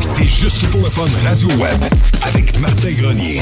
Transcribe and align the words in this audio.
C'est 0.00 0.24
juste 0.24 0.70
pour 0.70 0.80
le 0.80 0.90
fun 0.90 1.04
Radio 1.28 1.48
Web 1.60 1.80
avec 2.22 2.58
Martin 2.58 2.92
Grenier. 2.92 3.40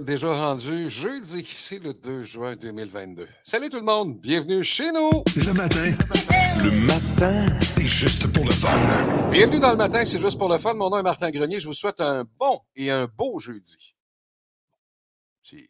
Déjà 0.00 0.34
rendu 0.34 0.90
jeudi, 0.90 1.46
c'est 1.48 1.82
le 1.82 1.94
2 1.94 2.24
juin 2.24 2.56
2022. 2.56 3.26
Salut 3.42 3.68
tout 3.68 3.78
le 3.78 3.84
monde, 3.84 4.18
bienvenue 4.20 4.62
chez 4.62 4.92
nous. 4.92 5.22
Le 5.36 5.52
matin, 5.52 5.92
le 6.62 6.70
matin, 6.86 7.46
c'est 7.60 7.88
juste 7.88 8.26
pour 8.32 8.44
le 8.44 8.52
fun. 8.52 8.78
Bienvenue 9.30 9.60
dans 9.60 9.70
le 9.70 9.76
matin, 9.76 10.04
c'est 10.04 10.18
juste 10.18 10.38
pour 10.38 10.48
le 10.48 10.58
fun. 10.58 10.74
Mon 10.74 10.90
nom 10.90 10.98
est 10.98 11.02
Martin 11.02 11.30
Grenier. 11.30 11.60
Je 11.60 11.66
vous 11.66 11.74
souhaite 11.74 12.00
un 12.00 12.24
bon 12.38 12.60
et 12.74 12.90
un 12.90 13.06
beau 13.06 13.38
jeudi. 13.38 13.95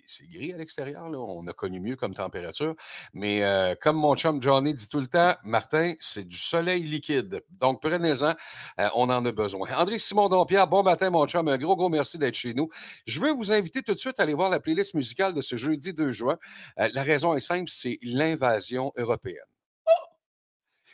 C'est 0.07 0.27
gris 0.29 0.55
à 0.55 0.57
l'extérieur. 0.57 1.05
On 1.05 1.47
a 1.47 1.53
connu 1.53 1.81
mieux 1.81 1.97
comme 1.97 2.15
température. 2.15 2.75
Mais 3.13 3.45
euh, 3.45 3.75
comme 3.79 3.97
mon 3.97 4.17
chum 4.17 4.41
Johnny 4.41 4.73
dit 4.75 4.89
tout 4.89 5.01
le 5.01 5.07
temps, 5.07 5.35
Martin, 5.45 5.95
c'est 6.01 6.27
du 6.27 6.37
soleil 6.37 6.83
liquide. 6.83 7.43
Donc, 7.51 7.83
prenez-en, 7.83 8.35
euh, 8.81 8.89
on 8.95 9.11
en 9.11 9.25
a 9.25 9.33
besoin. 9.33 9.69
André 9.77 9.99
Simon 9.99 10.29
Dompierre, 10.29 10.67
bon 10.67 10.83
matin, 10.83 11.11
mon 11.11 11.27
chum. 11.27 11.49
Un 11.49 11.59
gros, 11.59 11.77
gros 11.77 11.91
merci 11.91 12.17
d'être 12.17 12.35
chez 12.35 12.55
nous. 12.55 12.71
Je 13.07 13.21
veux 13.21 13.33
vous 13.33 13.53
inviter 13.53 13.83
tout 13.83 13.93
de 13.93 13.99
suite 13.99 14.19
à 14.19 14.23
aller 14.23 14.35
voir 14.35 14.49
la 14.49 14.61
playlist 14.61 14.95
musicale 14.95 15.35
de 15.35 15.43
ce 15.43 15.57
jeudi 15.57 15.93
2 15.93 16.11
juin. 16.11 16.39
Euh, 16.79 16.89
la 16.95 17.03
raison 17.03 17.35
est 17.35 17.41
simple, 17.41 17.69
c'est 17.69 17.99
l'invasion 18.03 18.93
européenne. 18.97 19.37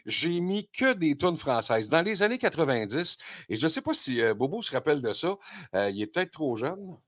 J'ai 0.05 0.41
mis 0.41 0.69
que 0.71 0.95
des 0.95 1.17
tunes 1.17 1.37
françaises. 1.37 1.89
Dans 1.89 2.03
les 2.03 2.25
années 2.25 2.39
90, 2.39 3.19
et 3.49 3.57
je 3.57 3.65
ne 3.65 3.69
sais 3.69 3.83
pas 3.83 3.95
si 3.95 4.21
Bobo 4.35 4.61
se 4.61 4.73
rappelle 4.73 5.01
de 5.01 5.13
ça, 5.13 5.37
il 5.75 6.03
est 6.03 6.09
peut-être 6.09 6.33
trop 6.33 6.57
jeune. 6.57 6.99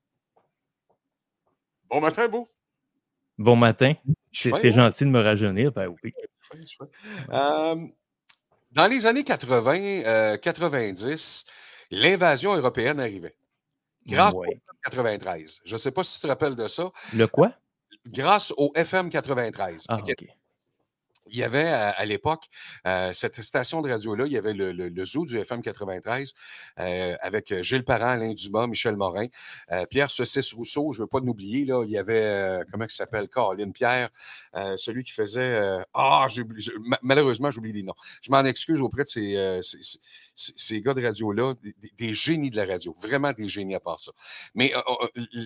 Bon 1.95 2.01
matin, 2.01 2.27
Beau. 2.27 2.49
Bon 3.39 3.55
matin. 3.55 3.95
C'est 4.33 4.73
gentil 4.73 5.05
de 5.05 5.11
me 5.11 5.23
rajeunir. 5.23 5.71
Ben 5.71 5.95
oui. 6.03 6.13
Euh, 7.31 7.77
dans 8.73 8.87
les 8.89 9.07
années 9.07 9.23
80, 9.23 10.39
90, 10.39 11.47
euh, 11.47 11.97
l'invasion 11.97 12.57
européenne 12.57 12.99
arrivait. 12.99 13.37
Grâce 14.09 14.35
au 14.35 14.43
FM 14.43 14.59
93. 14.87 15.61
Je 15.65 15.73
ne 15.73 15.79
sais 15.79 15.93
pas 15.93 16.03
si 16.03 16.17
tu 16.17 16.23
te 16.23 16.27
rappelles 16.27 16.57
de 16.57 16.67
ça. 16.67 16.91
Le 17.13 17.29
quoi? 17.29 17.53
Grâce 18.09 18.53
au 18.57 18.73
FM 18.75 19.09
93. 19.09 19.87
Ah, 19.89 19.99
OK 19.99 20.27
il 21.31 21.39
y 21.39 21.43
avait 21.43 21.69
à, 21.69 22.05
l'époque 22.05 22.47
euh, 22.87 23.13
cette 23.13 23.41
station 23.43 23.83
de 23.83 23.91
radio-là, 23.91 24.27
il 24.27 24.33
y 24.33 24.39
avait 24.39 24.53
le, 24.53 25.05
zoo 25.05 25.25
du 25.25 25.39
FM 25.39 25.63
93 25.63 26.35
euh, 26.79 27.17
avec 27.21 27.63
Gilles 27.63 27.85
Parent, 27.85 28.11
Alain 28.11 28.35
Dumas, 28.35 28.67
Michel 28.67 28.97
Morin, 28.97 29.27
euh, 29.73 29.87
Pierre 29.87 30.11
Saucisse 30.11 30.53
Rousseau, 30.53 30.93
je 30.93 30.99
ne 30.99 31.05
veux 31.05 31.09
pas 31.09 31.21
l'oublier, 31.21 31.65
là, 31.65 31.83
il 31.85 31.91
y 31.91 31.99
avait, 31.99 32.63
comment 32.71 32.85
il 32.85 32.91
s'appelle, 32.91 33.29
Caroline 33.29 33.73
Pierre, 33.73 34.11
celui 34.77 35.03
qui 35.03 35.13
faisait, 35.13 35.79
ah, 35.95 36.27
malheureusement, 37.03 37.51
j'oublie 37.51 37.73
les 37.73 37.83
noms. 37.83 37.95
Je 38.23 38.31
m'en 38.31 38.45
excuse 38.45 38.81
auprès 38.81 39.03
de 39.03 39.09
ces, 39.09 39.61
ces 39.63 39.99
gars 40.81 40.95
de 40.95 41.05
radio-là, 41.05 41.55
des, 41.99 42.13
génies 42.13 42.51
de 42.51 42.57
la 42.57 42.67
radio, 42.67 42.95
vraiment 43.01 43.33
des 43.33 43.49
génies 43.49 43.75
à 43.75 43.81
part 43.81 44.01
ça. 44.01 44.13
Mais 44.55 44.73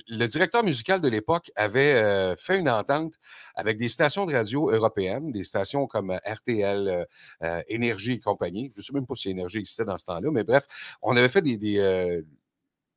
le 0.09 0.27
directeur 0.27 0.65
musical 0.65 1.01
de 1.01 1.09
l'époque 1.09 1.51
avait 1.57 2.35
fait 2.37 2.59
une 2.59 2.69
entente 2.69 3.15
avec 3.55 3.79
des 3.79 3.89
stations 3.89 4.27
de 4.27 4.33
radio 4.33 4.71
européennes, 4.71 5.33
des 5.33 5.45
stations 5.45 5.87
comme 5.87 6.11
euh, 6.11 6.19
RTL, 6.25 6.89
euh, 6.89 7.05
euh, 7.43 7.63
Énergie 7.69 8.13
et 8.13 8.21
compagnie. 8.21 8.71
Je 8.73 8.79
ne 8.79 8.83
sais 8.83 8.93
même 8.93 9.07
pas 9.07 9.15
si 9.15 9.31
Énergie 9.31 9.59
existait 9.59 9.85
dans 9.85 9.99
ce 9.99 10.05
temps-là, 10.07 10.31
mais 10.31 10.45
bref, 10.45 10.65
on 11.03 11.17
avait 11.17 11.29
fait 11.29 11.43
des, 11.43 12.23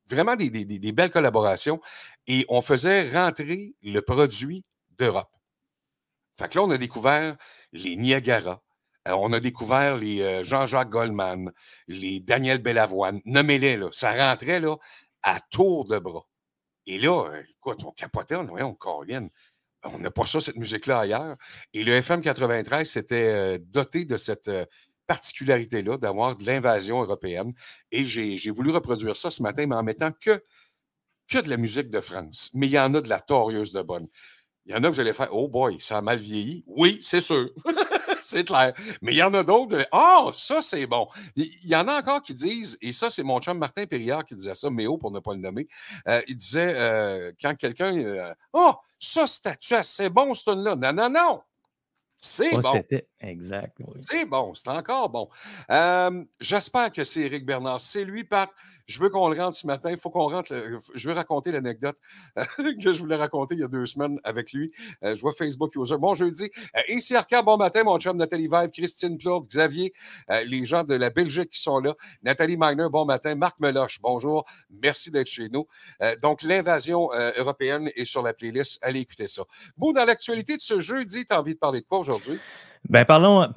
vraiment 0.08 0.36
des, 0.36 0.50
des, 0.50 0.92
belles 0.92 1.10
collaborations 1.10 1.80
et 2.26 2.44
on 2.48 2.60
faisait 2.60 3.10
rentrer 3.10 3.74
le 3.82 4.00
produit 4.00 4.64
d'Europe. 4.90 5.30
Fait 6.38 6.48
que 6.48 6.58
là, 6.58 6.64
on 6.64 6.70
a 6.70 6.78
découvert 6.78 7.36
les 7.72 7.96
Niagara, 7.96 8.62
on 9.06 9.32
a 9.32 9.40
découvert 9.40 9.96
les 9.96 10.44
Jean-Jacques 10.44 10.90
Goldman, 10.90 11.52
les 11.88 12.20
Daniel 12.20 12.58
Bellavoine. 12.58 13.20
Nommez-les, 13.24 13.76
là. 13.76 13.88
Ça 13.90 14.12
rentrait 14.12 14.60
là, 14.60 14.76
à 15.22 15.40
tour 15.50 15.86
de 15.86 15.98
bras. 15.98 16.26
Et 16.86 16.98
là, 16.98 17.28
écoute, 17.48 17.84
on 17.84 17.92
capotait, 17.92 18.36
on, 18.36 18.48
on, 18.48 18.76
on 18.84 19.30
on 19.84 19.98
n'a 19.98 20.10
pas 20.10 20.24
ça, 20.24 20.40
cette 20.40 20.56
musique-là 20.56 21.00
ailleurs. 21.00 21.36
Et 21.72 21.84
le 21.84 21.92
FM 21.92 22.20
93 22.20 22.88
s'était 22.88 23.24
euh, 23.24 23.58
doté 23.60 24.04
de 24.04 24.16
cette 24.16 24.48
euh, 24.48 24.64
particularité-là, 25.06 25.96
d'avoir 25.98 26.36
de 26.36 26.44
l'invasion 26.44 27.02
européenne. 27.02 27.52
Et 27.90 28.04
j'ai 28.04 28.50
voulu 28.50 28.70
reproduire 28.70 29.16
ça 29.16 29.30
ce 29.30 29.42
matin, 29.42 29.66
mais 29.66 29.74
en 29.74 29.82
mettant 29.82 30.12
que, 30.12 30.42
de 31.32 31.48
la 31.48 31.56
musique 31.56 31.88
de 31.88 32.00
France. 32.00 32.50
Mais 32.54 32.66
il 32.66 32.72
y 32.72 32.78
en 32.78 32.92
a 32.94 33.00
de 33.00 33.08
la 33.08 33.18
torieuse 33.18 33.72
de 33.72 33.80
bonne. 33.80 34.06
Il 34.66 34.72
y 34.72 34.74
en 34.74 34.84
a 34.84 34.90
vous 34.90 35.00
allez 35.00 35.14
faire 35.14 35.30
Oh 35.32 35.48
boy, 35.48 35.80
ça 35.80 35.98
a 35.98 36.02
mal 36.02 36.18
vieilli. 36.18 36.62
Oui, 36.66 36.98
c'est 37.00 37.22
sûr. 37.22 37.50
c'est 38.26 38.44
clair. 38.44 38.74
Mais 39.00 39.12
il 39.12 39.18
y 39.18 39.22
en 39.22 39.34
a 39.34 39.42
d'autres. 39.42 39.86
Ah, 39.92 40.22
oh, 40.24 40.32
ça, 40.32 40.62
c'est 40.62 40.86
bon. 40.86 41.08
Il 41.36 41.66
y 41.66 41.76
en 41.76 41.88
a 41.88 41.98
encore 41.98 42.22
qui 42.22 42.34
disent, 42.34 42.78
et 42.80 42.92
ça, 42.92 43.10
c'est 43.10 43.22
mon 43.22 43.40
chum 43.40 43.58
Martin 43.58 43.86
Périard 43.86 44.24
qui 44.24 44.34
disait 44.34 44.54
ça, 44.54 44.70
Méo 44.70 44.98
pour 44.98 45.10
ne 45.10 45.20
pas 45.20 45.34
le 45.34 45.40
nommer. 45.40 45.68
Euh, 46.08 46.22
il 46.28 46.36
disait 46.36 47.32
quand 47.40 47.54
quelqu'un. 47.56 48.34
oh, 48.52 48.74
ça, 48.98 49.26
c'était 49.26 49.56
assez 49.74 50.08
bon, 50.08 50.32
ce 50.34 50.44
tune-là. 50.44 50.76
Non, 50.76 50.92
non, 50.92 51.10
non. 51.10 51.42
C'est 52.16 52.56
bon. 52.56 52.72
C'était 52.74 53.08
exact. 53.18 53.78
C'est 53.98 54.24
bon, 54.24 54.54
c'est 54.54 54.68
encore 54.68 55.08
bon. 55.08 55.28
J'espère 56.40 56.92
que 56.92 57.02
c'est 57.02 57.22
Eric 57.22 57.44
Bernard. 57.44 57.80
C'est 57.80 58.04
lui, 58.04 58.22
Pat. 58.22 58.48
Je 58.92 59.00
veux 59.00 59.08
qu'on 59.08 59.28
le 59.30 59.40
rentre 59.40 59.56
ce 59.56 59.66
matin. 59.66 59.90
Il 59.90 59.96
faut 59.96 60.10
qu'on 60.10 60.28
rentre. 60.28 60.54
Je 60.94 61.08
veux 61.08 61.14
raconter 61.14 61.50
l'anecdote 61.50 61.96
que 62.36 62.92
je 62.92 62.98
voulais 62.98 63.16
raconter 63.16 63.54
il 63.54 63.62
y 63.62 63.64
a 63.64 63.68
deux 63.68 63.86
semaines 63.86 64.20
avec 64.22 64.52
lui. 64.52 64.70
Euh, 65.02 65.14
je 65.14 65.20
vois 65.22 65.32
Facebook 65.32 65.74
User. 65.76 65.96
Bon 65.96 66.12
jeudi. 66.12 66.50
Euh, 66.76 66.80
ici 66.88 67.14
bon 67.42 67.56
matin, 67.56 67.84
mon 67.84 67.98
chum 67.98 68.18
Nathalie 68.18 68.48
Vive, 68.48 68.68
Christine 68.70 69.16
Plourde, 69.16 69.46
Xavier, 69.48 69.94
euh, 70.30 70.44
les 70.44 70.66
gens 70.66 70.84
de 70.84 70.94
la 70.94 71.08
Belgique 71.08 71.50
qui 71.50 71.60
sont 71.60 71.78
là. 71.78 71.94
Nathalie 72.22 72.58
Miner, 72.58 72.88
bon 72.90 73.06
matin. 73.06 73.34
Marc 73.34 73.58
Meloche, 73.60 73.98
bonjour. 74.02 74.44
Merci 74.82 75.10
d'être 75.10 75.26
chez 75.26 75.48
nous. 75.48 75.66
donc, 76.20 76.42
l'invasion 76.42 77.08
européenne 77.36 77.90
est 77.96 78.04
sur 78.04 78.22
la 78.22 78.34
playlist. 78.34 78.78
Allez 78.82 79.00
écouter 79.00 79.26
ça. 79.26 79.44
Bon, 79.78 79.92
dans 79.92 80.04
l'actualité 80.04 80.56
de 80.56 80.60
ce 80.60 80.80
jeudi, 80.80 81.24
tu 81.24 81.32
as 81.32 81.40
envie 81.40 81.54
de 81.54 81.58
parler 81.58 81.80
de 81.80 81.86
quoi 81.86 81.98
aujourd'hui? 81.98 82.38
Ben, 82.88 83.04
parlons. 83.04 83.48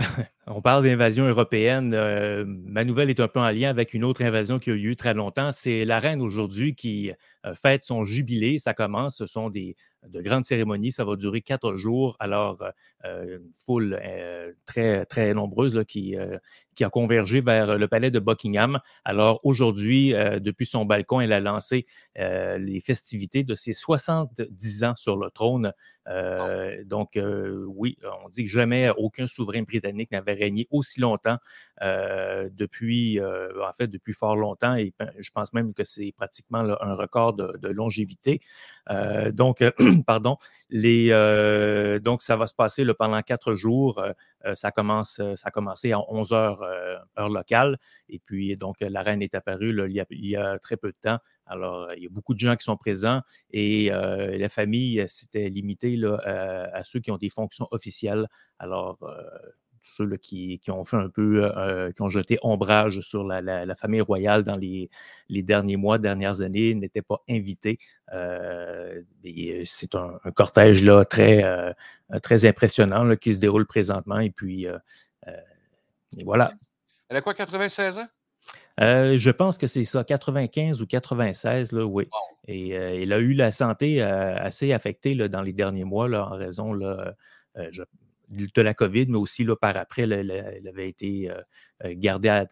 On 0.48 0.62
parle 0.62 0.84
d'invasion 0.84 1.26
européenne. 1.26 1.94
Euh, 1.96 2.46
ma 2.46 2.84
nouvelle 2.84 3.10
est 3.10 3.20
un 3.20 3.28
peu 3.28 3.40
en 3.40 3.50
lien 3.50 3.70
avec 3.70 3.96
une 3.96 4.04
autre 4.04 4.22
invasion 4.22 4.60
qui 4.60 4.70
a 4.70 4.76
eu 4.76 4.96
très 4.96 5.16
longtemps. 5.16 5.52
C'est 5.52 5.86
la 5.86 6.00
reine 6.00 6.22
aujourd'hui 6.22 6.76
qui 6.76 7.12
euh, 7.48 7.56
fête 7.56 7.84
son 7.84 8.04
jubilé. 8.06 8.60
Ça 8.60 8.76
commence. 8.76 9.18
Ce 9.18 9.26
sont 9.26 9.50
de 9.50 10.22
grandes 10.22 10.46
cérémonies. 10.46 10.92
Ça 10.92 11.04
va 11.04 11.16
durer 11.16 11.42
quatre 11.42 11.74
jours. 11.78 12.16
Alors, 12.20 12.62
euh, 13.06 13.40
une 13.40 13.52
foule 13.66 14.00
très, 14.68 15.06
très 15.08 15.34
nombreuse 15.34 15.84
qui, 15.88 16.16
qui 16.76 16.84
a 16.84 16.90
convergé 16.90 17.42
vers 17.42 17.78
le 17.78 17.88
palais 17.88 18.12
de 18.12 18.20
Buckingham. 18.20 18.80
Alors, 19.04 19.40
aujourd'hui, 19.44 20.14
depuis 20.40 20.66
son 20.66 20.86
balcon, 20.86 21.22
elle 21.22 21.34
a 21.34 21.40
lancé 21.40 21.86
les 22.16 22.80
festivités 22.80 23.44
de 23.44 23.56
ses 23.56 23.74
70 23.74 24.84
ans 24.84 24.96
sur 24.96 25.18
le 25.18 25.30
trône. 25.30 25.74
donc, 26.86 27.20
oui, 27.68 27.98
on 28.24 28.30
dit 28.30 28.46
que 28.46 28.52
jamais 28.52 28.92
aucun 28.98 29.28
souverain 29.28 29.64
britannique 29.64 30.12
n'avait 30.12 30.34
régné 30.34 30.68
aussi 30.70 31.00
longtemps 31.00 31.38
depuis, 31.82 33.20
en 33.22 33.74
fait, 33.74 33.88
depuis 33.88 34.14
fort 34.14 34.36
longtemps. 34.36 34.76
Et 34.76 34.94
ben, 35.00 35.12
je 35.20 35.32
pense 35.32 35.54
même 35.54 35.74
que 35.74 35.84
c'est 35.84 36.14
pratiquement 36.16 36.60
un 36.60 36.96
record 36.96 37.34
de, 37.34 37.68
longévité. 37.70 38.40
donc, 39.32 39.64
pardon, 40.06 40.38
les, 40.70 41.10
donc 42.04 42.22
ça 42.22 42.36
va 42.36 42.48
se 42.48 42.56
passer 42.56 42.86
pendant 42.98 43.22
quatre 43.22 43.56
jours. 43.56 44.04
ça, 44.54 44.72
commence, 44.72 45.16
ça 45.16 45.48
a 45.48 45.52
commencé 45.52 45.92
à 45.92 46.00
11 46.12 46.34
heures 46.34 46.65
heure 47.18 47.30
locale. 47.30 47.78
Et 48.10 48.20
puis, 48.20 48.56
donc, 48.58 48.78
la 48.82 49.02
reine 49.02 49.22
est 49.22 49.36
apparue 49.36 49.76
il, 49.88 50.28
y 50.28 50.36
a, 50.36 50.60
très 50.60 50.78
peu 50.78 50.90
de 50.90 50.98
temps. 51.02 51.20
Alors, 51.46 51.94
il 51.96 52.04
y 52.04 52.08
a 52.08 52.10
beaucoup 52.10 52.34
de 52.34 52.40
gens 52.40 52.56
qui 52.56 52.64
sont 52.64 52.78
présents 52.78 53.22
et 53.52 53.90
la 53.90 54.50
famille 54.50 55.04
s'était 55.08 55.50
limitée 55.50 56.00
à, 56.24 56.84
ceux 56.84 57.00
qui 57.00 57.12
ont 57.12 57.18
des 57.18 57.30
fonctions 57.30 57.68
officielles. 57.72 58.28
Alors, 58.60 59.00
ceux 59.86 60.18
qui, 60.18 60.60
ont 60.70 60.84
fait 60.84 60.98
un 60.98 61.10
peu, 61.10 61.44
euh, 61.44 61.52
euh, 61.58 61.92
qui 61.92 62.02
ont 62.02 62.10
jeté 62.10 62.40
ombrage 62.42 63.02
sur 63.02 63.24
la, 63.24 63.76
famille 63.76 64.02
royale 64.02 64.44
dans 64.44 64.58
les, 64.58 64.90
derniers 65.30 65.78
mois, 65.78 66.00
dernières 66.00 66.42
années, 66.42 66.74
n'étaient 66.74 67.04
pas 67.04 67.22
invités. 67.30 67.78
Euh, 68.12 69.02
c'est 69.66 69.96
un, 69.96 70.20
cortège 70.34 70.84
là, 70.84 71.06
très, 71.06 71.44
très 72.24 72.46
impressionnant 72.46 73.16
qui 73.16 73.34
se 73.34 73.40
déroule 73.40 73.68
présentement. 73.68 74.20
Et 74.20 74.32
puis, 74.32 74.68
voilà. 76.24 76.52
Elle 77.10 77.18
a 77.18 77.22
quoi, 77.22 77.34
96 77.34 78.00
ans? 78.00 78.08
je 78.78 79.30
pense 79.32 79.58
que 79.58 79.68
c'est 79.68 79.86
ça, 79.86 80.04
95 80.04 80.82
ou 80.82 80.86
96, 80.86 81.72
là, 81.72 81.86
oui. 81.86 82.08
Et 82.48 82.70
elle 82.70 83.14
a 83.14 83.20
eu 83.20 83.34
la 83.34 83.52
santé 83.52 84.02
assez 84.02 84.74
affectée 84.74 85.16
là, 85.16 85.28
dans 85.28 85.42
les 85.42 85.54
derniers 85.54 85.86
mois 85.86 86.08
là, 86.08 86.28
en 86.28 86.36
raison, 86.36 86.74
là, 86.74 87.16
de 88.30 88.62
la 88.62 88.74
COVID, 88.74 89.08
mais 89.08 89.18
aussi 89.18 89.44
là, 89.44 89.56
par 89.56 89.78
après, 89.78 90.04
elle, 90.04 90.68
avait 90.68 90.90
été 90.90 91.30
euh, 91.30 91.42
euh, 91.84 91.94
gardée 91.96 92.30
à, 92.30 92.48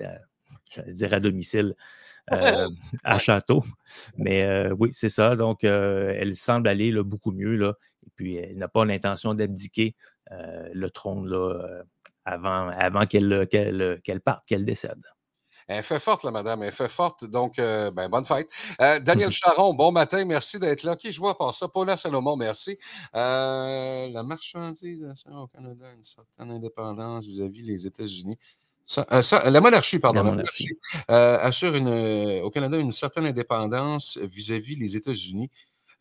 dire 0.87 1.13
à 1.13 1.19
domicile 1.19 1.75
euh, 2.31 2.69
à 3.03 3.19
Château. 3.19 3.63
Mais 4.17 4.71
oui, 4.71 4.89
c'est 4.93 5.09
ça. 5.09 5.35
Donc, 5.35 5.63
elle 5.63 6.35
semble 6.35 6.67
aller 6.67 6.91
beaucoup 7.03 7.31
mieux. 7.31 7.55
Là, 7.55 7.73
et 8.05 8.09
puis, 8.15 8.35
elle 8.35 8.57
n'a 8.57 8.67
pas 8.67 8.85
l'intention 8.85 9.33
d'abdiquer 9.33 9.95
le 10.31 10.87
trône 10.89 11.27
là, 11.27 11.83
avant, 12.25 12.69
avant 12.69 13.05
qu'elle 13.05 13.49
parte, 14.23 14.43
qu'elle 14.47 14.65
décède. 14.65 15.01
Elle 15.67 15.83
fait 15.83 15.99
forte, 15.99 16.23
la 16.23 16.31
madame. 16.31 16.63
Elle 16.63 16.71
fait 16.71 16.89
forte. 16.89 17.25
Donc, 17.25 17.59
euh, 17.59 17.91
ben, 17.91 18.09
bonne 18.09 18.25
fête. 18.25 18.49
Euh, 18.81 18.99
Daniel 18.99 19.31
Charon, 19.31 19.73
bon 19.73 19.91
matin. 19.91 20.23
Merci 20.25 20.59
d'être 20.59 20.83
là. 20.83 20.95
Qui 20.95 21.11
je 21.11 21.19
vois 21.19 21.37
par 21.37 21.53
ça? 21.53 21.67
Paula 21.67 21.95
Salomon, 21.95 22.35
merci. 22.35 22.77
Euh, 23.15 24.09
la 24.09 24.23
marchandisation 24.23 25.31
au 25.33 25.47
Canada 25.47 25.85
une 25.95 26.03
certaine 26.03 26.51
indépendance 26.51 27.25
vis-à-vis 27.25 27.63
des 27.63 27.87
États-Unis. 27.87 28.37
la 28.97 29.61
monarchie, 29.61 29.99
pardon, 29.99 30.23
la 30.23 30.31
monarchie, 30.31 30.77
assure 31.07 31.75
une, 31.75 32.41
au 32.41 32.49
Canada 32.49 32.77
une 32.77 32.91
certaine 32.91 33.25
indépendance 33.25 34.17
vis-à-vis 34.17 34.75
des 34.75 34.97
États-Unis. 34.97 35.49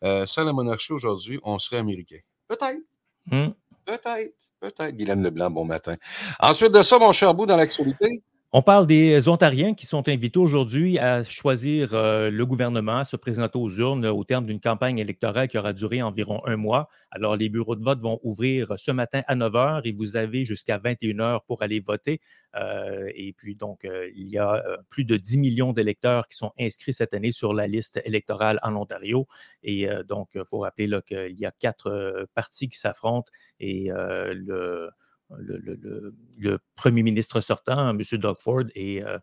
sans 0.01 0.43
la 0.43 0.51
monarchie 0.53 0.91
aujourd'hui, 0.91 1.39
on 1.43 1.57
serait 1.59 1.77
américain. 1.77 2.19
Peut-être. 2.47 2.81
Hmm. 3.27 3.51
Peut-être. 3.85 4.51
Peut-être. 4.59 4.95
Guylaine 4.95 5.23
Leblanc, 5.23 5.51
bon 5.51 5.65
matin. 5.65 5.95
Ensuite 6.39 6.71
de 6.71 6.81
ça, 6.81 6.99
mon 6.99 7.11
cher 7.11 7.33
bout 7.33 7.45
dans 7.45 7.57
l'actualité. 7.57 8.23
On 8.55 8.61
parle 8.61 8.85
des 8.85 9.27
Ontariens 9.29 9.73
qui 9.73 9.87
sont 9.87 10.07
invités 10.07 10.37
aujourd'hui 10.37 10.99
à 10.99 11.23
choisir 11.23 11.95
euh, 11.95 12.29
le 12.29 12.45
gouvernement, 12.45 12.97
à 12.97 13.03
se 13.03 13.15
présenter 13.15 13.57
aux 13.57 13.71
urnes 13.71 14.05
au 14.05 14.23
terme 14.23 14.45
d'une 14.45 14.59
campagne 14.59 14.99
électorale 14.99 15.47
qui 15.47 15.57
aura 15.57 15.73
duré 15.73 16.03
environ 16.03 16.39
un 16.45 16.55
mois. 16.55 16.87
Alors, 17.09 17.35
les 17.35 17.49
bureaux 17.49 17.75
de 17.75 17.83
vote 17.83 17.99
vont 17.99 18.19
ouvrir 18.21 18.75
ce 18.77 18.91
matin 18.91 19.23
à 19.25 19.33
9 19.33 19.51
h 19.53 19.81
et 19.85 19.91
vous 19.91 20.17
avez 20.17 20.45
jusqu'à 20.45 20.77
21 20.77 21.15
h 21.15 21.39
pour 21.47 21.63
aller 21.63 21.79
voter. 21.79 22.21
Euh, 22.55 23.09
et 23.15 23.33
puis, 23.33 23.55
donc, 23.55 23.85
euh, 23.85 24.07
il 24.15 24.27
y 24.27 24.37
a 24.37 24.63
plus 24.87 25.03
de 25.03 25.17
10 25.17 25.39
millions 25.39 25.73
d'électeurs 25.73 26.27
qui 26.27 26.37
sont 26.37 26.51
inscrits 26.59 26.93
cette 26.93 27.15
année 27.15 27.31
sur 27.31 27.55
la 27.55 27.65
liste 27.65 28.01
électorale 28.05 28.59
en 28.61 28.75
Ontario. 28.75 29.27
Et 29.63 29.87
donc, 30.07 30.29
il 30.35 30.45
faut 30.45 30.59
rappeler 30.59 30.87
qu'il 31.07 31.39
y 31.39 31.47
a 31.47 31.51
quatre 31.51 32.27
partis 32.35 32.69
qui 32.69 32.77
s'affrontent 32.77 33.31
et 33.59 33.89
le 33.89 34.91
le, 35.39 36.59
premier 36.75 37.03
ministre 37.03 37.41
sortant, 37.41 37.89
M. 37.89 38.01
Doug 38.13 38.37
Ford, 38.39 38.63
et, 38.75 39.03
euh, 39.03 39.17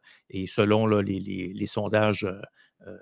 selon 0.46 0.86
les, 0.86 1.66
sondages, 1.66 2.24
euh, 2.24 2.96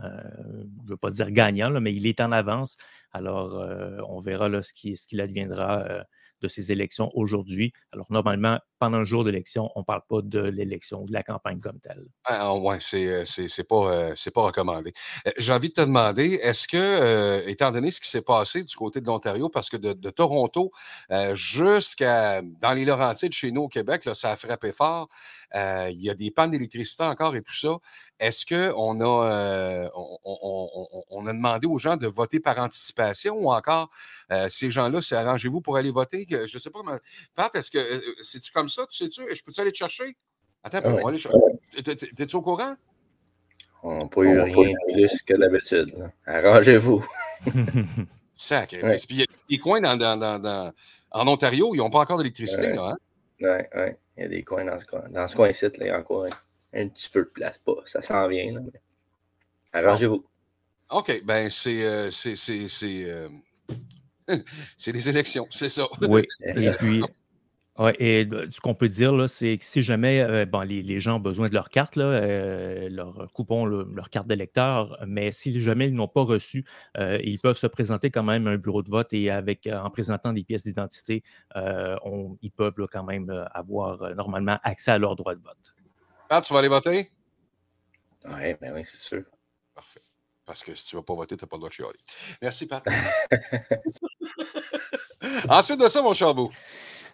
euh, 0.00 0.20
je 0.50 0.84
ne 0.84 0.88
veux 0.88 0.96
pas 0.96 1.10
dire 1.10 1.30
gagnant, 1.30 1.80
mais 1.80 1.94
il 1.94 2.06
est 2.06 2.20
en 2.20 2.32
avance. 2.32 2.76
Alors, 3.12 3.62
on 4.08 4.20
verra 4.20 4.62
ce 4.62 4.72
qu'il 4.72 5.20
adviendra 5.20 6.04
de 6.42 6.48
ces 6.48 6.72
élections 6.72 7.10
aujourd'hui. 7.14 7.72
Alors, 7.92 8.06
normalement, 8.10 8.58
pendant 8.78 8.98
un 8.98 9.04
jour 9.04 9.22
d'élection, 9.22 9.70
on 9.76 9.80
ne 9.80 9.84
parle 9.84 10.02
pas 10.08 10.22
de 10.22 10.40
l'élection 10.40 11.02
ou 11.02 11.06
de 11.06 11.12
la 11.12 11.22
campagne 11.22 11.60
comme 11.60 11.78
telle. 11.78 12.04
Ah, 12.24 12.52
oui, 12.54 12.76
c'est 12.80 13.04
n'est 13.04 13.22
euh, 13.22 13.64
pas, 13.68 13.92
euh, 13.92 14.14
pas 14.34 14.42
recommandé. 14.42 14.92
Euh, 15.26 15.30
j'ai 15.38 15.52
envie 15.52 15.68
de 15.68 15.74
te 15.74 15.80
demander, 15.80 16.40
est-ce 16.42 16.66
que, 16.66 17.48
étant 17.48 17.70
donné 17.70 17.90
ce 17.90 18.00
qui 18.00 18.08
s'est 18.08 18.22
passé 18.22 18.64
du 18.64 18.74
côté 18.74 19.00
de 19.00 19.06
l'Ontario, 19.06 19.48
parce 19.48 19.70
que 19.70 19.76
de, 19.76 20.10
Toronto 20.10 20.72
jusqu'à 21.32 22.42
dans 22.42 22.74
les 22.74 22.84
Laurentides, 22.84 23.32
chez 23.32 23.50
nous 23.52 23.62
au 23.62 23.68
Québec, 23.68 24.04
là, 24.04 24.14
ça 24.14 24.32
a 24.32 24.36
frappé 24.36 24.72
fort. 24.72 25.08
Il 25.54 26.00
y 26.00 26.10
a 26.10 26.14
des 26.14 26.30
pannes 26.30 26.50
d'électricité 26.50 27.04
encore 27.04 27.36
et 27.36 27.42
tout 27.42 27.54
ça. 27.54 27.76
Est-ce 28.18 28.46
qu'on 28.46 29.00
a, 29.00 29.90
on, 31.10 31.26
a 31.26 31.32
demandé 31.32 31.66
aux 31.66 31.78
gens 31.78 31.96
de 31.96 32.06
voter 32.06 32.40
par 32.40 32.58
anticipation 32.58 33.36
ou 33.36 33.50
encore 33.52 33.90
ces 34.48 34.70
gens-là, 34.70 35.00
c'est 35.00 35.16
arrangez-vous 35.16 35.60
pour 35.60 35.76
aller 35.76 35.90
voter? 35.90 36.26
Je 36.28 36.36
ne 36.42 36.58
sais 36.58 36.70
pas, 36.70 36.80
Pat, 37.34 37.54
est-ce 37.54 37.70
que 37.70 38.02
c'est-tu 38.22 38.52
comme 38.52 38.68
ça, 38.68 38.86
tu 38.86 38.96
sais-tu? 38.96 39.22
Je 39.34 39.42
peux-tu 39.42 39.60
aller 39.60 39.72
te 39.72 39.76
chercher? 39.76 40.16
Attends, 40.64 40.78
ah 40.84 40.88
on 40.88 41.02
va 41.02 41.08
aller 41.08 41.18
chercher. 41.18 41.38
T'es-tu 41.82 42.36
au 42.36 42.42
courant? 42.42 42.76
On 43.82 43.98
n'a 43.98 44.06
pas 44.06 44.22
eu 44.22 44.40
rien 44.40 44.74
plus 44.92 45.22
que 45.22 45.34
d'habitude. 45.34 45.92
Arrangez-vous. 46.26 47.04
Ouais. 48.50 48.66
Puis 48.66 49.06
il 49.10 49.18
y 49.18 49.22
a 49.22 49.26
des 49.50 49.58
coins 49.58 49.80
dans, 49.80 49.96
dans, 49.96 50.16
dans, 50.16 50.72
en 51.10 51.28
Ontario, 51.28 51.74
ils 51.74 51.78
n'ont 51.78 51.90
pas 51.90 52.00
encore 52.00 52.18
d'électricité, 52.18 52.72
là. 52.72 52.92
Hein? 52.92 52.96
Oui, 53.40 53.64
oui. 53.76 53.90
Il 54.16 54.22
y 54.22 54.26
a 54.26 54.28
des 54.28 54.42
coins 54.42 54.64
dans 54.64 54.78
ce 54.78 54.86
coin. 54.86 55.02
Dans 55.10 55.26
ce 55.26 55.36
coin-ci, 55.36 55.66
il 55.78 55.86
y 55.86 55.90
a 55.90 55.98
encore 55.98 56.26
un, 56.74 56.88
petit 56.88 57.08
peu 57.10 57.20
de 57.20 57.30
place. 57.30 57.58
Pas. 57.58 57.76
Ça 57.86 58.02
s'en 58.02 58.28
vient. 58.28 58.52
Là, 58.52 58.60
Arrangez-vous. 59.72 60.24
OK. 60.90 61.22
Ben, 61.24 61.48
c'est. 61.50 61.82
Euh, 61.82 62.10
c'est, 62.10 62.36
c'est, 62.36 62.68
c'est, 62.68 63.04
euh... 63.04 63.28
c'est 64.76 64.92
des 64.92 65.08
élections, 65.08 65.46
c'est 65.50 65.68
ça. 65.68 65.86
Oui. 66.02 66.26
Et 66.40 66.72
puis, 66.78 67.02
Ouais, 67.82 67.96
et 67.98 68.28
ce 68.50 68.60
qu'on 68.60 68.76
peut 68.76 68.88
dire, 68.88 69.28
c'est 69.28 69.58
que 69.58 69.64
si 69.64 69.82
jamais 69.82 70.20
euh, 70.20 70.46
bon, 70.46 70.60
les, 70.60 71.00
gens 71.00 71.16
ont 71.16 71.20
besoin 71.20 71.48
de 71.48 71.54
leur 71.54 71.68
carte, 71.68 71.96
là, 71.96 72.04
euh, 72.04 72.88
leur 72.88 73.28
coupon, 73.32 73.66
leur 73.66 74.08
carte 74.08 74.28
d'électeur, 74.28 74.96
mais 75.04 75.32
si 75.32 75.60
jamais 75.60 75.88
ils 75.88 75.94
n'ont 75.94 76.06
pas 76.06 76.22
reçu, 76.22 76.64
euh, 76.96 77.18
ils 77.24 77.40
peuvent 77.40 77.58
se 77.58 77.66
présenter 77.66 78.12
quand 78.12 78.22
même 78.22 78.46
à 78.46 78.50
un 78.50 78.56
bureau 78.56 78.84
de 78.84 78.88
vote 78.88 79.12
et 79.12 79.32
avec 79.32 79.66
en 79.66 79.90
présentant 79.90 80.32
des 80.32 80.44
pièces 80.44 80.62
d'identité, 80.62 81.24
ils 81.56 82.52
peuvent 82.54 82.86
quand 82.92 83.02
même 83.02 83.28
avoir 83.52 84.14
normalement 84.14 84.60
accès 84.62 84.92
à 84.92 84.98
leur 84.98 85.16
droit 85.16 85.34
de 85.34 85.42
vote. 85.42 85.74
Pat, 86.28 86.44
tu 86.44 86.52
vas 86.52 86.60
aller 86.60 86.68
voter? 86.68 87.10
Oui, 88.26 88.54
ben 88.60 88.74
oui, 88.74 88.82
c'est 88.84 89.00
sûr. 89.00 89.24
Parfait. 89.74 90.02
Parce 90.46 90.62
que 90.62 90.72
si 90.76 90.86
tu 90.86 90.94
ne 90.94 91.00
vas 91.00 91.04
pas 91.04 91.16
voter, 91.16 91.36
tu 91.36 91.44
n'as 91.44 91.48
pas 91.48 91.56
le 91.56 91.60
droit 91.60 91.68
de 91.68 91.74
chialer. 91.74 91.98
Merci, 92.40 92.66
Pat. 92.66 92.86
Ensuite 95.48 95.80
de 95.80 95.88
ça, 95.88 96.00
mon 96.00 96.12
charbon. 96.12 96.48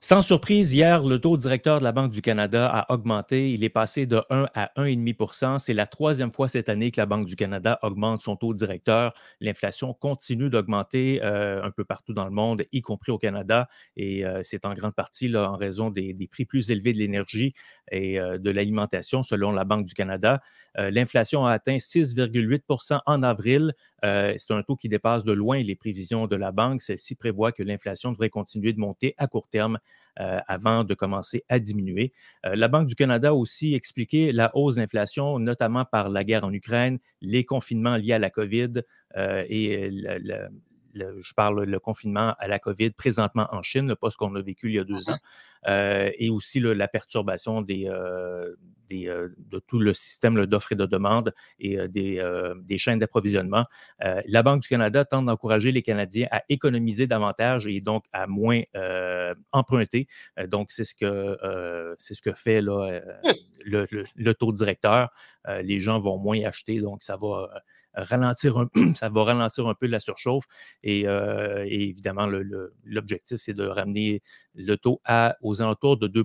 Sans 0.00 0.23
surprise, 0.23 0.73
hier, 0.73 1.02
le 1.02 1.19
taux 1.19 1.37
directeur 1.37 1.81
de 1.81 1.85
la 1.85 1.90
Banque 1.90 2.12
du 2.12 2.23
Canada 2.23 2.69
a 2.69 2.93
augmenté. 2.95 3.50
Il 3.50 3.64
est 3.64 3.69
passé 3.69 4.07
de 4.07 4.23
1 4.31 4.49
à 4.55 4.71
1,5% 4.76 5.59
C'est 5.59 5.75
la 5.75 5.88
troisième 5.88 6.31
fois 6.31 6.49
cette 6.49 6.69
année 6.69 6.93
que 6.93 7.00
la 7.00 7.07
Banque 7.07 7.26
du 7.26 7.35
Canada 7.35 7.81
augmente 7.83 8.21
son 8.21 8.37
taux 8.37 8.55
directeur. 8.55 9.12
L'inflation 9.40 9.93
continue 9.95 10.50
d'augmenter 10.50 11.21
euh, 11.25 11.64
un 11.64 11.73
peu 11.73 11.85
partout 11.85 12.14
dans 12.14 12.25
le 12.25 12.31
monde, 12.31 12.64
y 12.71 12.81
compris 12.81 13.11
au 13.11 13.19
Canada. 13.19 13.69
Et 13.97 14.25
euh, 14.25 14.43
c'est 14.45 14.64
en 14.64 14.73
grande 14.73 14.95
partie 14.95 15.37
en 15.37 15.57
raison 15.57 15.90
des, 15.90 16.14
prix 16.31 16.45
plus 16.45 16.71
élevés 16.71 16.93
de 16.93 16.99
l'énergie 16.99 17.55
et 17.90 18.21
euh, 18.21 18.38
de 18.38 18.50
l'alimentation, 18.50 19.25
selon 19.25 19.50
la 19.50 19.64
Banque 19.64 19.85
du 19.85 19.95
Canada. 19.95 20.40
L'inflation 20.76 21.45
a 21.45 21.50
atteint 21.50 21.78
6,8% 21.78 23.00
en 23.05 23.23
avril. 23.25 23.75
C'est 24.02 24.52
un 24.52 24.62
taux 24.62 24.76
qui 24.76 24.88
dépasse 24.88 25.25
de 25.25 25.33
loin 25.33 25.62
les 25.62 25.75
prévisions 25.75 26.26
de 26.26 26.37
la 26.37 26.52
Banque. 26.52 26.83
Celle-ci 26.83 27.14
prévoit 27.14 27.52
que 27.52 27.62
l'inflation 27.62 28.12
devrait 28.12 28.31
continuer 28.31 28.73
de 28.73 28.81
monter 28.81 29.14
à 29.19 29.26
court 29.26 29.49
terme 29.49 29.78
euh, 30.21 30.40
avant 30.49 30.83
de 30.83 30.95
commencer 30.95 31.45
à 31.49 31.61
diminuer. 31.61 32.12
Euh, 32.45 32.57
la 32.57 32.67
Banque 32.67 32.88
du 32.88 32.97
Canada 32.97 33.28
a 33.28 33.35
aussi 33.35 33.75
expliqué 33.75 34.33
la 34.33 34.50
hausse 34.57 34.75
d'inflation, 34.75 35.38
notamment 35.38 35.85
par 35.85 36.09
la 36.09 36.25
guerre 36.25 36.43
en 36.43 36.52
Ukraine, 36.52 36.99
les 37.21 37.45
confinements 37.45 37.97
liés 37.97 38.14
à 38.14 38.19
la 38.19 38.28
COVID 38.28 38.83
euh, 39.17 39.45
je 40.99 41.35
parle 41.35 41.64
le 41.64 41.81
confinement 41.81 42.35
à 42.38 42.49
la 42.49 42.59
COVID 42.59 42.90
présentement 42.90 43.49
en 43.52 43.62
Chine, 43.62 43.95
pas 43.95 44.11
ce 44.11 44.17
qu'on 44.17 44.35
a 44.35 44.43
vécu 44.43 44.69
il 44.69 44.75
y 44.75 44.78
a 44.78 44.85
deux 44.85 45.09
ans, 45.11 45.19
et 45.67 46.31
aussi 46.31 46.61
la 46.61 46.88
perturbation 46.88 47.62
des, 47.62 47.88
euh, 48.93 49.28
de 49.38 49.59
tout 49.59 49.78
le 49.78 49.93
système 49.93 50.47
d'offres 50.47 50.73
et 50.73 50.75
de 50.75 50.87
demande 50.87 51.35
et 51.61 51.78
euh, 51.78 51.88
euh, 51.97 52.55
des, 52.62 52.78
chaînes 52.78 52.99
d'approvisionnement. 52.99 53.64
la 54.00 54.43
Banque 54.43 54.62
du 54.62 54.69
Canada 54.69 55.05
tente 55.05 55.26
d'encourager 55.26 55.73
les 55.73 55.83
Canadiens 55.83 56.26
à 56.31 56.43
économiser 56.49 57.07
davantage 57.07 57.67
et 57.67 57.81
donc 57.81 58.05
à 58.12 58.26
moins 58.26 58.62
emprunter. 59.52 60.09
donc, 60.47 60.71
c'est 60.71 60.85
ce, 60.85 60.95
que, 60.95 61.97
c'est 61.99 62.14
ce 62.14 62.23
que 62.23 62.33
fait 62.33 62.61
là, 62.61 63.00
le, 63.64 64.33
taux 64.33 64.52
directeur. 64.52 65.11
les 65.62 65.81
gens 65.81 66.00
vont 66.00 66.19
moins 66.19 66.43
acheter, 66.45 66.81
donc 66.81 67.02
ça 67.02 67.17
va 67.17 67.50
ralentir 68.02 68.59
un, 68.59 68.69
ça 68.95 69.09
va 69.09 69.25
ralentir 69.25 69.67
un 69.67 69.75
peu 69.75 69.87
la 69.87 70.00
surchauffe. 70.00 70.45
Et, 70.83 71.02
évidemment, 71.67 72.26
l'objectif, 72.85 73.38
c'est 73.40 73.55
de 73.55 73.67
ramener 73.67 74.23
le 74.55 74.76
taux 74.76 75.00
à, 75.05 75.37
aux 75.43 75.62
alentours 75.62 75.99
de 75.99 76.07
2 76.07 76.25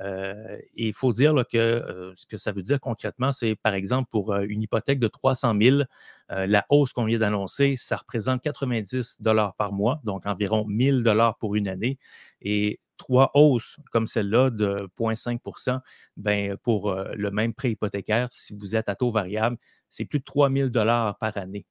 et 0.00 0.88
il 0.88 0.92
faut 0.92 1.12
dire 1.12 1.34
que 1.50 2.12
ce 2.16 2.26
que 2.26 2.36
ça 2.36 2.52
veut 2.52 2.62
dire 2.62 2.78
concrètement, 2.80 3.32
c'est 3.32 3.54
par 3.56 3.74
exemple 3.74 4.08
pour 4.10 4.34
une 4.36 4.62
hypothèque 4.62 4.98
de 4.98 5.08
300 5.08 5.54
000, 5.60 5.82
la 6.28 6.66
hausse 6.68 6.92
qu'on 6.92 7.04
vient 7.04 7.18
d'annoncer, 7.18 7.76
ça 7.76 7.96
représente 7.96 8.42
90 8.42 9.22
dollars 9.22 9.54
par 9.54 9.72
mois, 9.72 10.00
donc 10.04 10.26
environ 10.26 10.66
1000 10.66 11.02
dollars 11.02 11.38
pour 11.38 11.54
une 11.54 11.68
année. 11.68 11.98
Et 12.42 12.80
trois 12.96 13.30
hausses 13.34 13.76
comme 13.90 14.06
celle-là 14.06 14.50
de 14.50 14.76
0,5% 14.98 15.80
ben, 16.16 16.56
pour 16.58 16.94
le 16.94 17.30
même 17.30 17.54
prêt 17.54 17.70
hypothécaire, 17.72 18.28
si 18.30 18.54
vous 18.54 18.76
êtes 18.76 18.88
à 18.88 18.94
taux 18.94 19.10
variable, 19.10 19.56
c'est 19.88 20.04
plus 20.04 20.18
de 20.18 20.24
3 20.24 20.50
000 20.50 20.70
par 20.70 21.36
année 21.36 21.66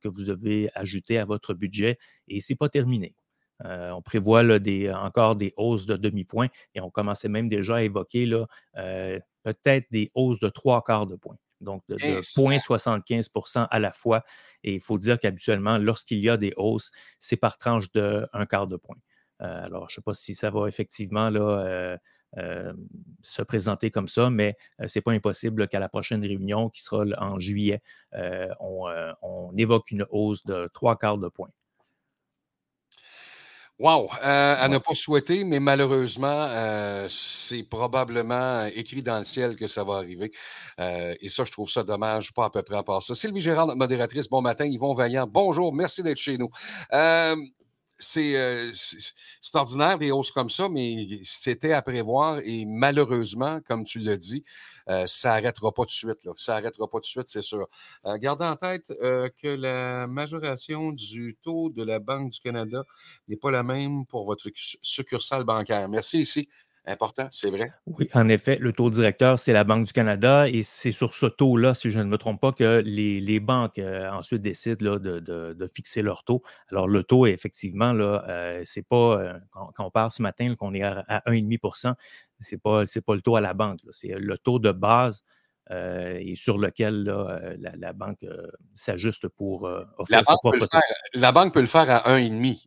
que 0.00 0.08
vous 0.08 0.24
devez 0.24 0.70
ajouter 0.74 1.18
à 1.18 1.24
votre 1.24 1.54
budget 1.54 1.98
et 2.28 2.40
ce 2.40 2.52
n'est 2.52 2.56
pas 2.56 2.68
terminé. 2.68 3.14
on 3.60 4.02
prévoit 4.02 4.42
encore 4.94 5.36
des 5.36 5.54
hausses 5.56 5.86
de 5.86 5.96
demi-point 5.96 6.48
et 6.74 6.80
on 6.80 6.90
commençait 6.90 7.28
même 7.28 7.48
déjà 7.48 7.76
à 7.76 7.82
évoquer 7.82 8.30
peut-être 8.74 9.86
des 9.90 10.10
hausses 10.14 10.40
de 10.40 10.48
trois 10.48 10.82
quarts 10.82 11.06
de 11.06 11.16
point 11.16 11.36
donc 11.64 11.82
de, 11.88 11.96
0,75% 11.96 13.66
à 13.68 13.78
la 13.80 13.92
fois. 13.92 14.24
Et 14.62 14.74
il 14.74 14.80
faut 14.80 14.98
dire 14.98 15.18
qu'habituellement, 15.18 15.78
lorsqu'il 15.78 16.18
y 16.18 16.28
a 16.28 16.36
des 16.36 16.52
hausses, 16.56 16.92
c'est 17.18 17.36
par 17.36 17.58
tranche 17.58 17.90
de 17.92 18.26
un 18.32 18.46
quart 18.46 18.68
de 18.68 18.76
point. 18.76 18.96
Euh, 19.42 19.64
alors, 19.64 19.88
je 19.88 19.94
ne 19.94 19.96
sais 19.96 20.02
pas 20.02 20.14
si 20.14 20.34
ça 20.34 20.50
va 20.50 20.68
effectivement 20.68 21.30
là, 21.30 21.40
euh, 21.40 21.96
euh, 22.38 22.72
se 23.22 23.42
présenter 23.42 23.90
comme 23.90 24.08
ça, 24.08 24.30
mais 24.30 24.56
ce 24.86 24.98
n'est 24.98 25.02
pas 25.02 25.12
impossible 25.12 25.68
qu'à 25.68 25.80
la 25.80 25.88
prochaine 25.88 26.22
réunion, 26.22 26.68
qui 26.70 26.82
sera 26.82 27.04
en 27.18 27.38
juillet, 27.38 27.82
on, 28.60 29.52
évoque 29.56 29.90
une 29.90 30.06
hausse 30.10 30.44
de 30.44 30.68
trois 30.72 30.96
quarts 30.96 31.18
de 31.18 31.28
point. 31.28 31.48
Wow! 33.80 34.08
à 34.20 34.68
ne 34.68 34.78
pas 34.78 34.94
souhaiter, 34.94 35.42
mais 35.42 35.58
malheureusement, 35.58 36.48
c'est 37.08 37.64
probablement 37.64 38.66
écrit 38.66 39.02
dans 39.02 39.18
le 39.18 39.24
ciel 39.24 39.56
que 39.56 39.66
ça 39.66 39.82
va 39.82 39.94
arriver. 39.94 40.32
et 40.78 41.28
ça, 41.28 41.44
je 41.44 41.52
trouve 41.52 41.68
ça 41.68 41.82
dommage, 41.82 42.32
pas 42.34 42.46
à 42.46 42.50
peu 42.50 42.62
près 42.62 42.76
à 42.76 42.82
part 42.82 43.02
ça. 43.02 43.14
Sylvie 43.14 43.40
Gérard, 43.40 43.66
notre 43.66 43.78
modératrice, 43.78 44.28
bon 44.28 44.42
matin. 44.42 44.64
Yvon 44.64 44.94
Vaillant, 44.94 45.26
bonjour, 45.28 45.74
merci 45.74 46.02
d'être 46.02 46.18
chez 46.18 46.38
nous. 46.38 46.50
Euh, 48.16 48.70
c'est 48.74 49.56
ordinaire 49.56 49.98
des 49.98 50.10
hausses 50.10 50.30
comme 50.30 50.48
ça, 50.48 50.68
mais 50.68 51.20
c'était 51.22 51.72
à 51.72 51.82
prévoir 51.82 52.40
et 52.44 52.64
malheureusement, 52.66 53.60
comme 53.66 53.84
tu 53.84 53.98
l'as 53.98 54.16
dit, 54.16 54.44
euh, 54.88 55.06
ça 55.06 55.30
n'arrêtera 55.30 55.72
pas 55.72 55.84
de 55.84 55.90
suite. 55.90 56.18
Ça 56.36 56.54
n'arrêtera 56.54 56.88
pas 56.88 57.00
de 57.00 57.04
suite, 57.04 57.28
c'est 57.28 57.42
sûr. 57.42 57.68
Euh, 58.06 58.16
gardez 58.18 58.44
en 58.44 58.56
tête 58.56 58.88
que 58.88 59.48
la 59.48 60.06
majoration 60.06 60.92
du 60.92 61.36
taux 61.42 61.70
de 61.70 61.82
la 61.82 61.98
Banque 61.98 62.30
du 62.32 62.40
Canada 62.40 62.82
n'est 63.28 63.36
pas 63.36 63.50
la 63.50 63.62
même 63.62 64.06
pour 64.06 64.24
votre 64.24 64.48
succursale 64.82 65.44
bancaire. 65.44 65.88
Merci 65.88 66.20
ici 66.20 66.48
important, 66.86 67.28
c'est 67.30 67.50
vrai. 67.50 67.72
Oui, 67.86 68.08
en 68.14 68.28
effet, 68.28 68.58
le 68.60 68.72
taux 68.72 68.90
directeur, 68.90 69.38
c'est 69.38 69.52
la 69.52 69.64
Banque 69.64 69.86
du 69.86 69.92
Canada 69.92 70.48
et 70.48 70.62
c'est 70.62 70.92
sur 70.92 71.14
ce 71.14 71.26
taux-là, 71.26 71.74
si 71.74 71.90
je 71.90 71.98
ne 71.98 72.04
me 72.04 72.18
trompe 72.18 72.40
pas, 72.40 72.52
que 72.52 72.82
les, 72.84 73.40
banques 73.40 73.78
euh, 73.78 74.10
ensuite 74.10 74.42
décident 74.42 74.96
de, 74.98 75.70
fixer 75.74 76.02
leur 76.02 76.24
taux. 76.24 76.42
Alors, 76.70 76.88
le 76.88 77.02
taux, 77.02 77.26
effectivement, 77.26 77.92
là, 77.92 78.24
euh, 78.28 78.62
c'est 78.64 78.86
pas, 78.86 79.18
euh, 79.18 79.38
quand, 79.52 79.72
on 79.78 79.90
parle 79.90 80.12
ce 80.12 80.22
matin 80.22 80.54
qu'on 80.56 80.74
est 80.74 80.82
à, 80.82 81.04
1,5% 81.26 81.94
c'est 82.40 82.58
pas, 82.58 82.84
pas 83.06 83.14
le 83.14 83.22
taux 83.22 83.36
à 83.36 83.40
la 83.40 83.54
banque, 83.54 83.78
c'est 83.90 84.08
le 84.08 84.36
taux 84.36 84.58
de 84.58 84.72
base 84.72 85.24
et 85.70 86.34
sur 86.36 86.58
lequel 86.58 87.04
la, 87.58 87.92
banque 87.94 88.26
s'ajuste 88.74 89.28
pour 89.28 89.62
offrir 89.96 90.20
la 90.20 90.36
banque, 90.42 90.68
la 91.14 91.32
banque 91.32 91.54
peut 91.54 91.62
le 91.62 91.66
faire 91.66 91.88
à 91.88 92.18
1,5 92.18 92.66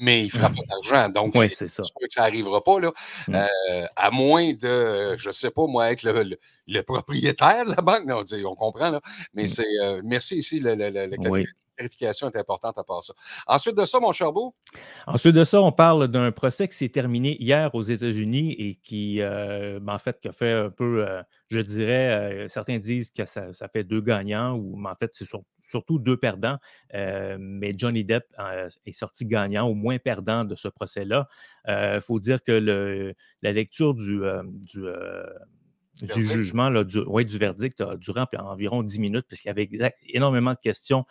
mais 0.00 0.22
il 0.22 0.26
ne 0.26 0.30
fera 0.30 0.48
pas 0.48 0.62
d'argent. 0.68 1.08
Donc, 1.08 1.34
c'est 1.54 1.68
ça. 1.68 1.82
que 1.82 2.06
ça 2.08 2.22
n'arrivera 2.22 2.62
pas, 2.62 2.80
là, 2.80 2.92
mmh. 3.28 3.34
euh, 3.34 3.86
à 3.96 4.10
moins 4.10 4.52
de, 4.52 5.16
je 5.16 5.28
ne 5.28 5.32
sais 5.32 5.50
pas, 5.50 5.66
moi, 5.66 5.90
être 5.92 6.02
le, 6.02 6.82
propriétaire 6.82 7.64
de 7.64 7.70
la 7.70 7.82
banque. 7.82 8.04
Non, 8.06 8.22
on 8.46 8.54
comprend, 8.54 8.90
là, 8.90 9.00
mais 9.32 9.44
mmh. 9.44 9.48
c'est, 9.48 9.80
euh, 9.82 10.00
merci 10.04 10.36
ici, 10.38 10.58
la, 10.58 10.76
clarification 11.76 12.30
est 12.30 12.36
importante 12.38 12.78
à 12.78 12.84
part 12.84 13.02
ça. 13.02 13.14
Ensuite 13.48 13.76
de 13.76 13.84
ça, 13.84 13.98
mon 13.98 14.12
cher 14.12 14.32
Beau? 14.32 14.54
Ensuite 15.08 15.34
de 15.34 15.42
ça, 15.42 15.60
on 15.60 15.72
parle 15.72 16.06
d'un 16.06 16.30
procès 16.30 16.68
qui 16.68 16.76
s'est 16.76 16.88
terminé 16.88 17.36
hier 17.42 17.74
aux 17.74 17.82
États-Unis 17.82 18.52
et 18.52 18.76
qui, 18.76 19.20
euh, 19.20 19.80
ben, 19.80 19.94
en 19.94 19.98
fait, 19.98 20.20
qui 20.20 20.28
a 20.28 20.32
fait 20.32 20.52
un 20.52 20.70
peu, 20.70 21.04
je 21.50 21.58
dirais, 21.58 22.46
certains 22.48 22.78
disent 22.78 23.10
que 23.10 23.24
ça, 23.24 23.52
ça, 23.52 23.66
fait 23.66 23.82
deux 23.82 24.00
gagnants, 24.00 24.52
ou 24.52 24.76
mais 24.76 24.90
en 24.90 24.94
fait, 24.94 25.10
c'est 25.14 25.24
sur, 25.24 25.42
surtout 25.74 25.98
deux 25.98 26.16
perdants, 26.16 26.58
euh, 26.94 27.36
mais 27.40 27.74
Johnny 27.76 28.04
Depp 28.04 28.26
euh, 28.38 28.68
est 28.86 28.92
sorti 28.92 29.26
gagnant, 29.26 29.66
au 29.66 29.74
moins 29.74 29.98
perdant 29.98 30.44
de 30.44 30.54
ce 30.54 30.68
procès-là. 30.68 31.28
Il 31.66 31.70
euh, 31.72 32.00
faut 32.00 32.20
dire 32.20 32.44
que 32.44 33.12
la 33.42 33.52
lecture 33.52 33.92
du, 33.94 34.20
jugement, 36.14 36.70
du, 36.70 37.24
du 37.24 37.38
verdict 37.38 37.80
a 37.80 37.96
duré 37.96 38.20
environ 38.38 38.84
10 38.84 39.00
minutes, 39.00 39.26
puisqu'il 39.26 39.48
y 39.48 39.50
avait 39.50 39.68
énormément 40.10 40.52
de 40.52 40.60
questions 40.62 41.06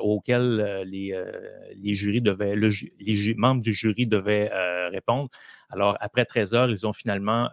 auxquelles 0.00 0.84
les, 0.86 1.94
jurys 1.94 2.22
devaient, 2.22 2.56
les 2.56 3.34
membres 3.34 3.60
du 3.60 3.74
jury 3.74 4.06
devaient 4.06 4.50
répondre. 4.88 5.28
Alors, 5.70 5.98
après 6.00 6.24
13 6.24 6.54
heures, 6.54 6.70
ils 6.70 6.86
ont 6.86 6.94
finalement 6.94 7.50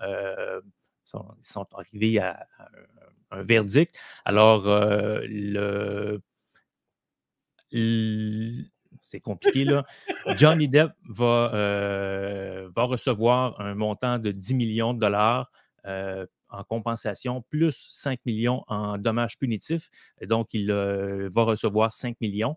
sont, 1.03 1.25
sont 1.41 1.67
arrivés 1.73 2.19
à, 2.19 2.47
un 3.31 3.43
verdict. 3.43 3.93
Alors, 4.23 4.63
le 4.65 6.21
c'est 9.01 9.19
compliqué, 9.19 9.65
là. 9.65 9.83
Johnny 10.37 10.67
Depp 10.67 10.91
va, 11.07 11.51
euh, 11.53 12.69
va 12.75 12.83
recevoir 12.83 13.59
un 13.61 13.75
montant 13.75 14.19
de 14.19 14.31
10 14.31 14.53
millions 14.55 14.93
de 14.93 14.99
dollars 14.99 15.51
euh, 15.85 16.25
en 16.49 16.63
compensation, 16.63 17.43
plus 17.49 17.91
5 17.93 18.19
millions 18.25 18.63
en 18.67 18.97
dommages 18.97 19.37
punitifs. 19.37 19.89
donc, 20.23 20.53
il 20.53 20.71
euh, 20.71 21.29
va 21.33 21.43
recevoir 21.43 21.93
5 21.93 22.19
millions. 22.21 22.55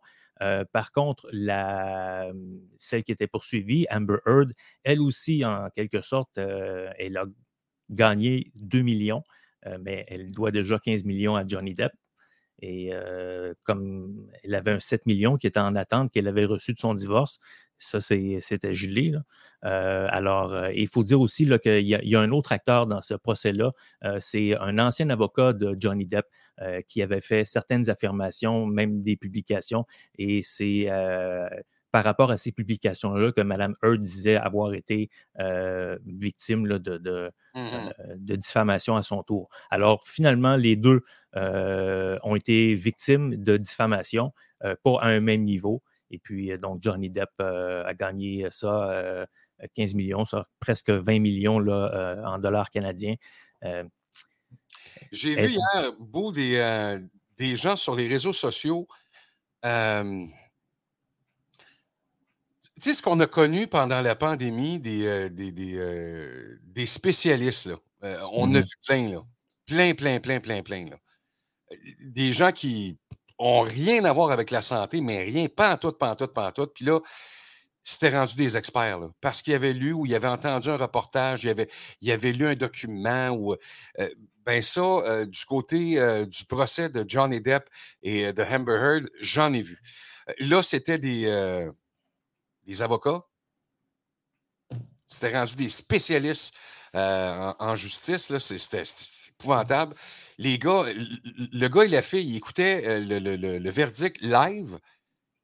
par 0.73 0.93
contre, 0.93 1.29
la, 1.33 2.31
celle 2.77 3.03
qui 3.03 3.13
était 3.13 3.27
poursuivie, 3.27 3.87
Amber 3.91 4.19
Heard, 4.27 4.53
elle 4.85 5.01
aussi, 5.01 5.45
en 5.45 5.69
quelque 5.75 6.01
sorte, 6.01 6.39
elle 6.39 7.17
a 7.17 7.25
gagné 7.91 8.53
2 8.55 8.83
millions, 8.83 9.25
mais 9.81 10.05
elle 10.09 10.31
doit 10.31 10.53
déjà 10.53 10.79
15 10.79 11.05
millions 11.05 11.35
à 11.35 11.47
Johnny 11.47 11.75
Depp. 11.75 11.93
Et 12.61 12.91
comme 13.65 14.27
elle 14.43 14.55
avait 14.55 14.73
un 14.73 14.81
7 14.81 15.07
millions 15.07 15.37
qui 15.37 15.47
était 15.47 15.61
en 15.61 15.77
attente, 15.77 16.13
qu'elle 16.13 16.29
avait 16.29 16.45
reçu 16.45 16.75
de 16.75 16.81
son 16.81 16.95
divorce, 16.95 17.39
ça, 17.79 18.01
c'était 18.01 18.75
gelé. 18.75 19.13
alors, 19.63 20.69
il 20.75 20.89
faut 20.89 21.05
dire 21.05 21.21
aussi 21.21 21.49
qu'il 21.63 21.87
y, 21.87 21.91
y, 21.91 22.17
a 22.17 22.21
un 22.21 22.31
autre 22.33 22.53
acteur 22.53 22.87
dans 22.87 23.03
ce 23.03 23.15
procès-là. 23.15 23.71
c'est 24.19 24.57
un 24.59 24.79
ancien 24.79 25.09
avocat 25.11 25.53
de 25.53 25.77
Johnny 25.79 26.07
Depp 26.07 26.27
qui 26.89 27.03
avait 27.03 27.21
fait 27.21 27.45
certaines 27.45 27.89
affirmations, 27.89 28.67
même 28.67 29.03
des 29.03 29.17
publications. 29.17 29.87
Et 30.19 30.43
c'est 30.43 30.89
par 31.91 32.05
rapport 32.05 32.31
à 32.31 32.37
ces 32.37 32.53
publications-là 32.53 33.33
que 33.33 33.41
Mme 33.41 33.75
Heard 33.83 34.03
disait 34.03 34.37
avoir 34.37 34.75
été 34.75 35.11
victime 36.07 36.67
de, 36.67 37.33
mmh 37.55 37.91
de, 38.17 38.37
diffamation 38.37 38.97
à 38.97 39.03
son 39.03 39.23
tour. 39.23 39.49
Alors, 39.71 40.03
finalement, 40.07 40.57
les 40.57 40.77
deux 40.77 41.03
ont 41.35 42.37
été 42.37 42.75
victimes 42.75 43.37
de 43.37 43.57
diffamation, 43.57 44.33
pas 44.61 44.99
à 45.01 45.09
un 45.09 45.21
même 45.21 45.45
niveau. 45.45 45.83
Et 46.11 46.19
puis, 46.19 46.57
donc, 46.59 46.83
Johnny 46.83 47.11
Depp 47.11 47.39
a 47.39 47.93
gagné 47.95 48.49
ça, 48.51 49.27
15 49.75 49.95
millions, 49.95 50.25
ça, 50.25 50.47
presque 50.61 50.91
20 50.91 51.21
millions 51.21 51.59
là, 51.59 52.23
en 52.25 52.39
dollars 52.39 52.71
canadiens. 52.71 53.17
J'ai 55.13 55.35
vu 55.35 55.53
hier, 55.53 55.93
beau 55.99 56.33
des, 56.33 56.99
des 57.37 57.57
gens 57.57 57.77
sur 57.77 57.95
les 57.95 58.09
réseaux 58.09 58.33
sociaux 58.33 58.89
tu 62.79 62.91
sais, 62.91 62.95
ce 62.95 63.03
qu'on 63.03 63.19
a 63.19 63.27
connu 63.27 63.67
pendant 63.67 64.01
la 64.01 64.15
pandémie, 64.15 64.79
des, 64.79 65.05
euh, 65.05 65.29
des, 65.29 65.53
euh, 65.75 66.59
des, 66.63 66.87
spécialistes, 66.87 67.67
là. 67.67 67.77
Euh, 68.05 68.21
on 68.33 68.55
a 68.55 68.61
mmh 68.61 68.63
vu 68.63 68.77
plein, 68.87 69.09
là. 69.09 69.23
Plein, 69.67 69.95
plein, 69.95 70.21
plein, 70.21 70.41
plein, 70.41 70.63
plein, 70.63 70.89
là. 70.91 70.97
Des 72.01 72.33
gens 72.33 72.53
qui 72.53 72.97
ont 73.39 73.61
rien 73.61 74.05
à 74.05 74.13
voir 74.13 74.31
avec 74.31 74.51
la 74.51 74.63
santé, 74.63 75.01
mais 75.01 75.23
rien, 75.23 75.49
pas 75.49 75.75
en 75.75 75.77
tout, 75.79 75.93
pas 75.93 76.11
en 76.11 76.17
tout, 76.17 76.27
pas 76.29 76.49
en 76.49 76.53
tout. 76.53 76.67
Puis 76.67 76.85
là, 76.85 77.01
c'était 77.85 78.11
rendu 78.11 78.35
des 78.35 78.57
experts, 78.57 79.01
parce 79.21 79.41
qu'ils 79.41 79.55
avaient 79.55 79.73
lu 79.73 79.93
ou 79.93 80.05
ils 80.05 80.15
avaient 80.15 80.29
entendu 80.29 80.69
un 80.69 80.77
reportage, 80.77 81.45
ils 81.45 82.11
avaient, 82.11 82.33
lu 82.33 82.47
un 82.47 82.55
document 82.55 83.31
ou. 83.31 83.57
ben 84.45 84.61
ça, 84.61 85.25
du 85.25 85.45
côté 85.47 86.27
du 86.27 86.45
procès 86.45 86.91
de 86.91 87.05
Johnny 87.09 87.41
Depp 87.41 87.65
et 88.03 88.33
de 88.33 88.43
Amber 88.43 88.73
Heard, 88.73 89.09
j'en 89.21 89.53
ai 89.55 89.63
vu. 89.63 89.81
Là, 90.39 90.63
c'était 90.63 90.99
des 90.99 91.71
des 92.69 92.83
avocats. 92.83 93.23
C'était 95.07 95.37
rendu 95.37 95.57
des 95.57 95.71
spécialistes 95.71 96.55
euh, 96.95 97.53
en, 97.59 97.75
justice. 97.75 98.29
Là, 98.29 98.39
épouvantable. 99.31 99.97
Les 100.39 100.59
gars, 100.59 100.85
le 100.87 101.69
gars 101.69 101.83
et 101.85 101.89
la 101.89 102.03
fille, 102.03 102.29
ils 102.29 102.37
écoutaient 102.37 102.87
euh, 102.87 103.01
le, 103.59 103.71
verdict 103.71 104.21
live 104.21 104.79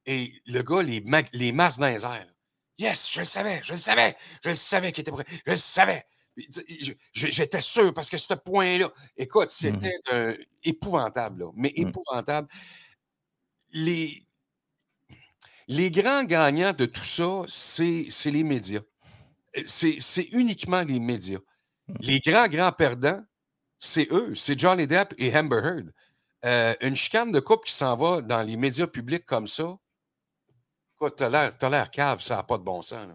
et 0.06 0.32
le 0.46 0.62
gars, 0.62 0.82
les, 0.82 1.02
les 1.32 1.52
masses 1.52 1.78
dans 1.78 1.88
les 1.88 2.04
airs. 2.04 2.28
Yes, 2.78 3.10
je 3.12 3.20
le 3.20 3.24
savais, 3.24 3.60
je 3.62 3.72
le 3.72 3.78
savais, 3.78 4.16
je 4.42 4.48
le 4.50 4.54
savais 4.54 4.92
qu'il 4.92 5.02
était 5.02 5.10
prêt, 5.10 5.24
je 5.46 5.50
le 5.50 5.56
savais. 5.56 6.06
J'étais 7.12 7.60
sûr 7.60 7.94
parce 7.94 8.10
que 8.10 8.16
ce 8.16 8.34
point-là, 8.34 8.92
écoute, 9.16 9.50
Mmh. 9.50 9.80
c'était 9.80 10.46
épouvantable, 10.64 11.46
mais 11.54 11.72
Mmh. 11.76 11.88
épouvantable. 11.88 12.48
Les, 13.72 14.26
les 15.68 15.90
grands 15.90 16.24
gagnants 16.24 16.72
de 16.72 16.86
tout 16.86 17.04
ça, 17.04 17.42
c'est 17.46 18.08
les 18.26 18.44
médias. 18.44 18.82
Euh, 19.56 19.62
c'est 19.66 20.28
uniquement 20.32 20.82
les 20.82 20.98
médias. 20.98 21.38
Mmh. 21.86 21.94
Les 22.00 22.20
grands, 22.20 22.48
grands 22.48 22.72
perdants, 22.72 23.22
c'est 23.84 24.10
eux, 24.10 24.34
c'est 24.34 24.58
Johnny 24.58 24.86
Depp 24.86 25.14
et 25.18 25.36
Amber 25.36 25.60
Heard. 25.62 25.92
Euh, 26.44 26.74
une 26.80 26.96
chicane 26.96 27.32
de 27.32 27.40
couple 27.40 27.66
qui 27.66 27.72
s'en 27.72 27.96
va 27.96 28.20
dans 28.20 28.42
les 28.42 28.56
médias 28.56 28.86
publics 28.86 29.24
comme 29.24 29.46
ça, 29.46 29.76
tu 31.00 31.08
t'as 31.16 31.68
l'air 31.68 31.90
cave, 31.90 32.20
ça 32.20 32.36
n'a 32.36 32.42
pas 32.42 32.58
de 32.58 32.62
bon 32.62 32.82
sens. 32.82 33.08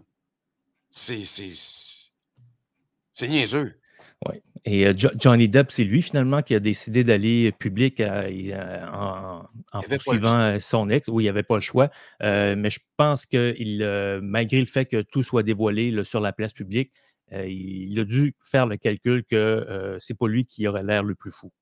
C'est 0.90 1.24
c'est 1.24 3.28
niaiseux. 3.28 3.80
Oui. 4.26 4.42
Et 4.64 4.86
euh, 4.86 4.94
Johnny 4.94 5.48
Depp, 5.48 5.70
c'est 5.70 5.84
lui 5.84 6.02
finalement 6.02 6.42
qui 6.42 6.54
a 6.54 6.60
décidé 6.60 7.04
d'aller 7.04 7.52
public 7.52 8.00
euh, 8.00 8.86
en, 8.92 9.48
poursuivant 9.82 10.38
euh, 10.38 10.58
son 10.60 10.90
ex. 10.90 11.08
Oui, 11.08 11.24
il 11.24 11.26
n'y 11.26 11.30
avait 11.30 11.42
pas 11.42 11.56
le 11.56 11.62
choix. 11.62 11.90
mais 12.20 12.70
je 12.70 12.80
pense 12.96 13.26
que 13.26 13.54
il, 13.58 13.84
malgré 14.22 14.60
le 14.60 14.66
fait 14.66 14.86
que 14.86 15.02
tout 15.02 15.22
soit 15.22 15.42
dévoilé 15.42 16.04
sur 16.04 16.20
la 16.20 16.32
place 16.32 16.52
publique, 16.52 16.92
il, 17.32 17.98
a 17.98 18.04
dû 18.04 18.34
faire 18.40 18.66
le 18.66 18.76
calcul 18.76 19.24
que 19.24 19.96
c'est 20.00 20.14
pas 20.14 20.28
lui 20.28 20.46
qui 20.46 20.66
aurait 20.66 20.82
l'air 20.82 21.02
le 21.02 21.14
plus 21.14 21.30
fou. 21.30 21.52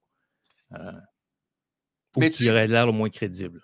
ou 2.16 2.20
qui 2.30 2.50
aurait 2.50 2.66
l'air 2.66 2.86
le 2.86 2.92
moins 2.92 3.10
crédible. 3.10 3.62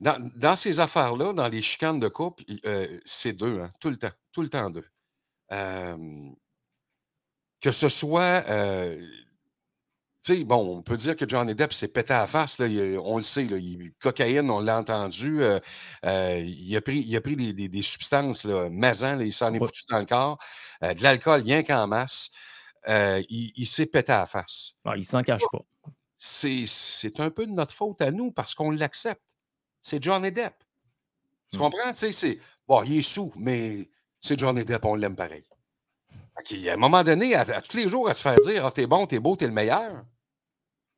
Dans, 0.00 0.56
ces 0.56 0.80
affaires-là, 0.80 1.32
dans 1.32 1.48
les 1.48 1.62
chicanes 1.62 2.00
de 2.00 2.08
couple, 2.08 2.44
c'est 3.04 3.32
deux, 3.32 3.60
hein, 3.60 3.70
tout 3.80 3.90
le 3.90 3.96
temps. 3.96 4.12
Tout 4.32 4.42
le 4.42 4.48
temps 4.48 4.70
deux 4.70 4.86
que 7.62 7.70
ce 7.72 7.88
soit. 7.88 8.44
Euh, 10.30 10.34
sais, 10.34 10.44
bon, 10.44 10.78
on 10.78 10.82
peut 10.82 10.96
dire 10.96 11.16
que 11.16 11.28
Johnny 11.28 11.54
Depp 11.54 11.72
s'est 11.72 11.88
pété 11.88 12.14
à 12.14 12.20
la 12.20 12.26
face, 12.26 12.58
là, 12.58 12.66
on 13.02 13.16
le 13.16 13.22
sait, 13.22 13.44
là, 13.44 13.56
il, 13.56 13.92
cocaïne, 14.00 14.50
on 14.50 14.60
l'a 14.60 14.78
entendu, 14.78 15.42
euh, 15.42 15.58
euh, 16.04 16.38
il 16.44 16.76
a 16.76 16.80
pris, 16.80 17.00
il 17.00 17.16
a 17.16 17.20
pris 17.20 17.36
des, 17.36 17.68
des, 17.68 17.82
substances 17.82 18.44
là, 18.44 18.68
il 18.68 19.32
s'en 19.32 19.52
est 19.52 19.58
foutu 19.58 19.82
dans 19.88 19.98
le 19.98 20.06
corps, 20.06 20.38
de 20.80 21.02
l'alcool 21.02 21.42
rien 21.42 21.62
qu'en 21.62 21.86
masse, 21.86 22.30
il, 22.86 23.66
s'est 23.66 23.86
pété 23.86 24.12
à 24.12 24.20
la 24.20 24.26
face. 24.26 24.76
Ah, 24.84 24.96
il 24.96 25.04
s'en 25.04 25.22
cache 25.22 25.42
pas. 25.50 25.64
C'est 26.18 27.18
un 27.18 27.30
peu 27.30 27.46
de 27.46 27.52
notre 27.52 27.74
faute 27.74 28.00
à 28.00 28.10
nous 28.10 28.30
parce 28.30 28.54
qu'on 28.54 28.70
l'accepte. 28.70 29.20
C'est 29.80 30.02
Johnny 30.02 30.30
Depp. 30.30 30.54
Tu 31.50 31.58
comprends? 31.58 31.90
Tu 31.90 31.96
sais, 31.96 32.12
c'est. 32.12 32.38
Bon, 32.68 32.84
il 32.84 32.98
est 32.98 33.02
sous, 33.02 33.32
mais 33.36 33.88
c'est 34.20 34.38
Johnny 34.38 34.64
Depp, 34.64 34.84
on 34.84 34.94
l'aime 34.94 35.16
pareil. 35.16 35.44
À 36.36 36.72
un 36.72 36.76
moment 36.76 37.02
donné, 37.02 37.34
à, 37.34 37.60
tous 37.60 37.76
les 37.76 37.88
jours, 37.88 38.08
à 38.08 38.14
se 38.14 38.22
faire 38.22 38.38
dire 38.38 38.64
Ah, 38.64 38.70
t'es 38.70 38.86
bon, 38.86 39.06
t'es 39.06 39.18
beau, 39.18 39.36
t'es 39.36 39.46
le 39.46 39.52
meilleur. 39.52 40.04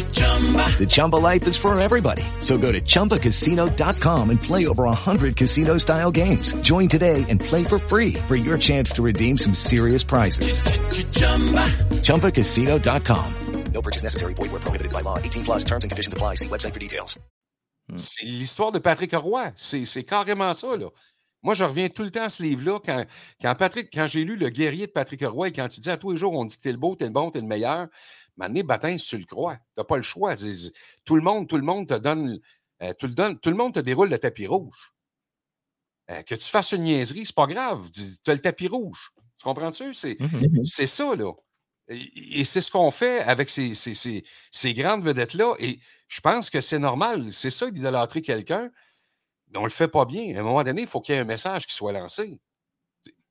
The 0.00 0.86
Chumba 0.88 1.16
life 1.16 1.46
is 1.46 1.58
for 1.58 1.78
everybody. 1.78 2.22
So 2.38 2.56
go 2.56 2.72
to 2.72 2.80
ChumbaCasino.com 2.80 4.30
and 4.30 4.42
play 4.42 4.66
over 4.66 4.84
100 4.84 5.36
casino 5.36 5.76
style 5.76 6.10
games. 6.10 6.54
Join 6.62 6.88
today 6.88 7.26
and 7.28 7.38
play 7.38 7.64
for 7.64 7.78
free 7.78 8.14
for 8.26 8.36
your 8.36 8.56
chance 8.56 8.92
to 8.92 9.02
redeem 9.02 9.36
some 9.36 9.52
serious 9.52 10.02
prizes. 10.02 10.62
ChumbaCasino.com. 12.00 13.34
No 13.72 13.82
purchase 13.82 14.02
necessary. 14.02 14.34
Void 14.34 14.50
where 14.52 14.60
prohibited 14.60 14.92
by 14.92 15.02
law. 15.02 15.18
18 15.18 15.44
plus 15.44 15.64
terms 15.64 15.84
and 15.84 15.90
conditions 15.90 16.12
apply. 16.12 16.34
See 16.34 16.48
website 16.48 16.74
for 16.74 16.80
details. 16.80 17.18
Hmm. 17.88 17.96
C'est 17.96 18.24
l'histoire 18.24 18.72
de 18.72 18.78
Patrick 18.78 19.14
Roy. 19.14 19.52
C'est 19.56 20.04
carrément 20.04 20.52
ça, 20.54 20.76
là. 20.76 20.88
Moi, 21.42 21.54
je 21.54 21.64
reviens 21.64 21.88
tout 21.88 22.02
le 22.02 22.10
temps 22.10 22.24
à 22.24 22.28
ce 22.28 22.42
livre-là. 22.42 22.80
Quand, 22.84 23.04
quand, 23.40 23.54
Patrick, 23.54 23.88
quand 23.92 24.06
j'ai 24.06 24.24
lu 24.24 24.36
Le 24.36 24.50
guerrier 24.50 24.86
de 24.86 24.92
Patrick 24.92 25.24
Roy 25.24 25.48
et 25.48 25.52
quand 25.52 25.74
il 25.74 25.80
dit 25.80 25.90
à 25.90 25.96
tous 25.96 26.10
les 26.10 26.16
jours, 26.18 26.34
on 26.34 26.44
dit 26.44 26.56
que 26.56 26.62
t'es 26.62 26.72
le 26.72 26.78
beau, 26.78 26.94
t'es 26.96 27.06
le 27.06 27.12
bon, 27.12 27.30
t'es 27.30 27.40
le 27.40 27.46
meilleur, 27.46 27.88
Maintenant, 28.40 28.64
baptême, 28.64 28.98
si 28.98 29.06
tu 29.06 29.18
le 29.18 29.26
crois, 29.26 29.56
tu 29.56 29.62
n'as 29.76 29.84
pas 29.84 29.98
le 29.98 30.02
choix. 30.02 30.34
Tout 31.04 31.14
le 31.14 31.20
monde, 31.20 31.46
tout 31.46 31.58
le 31.58 31.62
monde 31.62 31.86
te 31.86 31.94
donne, 31.94 32.40
euh, 32.82 32.94
tout, 32.94 33.06
le 33.06 33.34
tout 33.34 33.50
le 33.50 33.56
monde 33.56 33.74
te 33.74 33.80
déroule 33.80 34.08
le 34.08 34.18
tapis 34.18 34.46
rouge. 34.46 34.94
Euh, 36.10 36.22
que 36.22 36.34
tu 36.34 36.48
fasses 36.48 36.72
une 36.72 36.84
niaiserie, 36.84 37.26
c'est 37.26 37.34
pas 37.34 37.46
grave. 37.46 37.90
Tu 37.92 38.30
as 38.30 38.32
le 38.32 38.40
tapis 38.40 38.66
rouge. 38.66 39.10
Tu 39.36 39.44
comprends-tu? 39.44 39.92
C'est 39.92 40.18
mmh 40.18 40.64
ça, 40.64 41.14
là. 41.14 41.32
Et, 41.88 42.46
c'est 42.46 42.62
ce 42.62 42.70
qu'on 42.70 42.90
fait 42.90 43.20
avec 43.20 43.50
ces, 43.50 43.74
ces, 43.74 44.74
grandes 44.74 45.04
vedettes-là. 45.04 45.56
Et 45.58 45.78
je 46.08 46.20
pense 46.22 46.48
que 46.48 46.62
c'est 46.62 46.78
normal. 46.78 47.30
C'est 47.32 47.50
ça 47.50 47.70
d'idolâtrer 47.70 48.22
quelqu'un. 48.22 48.70
Mais 49.48 49.58
on 49.58 49.62
ne 49.62 49.66
le 49.66 49.72
fait 49.72 49.88
pas 49.88 50.06
bien. 50.06 50.34
À 50.34 50.40
un 50.40 50.44
moment 50.44 50.64
donné, 50.64 50.82
il 50.82 50.88
faut 50.88 51.02
qu'il 51.02 51.14
y 51.14 51.18
ait 51.18 51.20
un 51.20 51.24
message 51.24 51.66
qui 51.66 51.74
soit 51.74 51.92
lancé. 51.92 52.40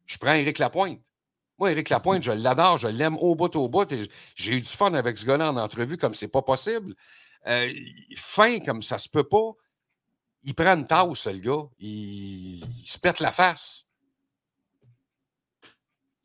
Je 0.05 0.17
prends 0.19 0.33
Éric 0.33 0.59
Lapointe. 0.59 1.01
Moi, 1.59 1.71
Éric 1.71 1.89
Lapointe, 1.89 2.23
je 2.23 2.31
l'adore, 2.31 2.77
je 2.77 2.87
l'aime 2.87 3.17
au 3.17 3.35
bout, 3.35 3.53
au 3.55 3.67
bout. 3.67 3.93
J'ai 4.35 4.53
eu 4.53 4.61
du 4.61 4.69
fun 4.69 4.93
avec 4.93 5.17
ce 5.17 5.25
gars-là 5.25 5.51
en 5.51 5.57
entrevue 5.57 5.97
comme 5.97 6.13
c'est 6.13 6.29
pas 6.29 6.41
possible. 6.41 6.95
Euh, 7.47 7.67
fin 8.15 8.59
comme 8.59 8.81
ça 8.81 8.97
se 8.97 9.09
peut 9.09 9.25
pas. 9.25 9.51
Il 10.43 10.55
prend 10.55 10.77
une 10.77 10.87
tasse, 10.87 11.27
le 11.27 11.39
gars. 11.39 11.63
Il, 11.79 12.63
se 12.85 12.97
pète 12.97 13.19
la 13.19 13.31
face. 13.31 13.89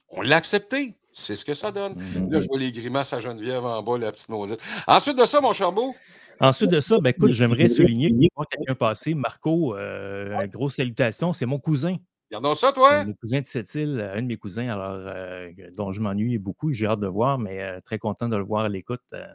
On 0.09 0.23
l'a 0.23 0.37
accepté. 0.37 0.97
C'est 1.11 1.35
ce 1.35 1.44
que 1.44 1.55
ça 1.55 1.73
donne. 1.73 1.94
Mm-hmm. 1.94 2.31
Là, 2.31 2.40
je 2.40 2.47
vois 2.47 2.59
les 2.59 2.70
grimaces 2.70 3.12
à 3.12 3.20
Geneviève 3.20 3.64
en 3.64 3.83
bas, 3.83 3.99
la 3.99 4.12
petite 4.12 4.29
maudite. 4.29 4.61
Ensuite 4.87 5.18
de 5.18 5.25
ça, 5.25 5.40
mon 5.40 5.53
charbeau. 5.53 5.94
Ensuite 6.40 6.70
de 6.70 6.81
ça, 6.81 6.99
ben, 6.99 7.11
écoute, 7.11 7.33
j'aimerais 7.33 7.68
souligner 7.68 8.11
quelqu'un 8.51 8.75
passé, 8.75 9.14
Marco, 9.14 9.77
euh, 9.77 10.47
grosse 10.49 10.77
salutation, 10.77 11.33
c'est 11.33 11.47
mon 11.47 11.59
cousin. 11.59 11.97
Regardons 12.30 12.54
ça, 12.54 12.72
toi. 12.72 13.04
Cousin 13.20 13.40
de 13.40 13.46
cette 13.46 13.74
île, 13.74 14.00
un 14.00 14.22
de 14.22 14.26
mes 14.26 14.37
cousins, 14.37 14.68
alors, 14.68 14.94
euh, 14.94 15.50
dont 15.72 15.92
je 15.92 16.00
m'ennuie 16.00 16.38
beaucoup, 16.38 16.72
j'ai 16.72 16.87
hâte 16.87 17.00
de 17.00 17.06
voir, 17.06 17.38
mais 17.38 17.62
euh, 17.62 17.80
très 17.80 17.98
content 17.98 18.28
de 18.28 18.37
le 18.37 18.44
voir 18.44 18.64
à 18.64 18.68
l'écoute. 18.68 19.02
Euh, 19.12 19.26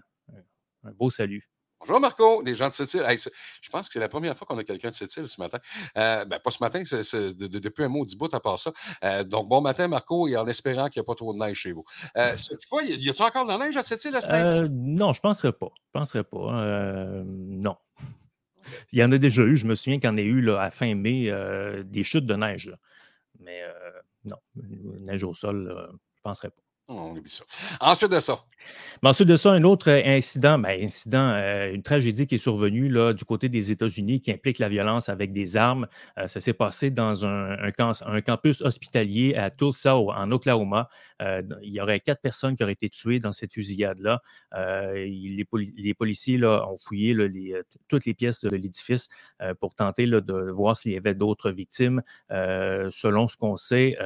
un 0.83 0.91
beau 0.91 1.09
salut. 1.09 1.49
Bonjour 1.81 2.01
Marco, 2.01 2.43
des 2.43 2.55
gens 2.55 2.67
de 2.67 2.73
cette 2.73 2.93
île. 2.93 3.05
je 3.07 3.69
pense 3.69 3.87
que 3.87 3.93
c'est 3.93 4.01
la 4.01 4.09
première 4.09 4.35
fois 4.35 4.45
qu'on 4.45 4.57
a 4.57 4.65
quelqu'un 4.65 4.89
de 4.89 4.93
cette 4.93 5.15
île 5.15 5.29
ce 5.29 5.39
matin. 5.39 5.59
ben, 5.95 6.27
pas 6.27 6.51
ce 6.51 6.61
matin, 6.61 6.83
c'est, 6.83 7.37
depuis 7.37 7.83
un 7.85 7.87
mot 7.87 8.05
du 8.05 8.17
bout 8.17 8.33
à 8.33 8.41
part 8.41 8.59
ça. 8.59 8.73
donc, 9.23 9.47
bon 9.47 9.61
matin 9.61 9.87
Marco, 9.87 10.27
et 10.27 10.35
en 10.35 10.45
espérant 10.47 10.89
qu'il 10.89 10.99
n'y 10.99 11.05
a 11.05 11.07
pas 11.07 11.15
trop 11.15 11.33
de 11.33 11.39
neige 11.39 11.57
chez 11.57 11.71
vous. 11.71 11.85
c'est 12.35 12.57
quoi, 12.69 12.83
y 12.83 12.91
a-t-il 12.91 13.23
encore 13.23 13.45
de 13.45 13.51
la 13.51 13.57
neige 13.57 13.77
à 13.77 13.81
cette 13.81 14.03
île 14.03 14.15
à 14.15 14.67
Non, 14.67 15.13
je 15.13 15.19
ne 15.19 15.21
penserais 15.21 15.53
pas. 15.53 15.69
Je 15.73 15.91
penserais 15.93 16.25
pas. 16.25 17.23
non. 17.25 17.77
Il 18.91 18.99
y 18.99 19.03
en 19.03 19.11
a 19.11 19.17
déjà 19.17 19.43
eu, 19.43 19.57
je 19.57 19.65
me 19.65 19.75
souviens 19.75 19.99
qu'il 19.99 20.09
y 20.09 20.13
en 20.13 20.17
a 20.17 20.21
eu 20.21 20.41
là, 20.41 20.61
à 20.61 20.71
fin 20.71 20.93
mai 20.95 21.31
des 21.85 22.03
chutes 22.03 22.25
de 22.25 22.35
neige. 22.35 22.71
Mais 23.39 23.63
euh, 23.63 23.91
non, 24.25 24.37
neige 24.55 25.23
au 25.23 25.33
sol, 25.33 25.67
je 25.67 25.91
ne 25.91 26.21
penserais 26.23 26.49
pas. 26.49 26.61
On 26.91 27.11
oublie 27.11 27.29
ça. 27.29 27.43
Ensuite 27.81 28.11
de 28.11 28.19
ça. 28.19 28.43
Ensuite 29.03 29.27
de 29.29 29.35
ça, 29.35 29.51
un 29.51 29.63
autre 29.63 29.91
euh, 29.91 30.01
incident, 30.05 30.57
ben, 30.59 30.83
incident, 30.83 31.33
euh, 31.35 31.71
une 31.71 31.83
tragédie 31.83 32.27
qui 32.27 32.35
est 32.35 32.39
survenue 32.39 32.89
là, 32.89 33.13
du 33.13 33.25
côté 33.25 33.47
des 33.47 33.71
États-Unis 33.71 34.21
qui 34.21 34.31
implique 34.31 34.57
la 34.59 34.69
violence 34.69 35.07
avec 35.07 35.31
des 35.31 35.55
armes. 35.55 35.87
Euh, 36.17 36.27
ça 36.27 36.39
s'est 36.41 36.53
passé 36.53 36.89
dans 36.91 37.25
un, 37.25 37.51
un, 37.59 37.71
camp- 37.71 38.01
un 38.07 38.21
campus 38.21 38.61
hospitalier 38.61 39.35
à 39.35 39.51
Tulsa, 39.51 39.97
en 39.97 40.31
Oklahoma. 40.31 40.89
Il 41.21 41.73
y 41.73 41.79
aurait 41.81 41.99
quatre 41.99 42.21
personnes 42.21 42.57
qui 42.57 42.63
auraient 42.63 42.73
été 42.73 42.89
tuées 42.89 43.19
dans 43.19 43.33
cette 43.33 43.53
fusillade-là. 43.53 44.21
Il- 44.95 45.35
les, 45.37 45.45
poli- 45.45 45.73
les 45.77 45.93
policiers 45.93 46.43
ont 46.43 46.77
fouillé 46.79 47.15
toutes 47.87 48.05
les 48.05 48.15
pièces 48.15 48.41
de 48.41 48.55
l'édifice 48.55 49.09
pour 49.59 49.75
tenter 49.75 50.07
de 50.07 50.51
voir 50.51 50.75
s'il 50.75 50.93
y 50.93 50.97
avait 50.97 51.13
d'autres 51.15 51.51
victimes. 51.51 52.01
Selon 52.29 53.27
ce 53.27 53.37
qu'on 53.37 53.57
sait, 53.57 53.97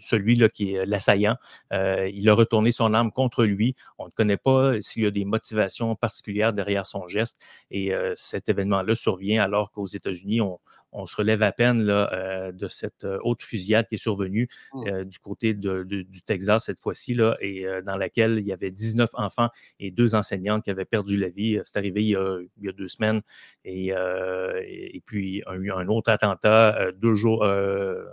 celui 0.00 0.34
là, 0.36 0.48
qui 0.48 0.74
est 0.74 0.86
l'assaillant, 0.86 1.36
euh, 1.72 2.08
il 2.12 2.28
a 2.28 2.34
retourné 2.34 2.72
son 2.72 2.94
arme 2.94 3.10
contre 3.12 3.44
lui. 3.44 3.74
On 3.98 4.06
ne 4.06 4.10
connaît 4.10 4.36
pas 4.36 4.80
s'il 4.82 5.02
y 5.04 5.06
a 5.06 5.10
des 5.10 5.24
motivations 5.24 5.94
particulières 5.96 6.52
derrière 6.52 6.86
son 6.86 7.08
geste. 7.08 7.38
Et 7.70 7.94
euh, 7.94 8.12
cet 8.16 8.48
événement-là 8.48 8.94
survient 8.94 9.42
alors 9.42 9.70
qu'aux 9.72 9.86
États-Unis, 9.86 10.40
on, 10.40 10.58
on 10.92 11.04
se 11.04 11.16
relève 11.16 11.42
à 11.42 11.52
peine 11.52 11.82
là, 11.82 12.08
euh, 12.14 12.52
de 12.52 12.68
cette 12.68 13.04
euh, 13.04 13.18
autre 13.22 13.44
fusillade 13.44 13.86
qui 13.86 13.96
est 13.96 13.98
survenue 13.98 14.48
Mm. 14.72 14.88
euh, 14.88 15.04
du 15.04 15.18
côté 15.18 15.52
de- 15.52 15.82
de- 15.82 16.02
du 16.02 16.22
Texas 16.22 16.64
cette 16.64 16.80
fois-ci, 16.80 17.12
là, 17.14 17.36
et 17.40 17.66
euh, 17.66 17.82
dans 17.82 17.98
laquelle 17.98 18.38
il 18.38 18.46
y 18.46 18.52
avait 18.52 18.70
19 18.70 19.10
enfants 19.14 19.48
et 19.80 19.90
deux 19.90 20.14
enseignantes 20.14 20.64
qui 20.64 20.70
avaient 20.70 20.84
perdu 20.86 21.16
la 21.18 21.28
vie. 21.28 21.60
C'est 21.64 21.76
arrivé 21.76 22.02
il 22.02 22.08
y 22.10 22.16
a, 22.16 22.38
il 22.58 22.64
y 22.64 22.68
a 22.68 22.72
deux 22.72 22.88
semaines. 22.88 23.20
Et, 23.64 23.92
euh, 23.92 24.62
et, 24.64 25.02
puis, 25.04 25.42
un, 25.46 25.60
un 25.76 25.88
autre 25.88 26.10
attentat 26.10 26.78
euh, 26.80 26.92
deux 26.92 27.14
jours, 27.14 27.44
euh, 27.44 28.04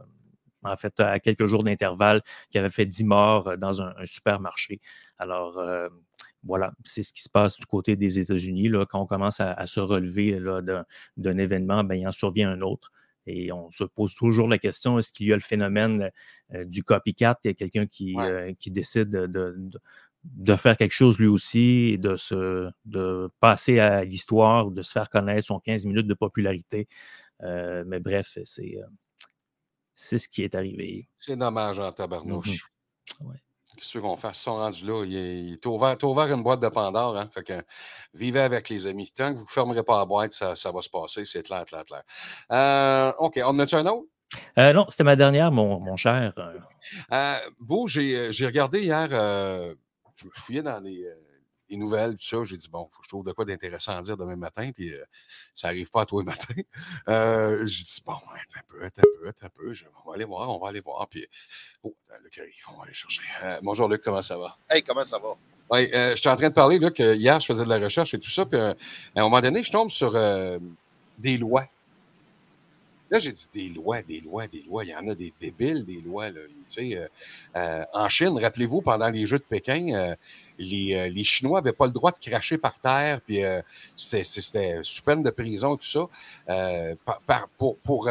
en 0.63 0.75
fait, 0.77 0.99
à 0.99 1.19
quelques 1.19 1.47
jours 1.47 1.63
d'intervalle, 1.63 2.21
qui 2.49 2.57
avait 2.57 2.69
fait 2.69 2.85
10 2.85 3.03
morts 3.03 3.47
euh, 3.49 3.57
dans 3.57 3.81
un, 3.81 3.93
un 3.97 4.05
supermarché. 4.05 4.81
Alors, 5.17 5.57
euh, 5.59 5.89
voilà, 6.43 6.73
c'est 6.83 7.03
ce 7.03 7.13
qui 7.13 7.21
se 7.21 7.29
passe 7.29 7.57
du 7.57 7.65
côté 7.65 7.95
des 7.95 8.19
États-Unis. 8.19 8.69
là, 8.69 8.85
Quand 8.85 9.01
on 9.01 9.05
commence 9.05 9.39
à, 9.39 9.53
à 9.53 9.65
se 9.65 9.79
relever 9.79 10.39
d'un, 11.17 11.37
événement, 11.37 11.83
ben, 11.83 11.95
il 11.95 12.07
en 12.07 12.11
survient 12.11 12.51
un 12.51 12.61
autre. 12.61 12.91
Et 13.25 13.51
on 13.53 13.71
se 13.71 13.85
pose 13.85 14.13
toujours 14.15 14.49
la 14.49 14.57
question, 14.57 14.99
est-ce 14.99 15.13
qu'il 15.13 15.27
y 15.27 15.31
a 15.33 15.35
le 15.35 15.41
phénomène 15.41 16.11
euh, 16.53 16.65
du 16.65 16.83
copycat? 16.83 17.39
Il 17.45 17.47
y 17.47 17.51
a 17.51 17.53
quelqu'un 17.53 17.85
qui, 17.85 18.15
Ouais. 18.15 18.25
euh, 18.25 18.53
qui 18.59 18.69
décide 18.71 19.09
de, 19.09 19.27
de- 19.27 19.55
de- 19.57 19.79
de 20.25 20.55
faire 20.55 20.77
quelque 20.77 20.93
chose 20.93 21.17
lui 21.19 21.27
aussi, 21.27 21.91
et 21.93 21.97
de, 21.97 22.15
se, 22.17 22.69
de 22.85 23.29
passer 23.41 23.79
à 23.79 24.03
l'histoire, 24.05 24.71
de 24.71 24.81
se 24.81 24.91
faire 24.91 25.09
connaître 25.09 25.45
son 25.47 25.59
15 25.59 25.85
minutes 25.85 26.07
de 26.07 26.13
popularité? 26.13 26.87
Euh, 27.43 27.83
mais 27.87 27.99
bref, 27.99 28.37
c'est, 28.45 28.77
c'est 29.95 30.19
ce 30.19 30.27
qui 30.27 30.43
est 30.43 30.55
arrivé. 30.55 31.09
C'est 31.15 31.35
dommage 31.37 31.79
en 31.79 31.91
tabarnouche. 31.91 32.65
Mhm. 33.21 33.27
Ouais. 33.27 33.35
Qu'est-ce 33.75 33.97
qu'on 33.97 34.15
fasse? 34.15 34.39
Ils 34.39 34.43
sont 34.43 34.55
rendus 34.55 34.85
là. 34.85 35.03
Il, 35.03 35.15
est- 35.53 35.65
ouvert, 35.65 36.31
une 36.31 36.43
boîte 36.43 36.59
de 36.59 36.69
Pandore. 36.69 37.17
Hein? 37.17 37.27
Fait 37.33 37.43
que 37.43 37.61
vivez 38.13 38.39
avec 38.41 38.69
les 38.69 38.85
amis. 38.85 39.11
Tant 39.11 39.31
que 39.33 39.37
vous 39.37 39.43
ne 39.45 39.49
fermerez 39.49 39.83
pas 39.83 39.97
la 39.97 40.05
boîte, 40.05 40.31
ça, 40.33 40.55
ça 40.55 40.71
va 40.71 40.81
se 40.81 40.89
passer. 40.89 41.25
C'est 41.25 41.41
clair, 41.43 41.65
clair, 41.65 41.83
clair. 41.83 42.03
Euh, 42.51 43.11
OK. 43.17 43.39
On 43.43 43.47
en 43.49 43.59
a-tu 43.59 43.75
un 43.75 43.85
autre? 43.87 44.07
Euh, 44.57 44.73
non, 44.73 44.85
c'était 44.89 45.03
ma 45.03 45.15
dernière, 45.15 45.51
mon, 45.51 45.79
mon 45.79 45.95
cher. 45.95 46.33
euh, 47.11 47.37
Beau, 47.59 47.87
j'ai 47.87 48.29
regardé 48.45 48.81
hier, 48.83 49.07
je 49.09 50.25
me 50.25 50.31
fouillais 50.33 50.63
dans 50.63 50.79
les, 50.79 51.07
les 51.73 51.77
nouvelles, 51.79 52.11
tout 52.15 52.23
ça. 52.23 52.43
J'ai 52.43 52.57
dit, 52.57 52.69
bon, 52.69 52.87
faut 52.91 52.99
que 52.99 53.03
je 53.05 53.09
trouve 53.09 53.25
de 53.25 53.31
quoi 53.31 53.45
d'intéressant 53.45 53.97
à 53.97 54.01
dire 54.01 54.15
demain 54.15 54.35
matin, 54.35 54.71
puis 54.73 54.93
euh, 54.93 55.03
ça 55.55 55.67
n'arrive 55.67 55.89
pas 55.89 56.01
à 56.01 56.05
toi 56.05 56.21
le 56.21 56.25
matin. 56.31 56.53
Euh, 57.09 57.65
j'ai 57.65 57.83
dit, 57.83 58.01
bon, 58.05 58.13
attends 58.13 58.59
un 58.59 58.61
peu, 58.67 58.83
attends 58.85 59.01
un 59.01 59.19
peu, 59.21 59.27
attends 59.27 59.45
un 59.47 59.49
peu. 59.49 59.73
Je- 59.73 59.85
on 60.05 60.09
va 60.09 60.15
aller 60.15 60.25
voir, 60.25 60.49
on 60.49 60.59
va 60.59 60.69
aller 60.69 60.81
voir. 60.81 61.07
Puis, 61.07 61.27
oh, 61.83 61.93
Luc 62.23 62.37
arrive, 62.37 62.53
on 62.73 62.77
va 62.77 62.83
aller 62.85 62.93
chercher. 62.93 63.23
Euh, 63.43 63.59
bonjour 63.63 63.87
Luc, 63.89 64.01
comment 64.01 64.21
ça 64.21 64.37
va? 64.37 64.57
Hey, 64.69 64.83
comment 64.83 65.03
ça 65.03 65.17
va? 65.19 65.35
Oui, 65.71 65.89
euh, 65.93 66.15
j'étais 66.15 66.29
en 66.29 66.35
train 66.35 66.49
de 66.49 66.53
parler, 66.53 66.77
là, 66.79 66.91
que 66.91 67.15
hier, 67.15 67.39
je 67.39 67.45
faisais 67.47 67.63
de 67.63 67.69
la 67.69 67.79
recherche 67.79 68.13
et 68.13 68.19
tout 68.19 68.29
ça, 68.29 68.45
puis 68.45 68.59
euh, 68.59 68.73
à 69.15 69.19
un 69.19 69.23
moment 69.23 69.41
donné, 69.41 69.63
je 69.63 69.71
tombe 69.71 69.89
sur 69.89 70.15
euh, 70.15 70.59
des 71.17 71.37
lois. 71.37 71.67
Là, 73.09 73.19
j'ai 73.19 73.31
dit 73.31 73.47
des 73.53 73.69
lois, 73.69 74.01
des 74.01 74.19
lois, 74.21 74.47
des 74.47 74.61
lois. 74.63 74.83
Il 74.83 74.89
y 74.89 74.95
en 74.95 75.07
a 75.07 75.13
des 75.13 75.31
débiles, 75.39 75.85
des 75.85 76.01
lois. 76.01 76.31
Là. 76.31 76.39
Tu 76.67 76.89
sais, 76.89 76.97
euh, 76.97 77.07
euh, 77.55 77.85
en 77.93 78.09
Chine, 78.09 78.39
rappelez-vous, 78.39 78.81
pendant 78.81 79.07
les 79.09 79.27
Jeux 79.27 79.37
de 79.37 79.43
Pékin, 79.43 79.93
euh, 79.93 80.15
les, 80.57 80.95
euh, 80.95 81.09
les 81.09 81.23
Chinois 81.23 81.61
n'avaient 81.61 81.75
pas 81.75 81.85
le 81.85 81.91
droit 81.91 82.11
de 82.11 82.17
cracher 82.19 82.57
par 82.57 82.79
terre, 82.79 83.21
puis 83.21 83.43
euh, 83.43 83.61
c'était 83.95 84.79
sous 84.83 85.03
peine 85.03 85.23
de 85.23 85.29
prison, 85.29 85.75
tout 85.75 85.85
ça, 85.85 86.07
euh, 86.49 86.95
pour, 87.57 88.09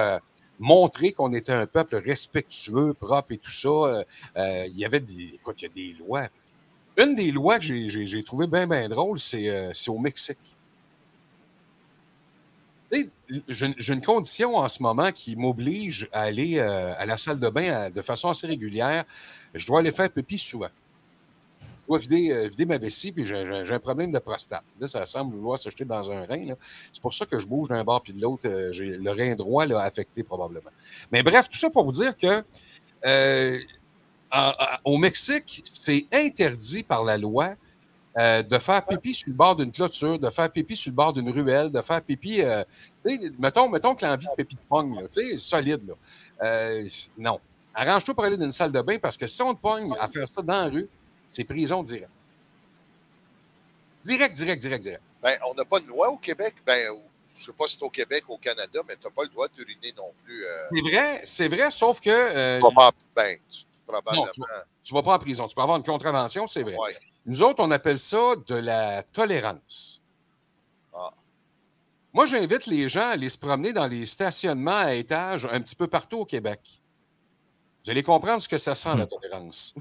montrer 0.59 1.13
qu'on 1.13 1.33
était 1.33 1.53
un 1.53 1.67
peuple 1.67 1.97
respectueux, 1.97 2.95
propre 2.95 3.33
et 3.33 3.39
tout 3.39 3.51
ça. 3.51 4.05
il 4.37 4.77
y 4.77 4.85
avait 4.85 5.01
des, 5.01 5.33
écoute, 5.35 5.61
il 5.61 5.65
y 5.65 5.67
a 5.67 5.75
des 5.75 5.99
lois. 5.99 6.29
Une 6.99 7.15
des 7.17 7.33
lois 7.33 7.59
que 7.59 7.65
j'ai- 7.65 7.89
j'ai 7.89 8.07
j'ai 8.07 8.23
trouvé 8.23 8.47
bien, 8.47 8.67
bien 8.67 8.89
drôle, 8.89 9.19
c'est 9.19 9.89
au 9.89 9.99
Mexique. 9.99 10.39
J'ai 13.49 13.93
une 13.95 14.03
condition 14.03 14.57
en 14.57 14.69
ce 14.69 14.83
moment 14.83 15.11
qui 15.11 15.35
m'oblige 15.35 16.09
à 16.13 16.23
aller 16.23 16.61
à 16.61 17.07
la 17.07 17.17
salle 17.17 17.41
de 17.41 17.49
bain 17.49 17.91
de 17.91 18.03
façon 18.03 18.29
assez 18.29 18.47
régulière. 18.47 19.05
Je 19.55 19.67
dois 19.67 19.81
aller 19.81 19.91
faire 19.93 20.11
pipi 20.11 20.39
souvent. 20.39 20.69
Je 21.83 21.87
dois 21.89 21.99
vider, 21.99 22.31
euh, 22.31 22.49
vider 22.49 22.65
ma 22.65 22.79
vessie, 22.79 23.11
puis 23.11 23.27
j'ai 23.27 23.35
un 23.37 23.79
problème 23.81 24.13
de 24.13 24.19
prostate. 24.21 24.63
Là, 24.79 24.87
ça 24.87 25.05
semble 25.05 25.35
vouloir 25.35 25.59
s'acheter 25.59 25.85
dans 25.85 26.11
un 26.11 26.25
rein. 26.25 26.55
C'est 26.93 27.03
pour 27.03 27.13
ça 27.13 27.27
que 27.27 27.39
je 27.39 27.47
bouge 27.47 27.69
d'un 27.69 27.83
bord 27.83 28.03
puis 28.03 28.13
de 28.13 28.21
l'autre. 28.21 28.49
euh, 28.49 28.71
j'ai 28.73 28.97
le 28.97 29.11
rein 29.11 29.35
droit 29.35 29.67
là, 29.67 29.81
affecté 29.81 30.23
probablement. 30.23 30.71
Mais 31.11 31.23
bref, 31.23 31.49
tout 31.49 31.59
ça 31.59 31.71
pour 31.71 31.85
vous 31.85 31.93
dire 31.93 32.17
que 32.17 32.45
euh, 33.05 33.59
au 34.85 34.97
Mexique, 34.97 35.63
c'est 35.65 36.07
interdit 36.13 36.85
par 36.85 37.05
la 37.05 37.19
loi 37.19 37.55
de 38.17 38.59
faire 38.59 38.85
pipi 38.87 39.15
sur 39.15 39.31
le 39.31 39.35
bord 39.35 39.57
d'une 39.57 39.73
clôture, 39.73 40.19
de 40.19 40.29
faire 40.31 40.51
pipi 40.53 40.77
sur 40.77 40.91
le 40.91 40.97
bord 40.97 41.13
d'une 41.15 41.31
ruelle, 41.31 41.71
de 41.71 41.81
faire 41.81 42.01
pipi. 42.03 42.43
mettons, 43.39 43.95
que 43.95 44.05
l'envie 44.05 44.27
de 44.27 44.35
pipi 44.37 44.55
de 44.55 44.61
pogne, 44.69 45.07
solide. 45.39 45.95
Non. 47.19 47.41
Arrange-toi 47.75 48.15
pour 48.15 48.25
aller 48.25 48.37
dans 48.37 48.45
une 48.45 48.51
salle 48.51 48.73
de 48.73 48.81
bain 48.83 48.99
parce 48.99 49.17
que 49.17 49.27
si 49.27 49.41
on 49.43 49.55
te 49.55 49.61
pogne 49.61 49.93
à 49.99 50.09
faire 50.09 50.29
ça 50.29 50.43
dans 50.43 50.65
la 50.65 50.69
rue, 50.69 50.89
c'est 51.33 51.45
prison 51.45 51.83
direct. 51.83 52.11
Direct, 54.05 54.35
direct, 54.37 54.61
direct, 54.61 54.83
direct. 54.83 55.03
Ben, 55.23 55.39
on 55.49 55.55
n'a 55.55 55.65
pas 55.65 55.81
de 55.81 55.87
loi 55.87 56.11
au 56.11 56.17
Québec. 56.17 56.55
Ben, 56.67 56.93
je 57.35 57.45
sais 57.45 57.53
pas 57.53 57.67
si 57.69 57.77
c'est 57.79 57.85
au 57.85 57.91
Québec 57.91 58.25
ou 58.29 58.35
au 58.35 58.39
Canada, 58.39 58.81
mais 58.87 58.97
tu 58.97 59.05
n'as 59.05 59.11
pas 59.11 59.23
le 59.23 59.29
droit 59.29 59.49
d'uriner 59.49 59.93
non 59.97 60.13
plus. 60.25 60.45
euh, 60.45 60.69
C'est 60.75 60.81
vrai, 60.83 61.21
c'est 61.25 61.49
vrai, 61.49 61.71
sauf 61.71 62.01
que 62.01 62.11
euh, 62.11 62.57
tu 62.59 62.63
vas 62.65 62.71
pas 62.75 62.89
en- 62.89 62.93
ben, 63.15 63.39
tu- 63.51 63.65
probablement. 63.87 64.27
Non, 64.27 64.47
tu 64.83 64.95
vas 64.95 65.03
pas 65.03 65.15
en 65.15 65.19
prison. 65.19 65.47
Tu 65.47 65.55
peux 65.55 65.63
avoir 65.63 65.77
une 65.79 65.85
contravention, 65.85 66.47
c'est 66.47 66.63
vrai. 66.63 66.77
Ouais. 66.77 66.97
Nous 67.25 67.43
autres, 67.43 67.63
on 67.63 67.71
appelle 67.71 67.99
ça 68.01 68.35
de 68.47 68.57
la 68.57 69.05
tolérance. 69.05 70.03
Ah. 70.95 71.11
Moi, 72.13 72.27
j'invite 72.27 72.67
les 72.67 72.89
gens 72.89 73.03
à 73.09 73.13
aller 73.13 73.29
se 73.29 73.39
promener 73.39 73.73
dans 73.73 73.87
les 73.87 74.05
stationnements 74.05 74.73
à 74.79 74.95
étages 74.95 75.47
un 75.51 75.61
petit 75.61 75.77
peu 75.77 75.87
partout 75.87 76.19
au 76.21 76.25
Québec. 76.27 76.61
Vous 77.85 77.91
allez 77.91 78.03
comprendre 78.03 78.43
ce 78.43 78.49
que 78.49 78.59
ça 78.59 78.75
sent, 78.75 78.95
la 78.97 79.07
tolérance. 79.07 79.75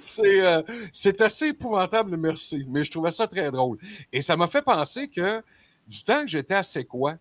C'est 0.00 0.44
euh, 0.44 0.62
c'est 0.92 1.20
assez 1.20 1.48
épouvantable, 1.48 2.16
merci. 2.16 2.64
Mais 2.68 2.84
je 2.84 2.90
trouvais 2.90 3.10
ça 3.10 3.26
très 3.28 3.50
drôle. 3.50 3.78
Et 4.12 4.22
ça 4.22 4.36
m'a 4.36 4.48
fait 4.48 4.62
penser 4.62 5.08
que 5.08 5.42
du 5.86 6.02
temps 6.04 6.22
que 6.22 6.28
j'étais 6.28 6.54
à 6.54 6.62
C'est 6.62 6.84
quoi, 6.84 7.16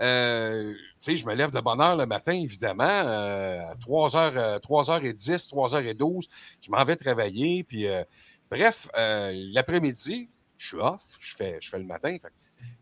euh, 0.00 0.74
je 1.00 1.26
me 1.26 1.34
lève 1.34 1.50
de 1.50 1.60
bonne 1.60 1.80
heure 1.80 1.96
le 1.96 2.06
matin, 2.06 2.32
évidemment, 2.32 2.84
euh, 2.84 3.60
à 3.70 3.74
3h, 3.76 4.60
3h10, 4.60 5.48
3h12, 5.48 6.28
je 6.60 6.70
m'en 6.70 6.84
vais 6.84 6.96
travailler. 6.96 7.64
Puis, 7.64 7.86
euh, 7.86 8.02
bref, 8.50 8.88
euh, 8.96 9.32
l'après-midi, 9.52 10.28
je 10.56 10.66
suis 10.68 10.76
off, 10.76 11.02
je 11.18 11.34
fais, 11.34 11.58
je 11.60 11.68
fais 11.68 11.78
le 11.78 11.84
matin. 11.84 12.16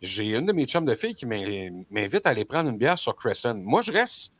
J'ai 0.00 0.30
une 0.34 0.46
de 0.46 0.52
mes 0.52 0.66
chums 0.66 0.86
de 0.86 0.94
filles 0.94 1.14
qui 1.14 1.26
m'in- 1.26 1.84
m'invite 1.90 2.26
à 2.26 2.30
aller 2.30 2.44
prendre 2.46 2.70
une 2.70 2.78
bière 2.78 2.98
sur 2.98 3.14
Crescent. 3.14 3.54
Moi, 3.54 3.82
je 3.82 3.92
reste 3.92 4.32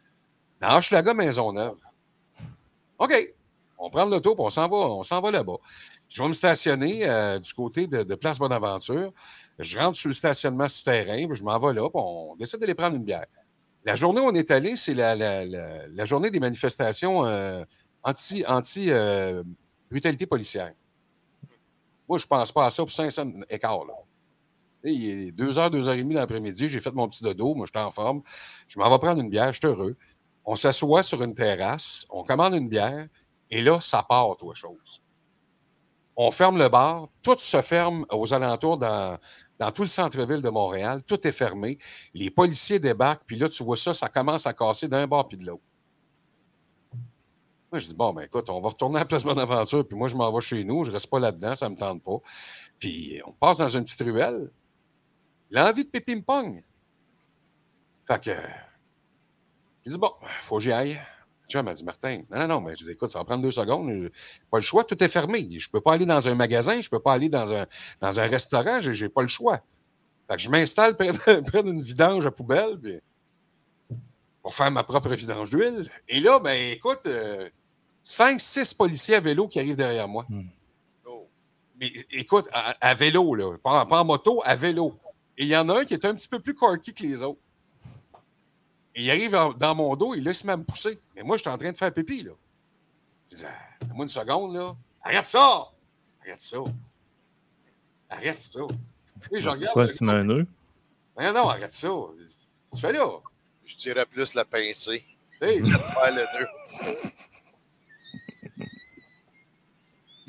dans 0.60 0.76
Hochelaga 0.78 1.12
Maisonneuve. 1.12 1.76
OK. 2.98 3.34
On 3.78 3.90
prend 3.90 4.04
l'auto 4.04 4.34
puis 4.34 4.44
on 4.44 4.50
s'en 4.50 4.68
va, 4.68 4.76
on 4.76 5.30
là-bas. 5.30 5.58
Je 6.08 6.22
vais 6.22 6.28
me 6.28 6.32
stationner 6.32 7.08
euh, 7.08 7.38
du 7.38 7.52
côté 7.52 7.86
de, 7.86 8.14
Place 8.14 8.38
Bonaventure. 8.38 9.12
Je 9.58 9.78
rentre 9.78 9.96
sur 9.96 10.08
le 10.08 10.14
stationnement 10.14 10.68
souterrain, 10.68 11.26
puis 11.26 11.36
je 11.36 11.44
m'en 11.44 11.58
vais 11.58 11.74
là, 11.74 11.88
puis 11.88 12.00
on 12.02 12.36
décide 12.36 12.60
d'aller 12.60 12.74
prendre 12.74 12.96
une 12.96 13.04
bière. 13.04 13.26
La 13.84 13.94
journée 13.94 14.20
où 14.20 14.24
on 14.24 14.34
est 14.34 14.50
allé, 14.50 14.76
c'est 14.76 14.94
la, 14.94 16.04
journée 16.04 16.30
des 16.30 16.40
manifestations 16.40 17.24
euh, 17.24 17.64
anti, 18.02 18.44
anti 18.46 18.90
euh, 18.90 19.42
policière. 20.28 20.72
Moi, 22.08 22.18
je 22.18 22.26
pense 22.26 22.52
pas 22.52 22.66
à 22.66 22.70
ça 22.70 22.82
pour 22.82 22.90
500 22.90 23.32
écarts. 23.50 23.84
Il 24.84 25.28
est 25.28 25.32
2h, 25.32 25.70
2h30 25.70 26.12
l'après-midi, 26.12 26.68
j'ai 26.68 26.80
fait 26.80 26.92
mon 26.92 27.08
petit 27.08 27.24
dodo, 27.24 27.54
moi, 27.54 27.66
je 27.66 27.76
suis 27.76 27.84
en 27.84 27.90
forme. 27.90 28.22
Je 28.68 28.78
m'en 28.78 28.88
vais 28.88 28.98
prendre 28.98 29.20
une 29.20 29.30
bière, 29.30 29.52
je 29.52 29.58
suis 29.58 29.66
heureux. 29.66 29.96
On 30.44 30.54
s'assoit 30.54 31.02
sur 31.02 31.22
une 31.22 31.34
terrasse, 31.34 32.06
on 32.10 32.22
commande 32.22 32.54
une 32.54 32.68
bière, 32.68 33.08
et 33.50 33.62
là, 33.62 33.80
ça 33.80 34.02
part, 34.02 34.36
toi, 34.36 34.54
chose. 34.54 35.02
On 36.16 36.30
ferme 36.30 36.58
le 36.58 36.68
bar, 36.68 37.08
tout 37.22 37.36
se 37.38 37.60
ferme 37.60 38.06
aux 38.10 38.32
alentours 38.32 38.78
dans, 38.78 39.18
dans 39.58 39.70
tout 39.70 39.82
le 39.82 39.88
centre-ville 39.88 40.42
de 40.42 40.48
Montréal, 40.48 41.02
tout 41.02 41.26
est 41.26 41.32
fermé. 41.32 41.78
Les 42.14 42.30
policiers 42.30 42.78
débarquent, 42.78 43.24
puis 43.26 43.36
là, 43.36 43.48
tu 43.48 43.62
vois 43.62 43.76
ça, 43.76 43.94
ça 43.94 44.08
commence 44.08 44.46
à 44.46 44.54
casser 44.54 44.88
d'un 44.88 45.06
bord 45.06 45.28
puis 45.28 45.36
de 45.36 45.46
l'autre. 45.46 45.62
Moi, 47.70 47.80
je 47.80 47.86
dis, 47.86 47.94
bon, 47.94 48.12
ben 48.12 48.22
écoute, 48.22 48.48
on 48.48 48.60
va 48.60 48.68
retourner 48.68 48.96
à 48.96 49.00
la 49.00 49.04
place 49.04 49.24
Bonaventure, 49.24 49.86
puis 49.86 49.96
moi, 49.96 50.08
je 50.08 50.16
m'en 50.16 50.32
vais 50.32 50.40
chez 50.40 50.64
nous, 50.64 50.84
je 50.84 50.90
reste 50.90 51.10
pas 51.10 51.18
là-dedans, 51.18 51.54
ça 51.54 51.68
me 51.68 51.76
tente 51.76 52.02
pas. 52.02 52.18
Puis 52.78 53.20
on 53.26 53.32
passe 53.32 53.58
dans 53.58 53.68
une 53.68 53.84
petite 53.84 54.02
ruelle. 54.02 54.50
Il 55.50 55.58
a 55.58 55.68
envie 55.68 55.84
de 55.84 55.90
pépi 55.90 56.16
me 56.16 56.22
pogne. 56.22 56.62
Fait 58.06 58.22
que, 58.22 58.36
il 59.84 59.92
dit, 59.92 59.98
bon, 59.98 60.12
faut 60.42 60.56
que 60.56 60.62
j'y 60.62 60.72
aille. 60.72 61.00
Tu 61.48 61.62
m'a 61.62 61.74
dit, 61.74 61.84
Martin, 61.84 62.22
non, 62.30 62.40
non, 62.40 62.48
non, 62.48 62.60
mais 62.60 62.76
je 62.76 62.84
dis, 62.84 62.90
écoute, 62.90 63.10
ça 63.10 63.20
va 63.20 63.24
prendre 63.24 63.42
deux 63.42 63.52
secondes. 63.52 64.10
Pas 64.50 64.58
le 64.58 64.62
choix, 64.62 64.82
tout 64.82 65.02
est 65.02 65.08
fermé. 65.08 65.46
Je 65.58 65.68
ne 65.68 65.70
peux 65.70 65.80
pas 65.80 65.92
aller 65.92 66.06
dans 66.06 66.26
un 66.28 66.34
magasin, 66.34 66.80
je 66.80 66.86
ne 66.86 66.90
peux 66.90 66.98
pas 66.98 67.12
aller 67.12 67.28
dans 67.28 67.52
un, 67.52 67.66
dans 68.00 68.18
un 68.18 68.26
restaurant, 68.26 68.80
je 68.80 69.04
n'ai 69.04 69.08
pas 69.08 69.22
le 69.22 69.28
choix. 69.28 69.62
Fait 70.28 70.36
que 70.36 70.42
je 70.42 70.50
m'installe 70.50 70.96
près, 71.46 71.62
d'une 71.62 71.80
vidange 71.80 72.26
à 72.26 72.32
poubelle 72.32 72.78
puis, 72.82 72.98
pour 74.42 74.54
faire 74.54 74.70
ma 74.72 74.82
propre 74.82 75.10
vidange 75.10 75.50
d'huile. 75.50 75.88
Et 76.08 76.18
là, 76.18 76.40
ben 76.40 76.72
écoute, 76.72 77.06
euh, 77.06 77.48
cinq, 78.02 78.40
six 78.40 78.74
policiers 78.74 79.16
à 79.16 79.20
vélo 79.20 79.46
qui 79.46 79.60
arrivent 79.60 79.76
derrière 79.76 80.08
moi. 80.08 80.26
Hmm. 80.28 80.48
Oh. 81.04 81.28
Mais 81.78 81.92
écoute, 82.10 82.48
à, 82.52 82.94
vélo, 82.94 83.34
là, 83.36 83.56
pas, 83.62 83.86
pas 83.86 84.00
en 84.00 84.04
moto, 84.04 84.42
à 84.44 84.56
vélo. 84.56 84.98
Et 85.38 85.44
il 85.44 85.48
y 85.48 85.56
en 85.56 85.68
a 85.68 85.80
un 85.80 85.84
qui 85.84 85.94
est 85.94 86.04
un 86.04 86.14
petit 86.14 86.28
peu 86.28 86.40
plus 86.40 86.54
corky 86.54 86.92
que 86.92 87.02
les 87.04 87.22
autres 87.22 87.40
il 88.96 89.10
arrive 89.10 89.32
dans 89.58 89.74
mon 89.74 89.94
dos, 89.94 90.14
il 90.14 90.24
laisse 90.24 90.42
même 90.44 90.64
pousser. 90.64 90.98
Mais 91.14 91.22
moi, 91.22 91.36
je 91.36 91.42
suis 91.42 91.50
en 91.50 91.58
train 91.58 91.70
de 91.70 91.76
faire 91.76 91.92
pipi, 91.92 92.22
là. 92.22 92.32
Je 93.30 93.36
dis, 93.36 93.44
ah, 93.44 93.50
donne-moi 93.80 94.04
une 94.04 94.08
seconde, 94.08 94.54
là. 94.54 94.74
Arrête 95.02 95.26
ça! 95.26 95.70
Arrête 96.22 96.40
ça! 96.40 96.58
Arrête 98.08 98.40
ça! 98.40 98.60
Et 99.30 99.40
je 99.40 99.48
regarde. 99.48 99.74
Pourquoi 99.74 99.92
tu 99.92 100.04
mets 100.04 100.12
un 100.12 100.24
nœud? 100.24 100.46
Non, 101.18 101.32
non, 101.32 101.48
arrête 101.48 101.72
ça. 101.72 101.88
Tu 102.74 102.80
fais 102.80 102.92
là? 102.92 103.08
Je 103.64 103.76
dirais 103.76 104.06
plus 104.06 104.34
la 104.34 104.44
pincée. 104.44 105.04
Tu 105.40 105.46
sais, 105.46 105.58
faire 105.58 106.14
le 106.14 106.24
nœud. 106.38 106.46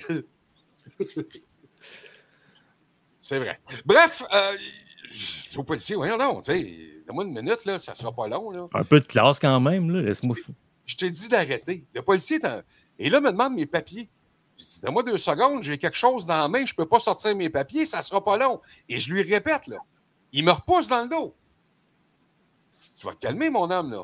C'est 3.19 3.39
vrai. 3.39 3.59
Bref, 3.85 4.23
euh, 4.33 4.57
c'est 5.11 5.57
au 5.57 5.63
policier, 5.63 5.95
voyons 5.95 6.17
non, 6.17 6.39
tu 6.39 6.53
sais 6.53 6.96
Donne-moi 7.07 7.23
une 7.23 7.33
minute, 7.33 7.63
là, 7.63 7.79
ça 7.79 7.93
ne 7.93 7.97
sera 7.97 8.11
pas 8.11 8.27
long. 8.27 8.49
Là. 8.51 8.67
Un 8.73 8.83
peu 8.83 8.99
de 8.99 9.05
classe 9.05 9.39
quand 9.39 9.59
même, 9.61 9.89
là. 9.89 10.01
Laisse-moi. 10.01 10.35
Je 10.85 10.95
t'ai 10.95 11.09
dit 11.09 11.29
d'arrêter. 11.29 11.85
Le 11.93 12.01
policier 12.01 12.37
est 12.37 12.45
en... 12.45 12.61
Et 12.99 13.09
là, 13.09 13.21
me 13.21 13.31
demande 13.31 13.53
mes 13.53 13.65
papiers. 13.65 14.09
Je 14.57 14.65
dis, 14.65 14.81
donne-moi 14.81 15.03
deux 15.03 15.17
secondes, 15.17 15.63
j'ai 15.63 15.77
quelque 15.77 15.97
chose 15.97 16.25
dans 16.25 16.37
la 16.37 16.47
main, 16.47 16.65
je 16.65 16.73
ne 16.73 16.75
peux 16.75 16.85
pas 16.85 16.99
sortir 16.99 17.35
mes 17.35 17.49
papiers, 17.49 17.85
ça 17.85 17.99
ne 17.99 18.03
sera 18.03 18.23
pas 18.23 18.37
long. 18.37 18.59
Et 18.89 18.99
je 18.99 19.13
lui 19.13 19.21
répète, 19.21 19.67
là. 19.67 19.77
Il 20.33 20.43
me 20.43 20.51
repousse 20.51 20.89
dans 20.89 21.03
le 21.03 21.09
dos. 21.09 21.33
Tu 22.99 23.05
vas 23.05 23.13
te 23.13 23.19
calmer, 23.19 23.49
mon 23.49 23.69
homme, 23.71 23.91
là. 23.91 24.03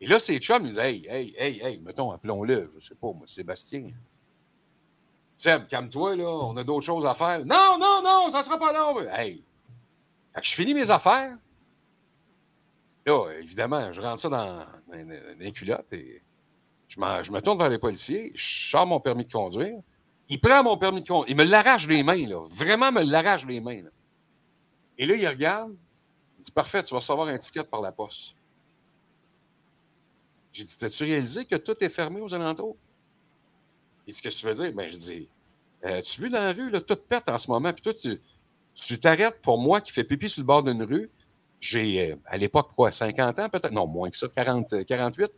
Et 0.00 0.06
là, 0.06 0.18
c'est 0.18 0.38
chums, 0.38 0.66
il 0.66 0.72
dit, 0.72 0.78
hey, 0.78 1.06
hey, 1.08 1.34
hey, 1.38 1.60
hey, 1.62 1.78
mettons, 1.78 2.10
appelons-le, 2.10 2.68
je 2.72 2.76
ne 2.76 2.80
sais 2.80 2.94
pas, 2.94 3.06
moi, 3.06 3.22
Sébastien. 3.26 3.90
Seb, 5.36 5.66
calme-toi, 5.66 6.16
là, 6.16 6.28
on 6.28 6.56
a 6.56 6.64
d'autres 6.64 6.84
choses 6.84 7.06
à 7.06 7.14
faire. 7.14 7.44
Non, 7.46 7.78
non, 7.78 8.02
non, 8.02 8.28
ça 8.28 8.38
ne 8.38 8.42
sera 8.42 8.58
pas 8.58 8.72
long. 8.72 9.00
Hey. 9.10 9.42
Fait 10.34 10.40
que 10.40 10.46
je 10.46 10.54
finis 10.54 10.74
mes 10.74 10.90
affaires. 10.90 11.36
Là, 13.06 13.28
évidemment, 13.40 13.92
je 13.92 14.00
rentre 14.00 14.20
ça 14.20 14.28
dans, 14.28 14.66
les 15.38 15.52
culottes 15.52 15.92
et 15.92 16.22
je, 16.88 16.98
me 16.98 17.40
tourne 17.40 17.58
vers 17.58 17.68
les 17.68 17.78
policiers, 17.78 18.32
je 18.34 18.70
sors 18.70 18.86
mon 18.86 19.00
permis 19.00 19.24
de 19.24 19.32
conduire. 19.32 19.78
Il 20.28 20.40
prend 20.40 20.62
mon 20.62 20.78
permis 20.78 21.02
de 21.02 21.08
conduire. 21.08 21.30
Il 21.30 21.36
me 21.36 21.44
l'arrache 21.44 21.86
les 21.86 22.02
mains, 22.02 22.26
là. 22.26 22.46
Vraiment 22.48 22.90
me 22.90 23.02
l'arrache 23.02 23.44
les 23.46 23.60
mains. 23.60 23.82
Et 24.96 25.06
là, 25.06 25.14
il 25.14 25.28
regarde. 25.28 25.74
Il 26.38 26.42
dit 26.42 26.50
Parfait, 26.50 26.82
tu 26.82 26.94
vas 26.94 27.00
recevoir 27.00 27.28
un 27.28 27.36
ticket 27.36 27.64
par 27.64 27.82
la 27.82 27.92
poste. 27.92 28.34
J'ai 30.52 30.64
dit 30.64 30.78
T'as-tu 30.78 31.04
réalisé 31.04 31.44
que 31.44 31.56
tout 31.56 31.76
est 31.80 31.90
fermé 31.90 32.22
aux 32.22 32.32
alentours? 32.32 32.76
Il 34.06 34.14
dit 34.14 34.22
Qu'est-ce 34.22 34.42
que 34.42 34.48
tu 34.48 34.54
veux 34.54 34.64
dire? 34.64 34.72
Ben, 34.74 34.88
je 34.88 34.96
dis 34.96 35.28
euh, 35.84 36.00
Tu 36.00 36.22
vu 36.22 36.30
dans 36.30 36.42
la 36.42 36.52
rue, 36.52 36.70
là, 36.70 36.80
tout 36.80 36.96
pète 36.96 37.28
en 37.28 37.36
ce 37.36 37.50
moment. 37.50 37.72
Puis 37.74 37.82
toi, 37.82 37.92
tu 37.92 38.98
t'arrêtes 38.98 39.42
pour 39.42 39.58
moi 39.58 39.82
qui 39.82 39.92
fais 39.92 40.04
pipi 40.04 40.28
sur 40.28 40.40
le 40.40 40.46
bord 40.46 40.62
d'une 40.62 40.82
rue 40.84 41.10
j'ai, 41.60 42.12
euh, 42.12 42.16
à 42.26 42.36
l'époque, 42.36 42.70
quoi, 42.76 42.92
50 42.92 43.38
ans 43.38 43.48
peut-être? 43.48 43.72
Non, 43.72 43.86
moins 43.86 44.10
que 44.10 44.16
ça, 44.16 44.28
40, 44.28 44.84
48. 44.84 45.30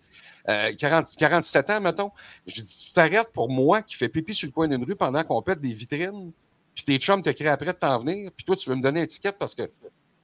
40, 0.79 1.07
47 1.17 1.71
ans, 1.71 1.81
mettons. 1.81 2.11
Je 2.47 2.63
dis, 2.63 2.87
tu 2.87 2.93
t'arrêtes 2.93 3.33
pour 3.33 3.49
moi 3.49 3.83
qui 3.83 3.97
fais 3.97 4.09
pipi 4.09 4.35
sur 4.35 4.47
le 4.47 4.53
coin 4.53 4.69
d'une 4.69 4.85
rue 4.85 4.97
pendant 4.97 5.23
qu'on 5.25 5.43
pète 5.43 5.61
des 5.61 5.73
vitrines, 5.73 6.33
puis 6.75 6.85
tes 6.85 6.99
chums 6.99 7.23
te 7.23 7.31
créent 7.31 7.49
après 7.49 7.73
de 7.73 7.79
t'en 7.79 7.99
venir, 7.99 8.31
puis 8.37 8.45
toi, 8.45 8.55
tu 8.55 8.69
veux 8.69 8.77
me 8.77 8.83
donner 8.83 9.01
une 9.01 9.05
étiquette 9.05 9.39
parce 9.39 9.55
que. 9.55 9.71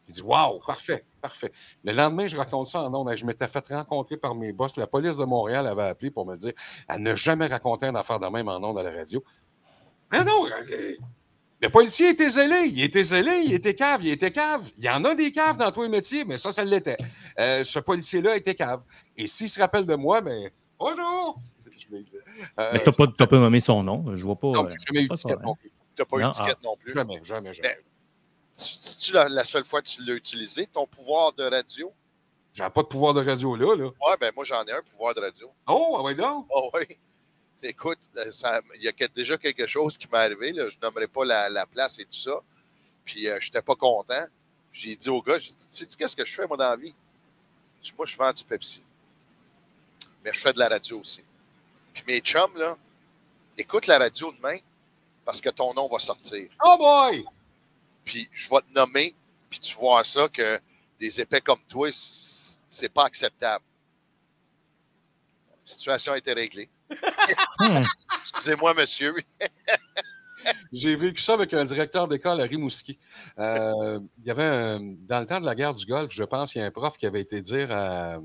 Il 0.08 0.14
dit, 0.14 0.22
waouh, 0.22 0.60
parfait, 0.66 1.04
parfait. 1.20 1.52
Le 1.84 1.92
lendemain, 1.92 2.26
je 2.26 2.36
raconte 2.36 2.66
ça 2.66 2.82
en 2.82 2.92
ondes. 2.92 3.16
Je 3.16 3.24
m'étais 3.24 3.46
fait 3.46 3.64
rencontrer 3.68 4.16
par 4.16 4.34
mes 4.34 4.52
boss. 4.52 4.76
La 4.76 4.88
police 4.88 5.16
de 5.16 5.24
Montréal 5.24 5.66
avait 5.68 5.84
appelé 5.84 6.10
pour 6.10 6.26
me 6.26 6.36
dire, 6.36 6.52
elle 6.88 7.02
n'a 7.02 7.14
jamais 7.14 7.46
raconté 7.46 7.86
une 7.86 7.96
affaire 7.96 8.18
de 8.18 8.26
même 8.26 8.48
en 8.48 8.56
ondes 8.56 8.78
à 8.78 8.82
la 8.82 8.90
radio. 8.90 9.22
Mais 10.10 10.24
non, 10.24 10.44
euh, 10.46 10.96
le 11.62 11.70
policier 11.70 12.08
était 12.08 12.28
zélé, 12.28 12.66
il 12.66 12.82
était 12.82 13.04
zélé, 13.04 13.42
il 13.44 13.52
était 13.52 13.74
cave, 13.74 14.02
il 14.02 14.10
était 14.10 14.32
cave. 14.32 14.68
Il 14.78 14.84
y 14.84 14.90
en 14.90 15.04
a 15.04 15.14
des 15.14 15.30
caves 15.30 15.56
dans 15.56 15.70
tous 15.70 15.84
les 15.84 15.88
métiers, 15.88 16.24
mais 16.24 16.36
ça, 16.36 16.50
ça 16.50 16.64
l'était. 16.64 16.96
Euh, 17.38 17.62
ce 17.62 17.78
policier-là 17.78 18.36
était 18.36 18.56
cave. 18.56 18.82
Et 19.16 19.28
s'il 19.28 19.48
se 19.48 19.60
rappelle 19.60 19.86
de 19.86 19.94
moi, 19.94 20.20
ben, 20.20 20.50
bonjour! 20.76 21.38
Euh, 21.94 22.70
mais 22.72 22.80
tu 22.80 22.90
n'as 22.90 23.06
pas, 23.06 23.26
pas, 23.26 23.38
nommé 23.38 23.60
son 23.60 23.82
nom, 23.84 24.04
je 24.16 24.24
vois 24.24 24.34
pas. 24.34 24.48
Non, 24.48 24.68
j'ai 24.68 24.76
jamais 24.88 25.04
eu 25.04 25.08
d'étiquette 25.08 25.40
non 25.40 25.54
plus. 25.54 25.70
Tu 25.94 26.02
n'as 26.02 26.04
pas 26.04 26.16
eu 26.16 26.24
d'étiquette 26.24 26.58
ah. 26.58 26.64
non 26.64 26.76
plus. 26.76 26.94
Jamais, 26.94 27.20
jamais, 27.22 27.52
jamais. 27.52 27.68
Ben, 27.68 27.76
tu 29.00 29.12
la, 29.12 29.28
la, 29.28 29.44
seule 29.44 29.64
fois 29.64 29.82
que 29.82 29.88
tu 29.88 30.04
l'as 30.04 30.14
utilisé, 30.14 30.66
ton 30.66 30.86
pouvoir 30.86 31.32
de 31.32 31.44
radio? 31.44 31.92
J'ai 32.54 32.68
pas 32.68 32.82
de 32.82 32.88
pouvoir 32.88 33.14
de 33.14 33.24
radio 33.24 33.54
là, 33.54 33.76
là. 33.76 33.84
Ouais, 33.84 34.16
ben 34.20 34.32
moi 34.34 34.44
j'en 34.44 34.64
ai 34.64 34.72
un 34.72 34.82
pouvoir 34.82 35.14
de 35.14 35.20
radio. 35.20 35.48
Oh, 35.68 35.96
ah 35.96 36.02
ouais 36.02 36.14
donc? 36.14 36.46
Oh 36.50 36.70
oui 36.74 36.98
écoute, 37.62 37.98
il 38.16 38.82
y 38.82 38.88
a 38.88 39.08
déjà 39.08 39.38
quelque 39.38 39.66
chose 39.66 39.96
qui 39.96 40.06
m'est 40.08 40.18
arrivé. 40.18 40.52
Là, 40.52 40.68
je 40.68 40.76
nommerai 40.82 41.06
pas 41.06 41.24
la, 41.24 41.66
place 41.66 41.98
et 41.98 42.04
tout 42.04 42.12
ça. 42.12 42.40
Puis 43.04 43.28
euh, 43.28 43.38
je 43.40 43.48
n'étais 43.48 43.62
pas 43.62 43.74
content. 43.74 44.26
J'ai 44.72 44.96
dit 44.96 45.08
au 45.08 45.20
gars, 45.20 45.38
j'ai 45.38 45.52
dit, 45.52 45.68
sais 45.70 45.86
qu'est-ce 45.86 46.16
que 46.16 46.24
je 46.24 46.34
fais, 46.34 46.46
moi, 46.46 46.56
dans 46.56 46.70
la 46.70 46.76
vie? 46.76 46.94
Moi, 47.96 48.06
je 48.06 48.16
vends 48.16 48.32
du 48.32 48.44
Pepsi. 48.44 48.82
Mais 50.24 50.32
je 50.32 50.38
fais 50.38 50.52
de 50.52 50.58
la 50.58 50.68
radio 50.68 51.00
aussi. 51.00 51.22
Puis 51.92 52.04
mes 52.06 52.20
chums, 52.20 52.56
là, 52.56 52.76
écoute 53.58 53.86
la 53.86 53.98
radio 53.98 54.32
demain 54.32 54.58
parce 55.24 55.40
que 55.40 55.50
ton 55.50 55.74
nom 55.74 55.88
va 55.88 55.98
sortir. 55.98 56.48
Oh 56.64 56.76
boy! 56.78 57.24
Puis 58.04 58.28
je 58.32 58.48
vais 58.48 58.60
te 58.60 58.72
nommer, 58.72 59.14
puis 59.50 59.60
tu 59.60 59.74
vois 59.76 60.04
ça 60.04 60.28
que 60.28 60.60
des 60.98 61.20
épais 61.20 61.40
comme 61.40 61.62
toi, 61.68 61.90
c'est 61.92 62.88
pas 62.88 63.04
acceptable. 63.04 63.64
La 65.50 65.56
situation 65.64 66.12
a 66.12 66.18
été 66.18 66.32
réglée. 66.32 66.68
Hmm. 67.58 67.84
Excusez-moi, 68.22 68.74
monsieur. 68.74 69.14
J'ai 70.72 70.96
vécu 70.96 71.22
ça 71.22 71.34
avec 71.34 71.54
un 71.54 71.64
directeur 71.64 72.08
d'école 72.08 72.40
à 72.40 72.44
Rimouski. 72.44 72.98
Euh, 73.38 74.00
il 74.18 74.26
y 74.26 74.30
avait 74.30 74.78
dans 75.06 75.20
le 75.20 75.26
temps 75.26 75.40
de 75.40 75.46
la 75.46 75.54
guerre 75.54 75.74
du 75.74 75.86
Golfe, 75.86 76.12
je 76.12 76.24
pense, 76.24 76.54
il 76.54 76.58
y 76.58 76.60
a 76.62 76.66
un 76.66 76.70
prof 76.70 76.96
qui 76.96 77.06
avait 77.06 77.20
été 77.20 77.40
dire 77.40 77.70
à. 77.70 78.18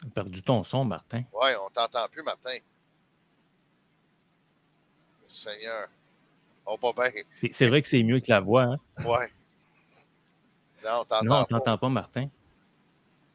a 0.00 0.10
perdu 0.14 0.42
ton 0.42 0.62
son, 0.64 0.84
Martin. 0.84 1.22
Oui, 1.32 1.50
on 1.64 1.70
t'entend 1.70 2.06
plus, 2.08 2.22
Martin. 2.22 2.58
Seigneur. 5.26 5.88
Oh, 6.64 6.76
pas 6.78 6.92
bien. 6.92 7.22
C'est 7.50 7.66
vrai 7.66 7.82
que 7.82 7.88
c'est 7.88 8.02
mieux 8.02 8.20
que 8.20 8.30
la 8.30 8.40
voix, 8.40 8.62
hein? 8.62 8.78
Oui. 9.04 9.26
Non, 10.84 11.04
on 11.30 11.44
t'entend 11.44 11.78
pas. 11.78 11.88
Martin. 11.88 12.28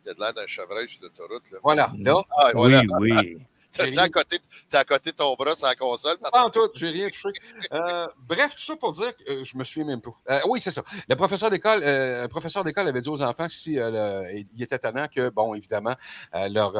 Il 0.06 0.08
y 0.08 0.12
a 0.12 0.14
de 0.14 0.20
l'air 0.20 0.34
d'un 0.34 0.48
chevreuil 0.48 0.90
sur 0.90 1.02
l'autoroute. 1.02 1.44
Voilà. 1.64 1.92
Là. 1.98 2.22
Ah, 2.38 2.52
oui, 2.56 2.76
oui. 3.00 3.38
T'as 3.74 4.04
à 4.04 4.10
côté, 4.10 4.38
à 4.72 4.86
côté 4.86 5.12
de 5.12 5.16
ton 5.16 5.34
bras 5.36 5.56
sur 5.56 5.68
la 5.68 5.76
console? 5.76 6.18
Pas 6.20 6.44
en 6.44 6.50
tout, 6.52 6.70
j'ai 6.76 6.90
rien 6.90 7.10
touché. 7.10 7.30
Euh, 7.72 8.08
bref, 8.20 8.56
tout 8.56 8.62
ça 8.62 8.76
pour 8.76 8.92
dire 8.92 9.16
que 9.18 9.32
euh, 9.32 9.44
je 9.44 9.58
me 9.58 9.64
souviens 9.64 9.86
même 9.86 10.02
pas. 10.02 10.12
Euh, 10.30 10.40
oui, 10.48 10.60
c'est 10.60 10.70
ça. 10.70 10.84
Le 11.10 11.16
professeur 11.16 11.50
d'école, 11.50 11.82
euh, 11.84 12.28
professeur 12.28 12.64
d'école 12.64 12.88
avait 12.88 13.02
dit 13.02 13.10
aux 13.10 13.22
enfants 13.24 13.50
si 13.50 13.74
il 13.74 14.62
était 14.62 14.76
étonnant 14.76 15.08
que, 15.08 15.30
bon, 15.30 15.56
évidemment, 15.56 15.96
leur, 16.34 16.74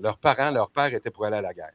leurs 0.00 0.18
parents, 0.18 0.50
leur 0.50 0.70
père 0.70 0.92
était 0.92 1.10
pour 1.10 1.26
aller 1.26 1.36
à 1.36 1.42
la 1.42 1.54
guerre. 1.54 1.72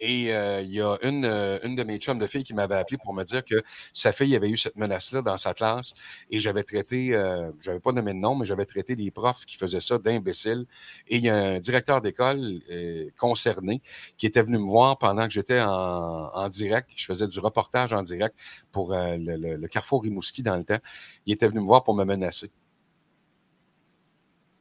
Et 0.00 0.32
euh, 0.34 0.60
il 0.60 0.72
y 0.72 0.80
a 0.80 0.98
une, 1.02 1.24
euh, 1.24 1.58
une 1.62 1.74
de 1.74 1.82
mes 1.82 1.96
chums 1.98 2.18
de 2.18 2.26
filles 2.26 2.44
qui 2.44 2.52
m'avait 2.52 2.74
appelé 2.74 2.98
pour 2.98 3.14
me 3.14 3.24
dire 3.24 3.44
que 3.44 3.62
sa 3.94 4.12
fille 4.12 4.36
avait 4.36 4.50
eu 4.50 4.56
cette 4.56 4.76
menace-là 4.76 5.22
dans 5.22 5.38
sa 5.38 5.54
classe 5.54 5.94
et 6.30 6.38
j'avais 6.38 6.64
traité, 6.64 7.14
euh, 7.14 7.50
je 7.58 7.70
n'avais 7.70 7.80
pas 7.80 7.92
nommé 7.92 8.12
de 8.12 8.18
nom, 8.18 8.34
mais 8.34 8.44
j'avais 8.44 8.66
traité 8.66 8.94
les 8.94 9.10
profs 9.10 9.46
qui 9.46 9.56
faisaient 9.56 9.80
ça 9.80 9.98
d'imbéciles. 9.98 10.66
Et 11.08 11.16
il 11.16 11.24
y 11.24 11.30
a 11.30 11.36
un 11.36 11.58
directeur 11.60 12.02
d'école 12.02 12.60
concerné 13.16 13.80
qui 14.18 14.26
était 14.26 14.42
venu 14.42 14.58
me 14.58 14.66
voir 14.66 14.98
pendant 14.98 15.26
que 15.26 15.32
j'étais 15.32 15.60
en, 15.60 16.30
en, 16.34 16.48
direct. 16.48 16.90
Je 16.94 17.06
faisais 17.06 17.26
du 17.26 17.38
reportage 17.40 17.92
en 17.92 18.02
direct 18.02 18.36
pour 18.72 18.92
le, 18.92 19.56
le, 19.56 19.68
Carrefour 19.68 20.02
Rimouski 20.02 20.42
dans 20.42 20.56
le 20.56 20.64
temps. 20.64 20.78
Il 21.24 21.32
était 21.32 21.48
venu 21.48 21.60
me 21.60 21.66
voir 21.66 21.84
pour 21.84 21.94
me 21.94 22.04
menacer. 22.04 22.50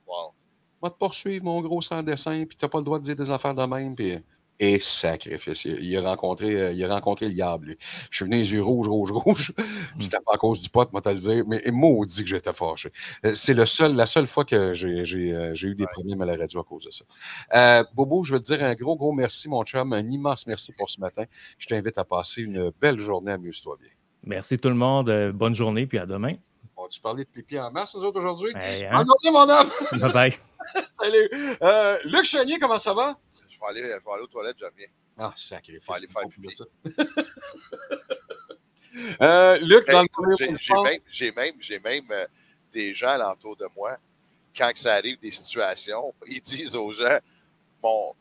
Wow. 0.07 0.33
Va 0.81 0.89
te 0.89 0.97
poursuivre, 0.97 1.43
mon 1.43 1.61
gros 1.61 1.81
sans 1.81 2.01
dessin, 2.03 2.45
puis 2.45 2.57
tu 2.57 2.63
n'as 2.63 2.69
pas 2.69 2.79
le 2.79 2.85
droit 2.85 2.99
de 2.99 3.03
dire 3.03 3.15
des 3.15 3.31
affaires 3.31 3.55
de 3.55 3.65
même. 3.65 3.95
Puis 3.95 4.17
Et 4.59 4.79
sacrifice. 4.79 5.65
Il, 5.65 5.83
il 5.83 5.97
a 5.97 6.01
rencontré, 6.01 6.55
euh, 6.55 6.71
il 6.71 6.83
a 6.85 6.93
rencontré 6.93 7.27
le 7.27 7.33
diable. 7.33 7.67
lui. 7.67 7.77
Je 8.09 8.15
suis 8.15 8.25
venu 8.25 8.37
les 8.37 8.53
yeux 8.53 8.63
rouges, 8.63 8.87
rouges, 8.87 9.11
rouges. 9.11 9.53
Puis 9.97 10.05
C'était 10.05 10.19
pas 10.25 10.33
à 10.35 10.37
cause 10.37 10.61
du 10.61 10.69
pot, 10.69 10.89
moi, 10.93 11.01
te 11.01 11.09
le 11.09 11.15
dire. 11.15 11.43
Mais 11.47 11.61
maudit 11.71 12.23
que 12.23 12.29
j'étais 12.29 12.53
fâché. 12.53 12.89
Euh, 13.25 13.33
C'est 13.35 13.53
le 13.53 13.65
seul, 13.65 13.95
la 13.95 14.05
seule 14.05 14.27
fois 14.27 14.45
que 14.45 14.73
j'ai 14.73 15.03
euh, 15.33 15.53
j'ai 15.53 15.67
eu 15.67 15.75
des 15.75 15.85
problèmes 15.87 16.21
à 16.21 16.25
la 16.25 16.37
radio 16.37 16.61
à 16.61 16.63
cause 16.63 16.85
de 16.85 16.91
ça. 16.91 17.03
Euh, 17.53 17.83
Bobo, 17.93 18.23
je 18.23 18.33
veux 18.33 18.39
te 18.39 18.45
dire 18.45 18.63
un 18.63 18.75
gros, 18.75 18.95
gros 18.95 19.11
merci, 19.11 19.49
mon 19.49 19.63
chum. 19.63 19.91
Un 19.91 20.09
immense 20.09 20.47
merci 20.47 20.71
pour 20.73 20.89
ce 20.89 21.01
matin. 21.01 21.25
Je 21.57 21.67
t'invite 21.67 21.97
à 21.97 22.05
passer 22.05 22.41
une 22.41 22.71
belle 22.79 22.97
journée. 22.97 23.33
Amuse-toi 23.33 23.77
bien. 23.79 23.89
Merci 24.23 24.57
tout 24.57 24.69
le 24.69 24.75
monde. 24.75 25.31
Bonne 25.33 25.55
journée, 25.55 25.85
puis 25.85 25.97
à 25.97 26.05
demain. 26.05 26.35
On 26.77 26.87
tu 26.87 26.99
parler 26.99 27.23
de 27.23 27.29
pipi 27.29 27.57
en 27.57 27.71
masse, 27.71 27.95
nous 27.95 28.03
autres, 28.03 28.19
aujourd'hui? 28.19 28.51
Hey, 28.55 28.85
hein? 28.85 28.97
Bonne 28.97 29.07
journée, 29.07 29.31
mon 29.31 29.49
homme! 29.49 29.69
Bye 29.99 30.13
bye. 30.13 30.33
Salut! 30.93 31.29
Euh, 31.61 31.97
Luc 32.05 32.25
Chenier, 32.25 32.57
comment 32.59 32.77
ça 32.77 32.93
va? 32.93 33.17
Je 33.69 33.73
vais 33.73 33.79
aller, 33.79 33.95
je 33.99 34.05
vais 34.05 34.11
aller 34.11 34.23
aux 34.23 34.27
toilettes, 34.27 34.57
je 34.59 34.65
reviens. 34.65 34.87
Ah, 35.17 35.33
sacrifice. 35.35 35.85
Faut 35.85 35.93
aller 35.93 36.07
faire 36.07 36.27
plus 36.27 36.51
ça. 36.51 36.65
euh, 39.21 39.57
Luc, 39.59 39.87
dans 39.89 40.01
le 40.01 40.07
premier 40.07 40.35
J'ai 40.59 40.73
même, 40.73 40.99
j'ai 41.07 41.31
même, 41.31 41.53
j'ai 41.59 41.79
même 41.79 42.05
euh, 42.11 42.25
des 42.73 42.93
gens 42.93 43.09
alentour 43.09 43.55
de 43.55 43.67
moi, 43.75 43.97
quand 44.55 44.71
que 44.71 44.79
ça 44.79 44.95
arrive 44.95 45.19
des 45.19 45.31
situations, 45.31 46.13
ils 46.27 46.41
disent 46.41 46.75
aux 46.75 46.93
gens 46.93 47.19
Bon, 47.81 48.13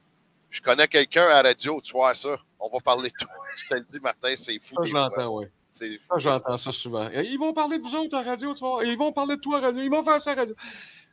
je 0.50 0.60
connais 0.60 0.86
quelqu'un 0.86 1.26
à 1.26 1.42
la 1.42 1.48
radio, 1.48 1.80
tu 1.80 1.92
vois 1.92 2.14
ça, 2.14 2.36
on 2.60 2.68
va 2.68 2.78
parler 2.80 3.10
de 3.10 3.14
toi. 3.18 3.30
Je 3.56 3.66
te 3.66 3.74
le 3.74 3.82
dis, 3.82 4.00
Martin, 4.00 4.34
c'est 4.34 4.58
fou. 4.58 4.74
Ça, 4.74 4.82
je 4.84 4.92
l'entends, 4.92 5.36
oui. 5.36 5.46
Ça, 5.70 5.84
j'entends 6.16 6.56
ça 6.56 6.72
souvent. 6.72 7.08
Ils 7.10 7.38
vont 7.38 7.52
parler 7.52 7.78
de 7.78 7.84
vous 7.84 7.94
autres 7.94 8.16
à 8.16 8.22
la 8.22 8.30
radio, 8.30 8.52
tu 8.52 8.60
vois. 8.60 8.84
Ils 8.84 8.98
vont 8.98 9.12
parler 9.12 9.36
de 9.36 9.40
toi 9.40 9.58
à 9.58 9.60
la 9.60 9.66
radio. 9.68 9.82
Ils 9.82 9.90
vont 9.90 10.02
faire 10.02 10.20
ça 10.20 10.32
à 10.32 10.34
la 10.34 10.40
radio. 10.42 10.56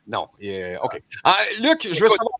Non. 0.06 0.28
euh, 0.42 0.76
OK. 0.82 1.00
Ah, 1.22 1.38
Luc, 1.60 1.82
je 1.82 2.00
veux 2.00 2.08
savoir. 2.08 2.38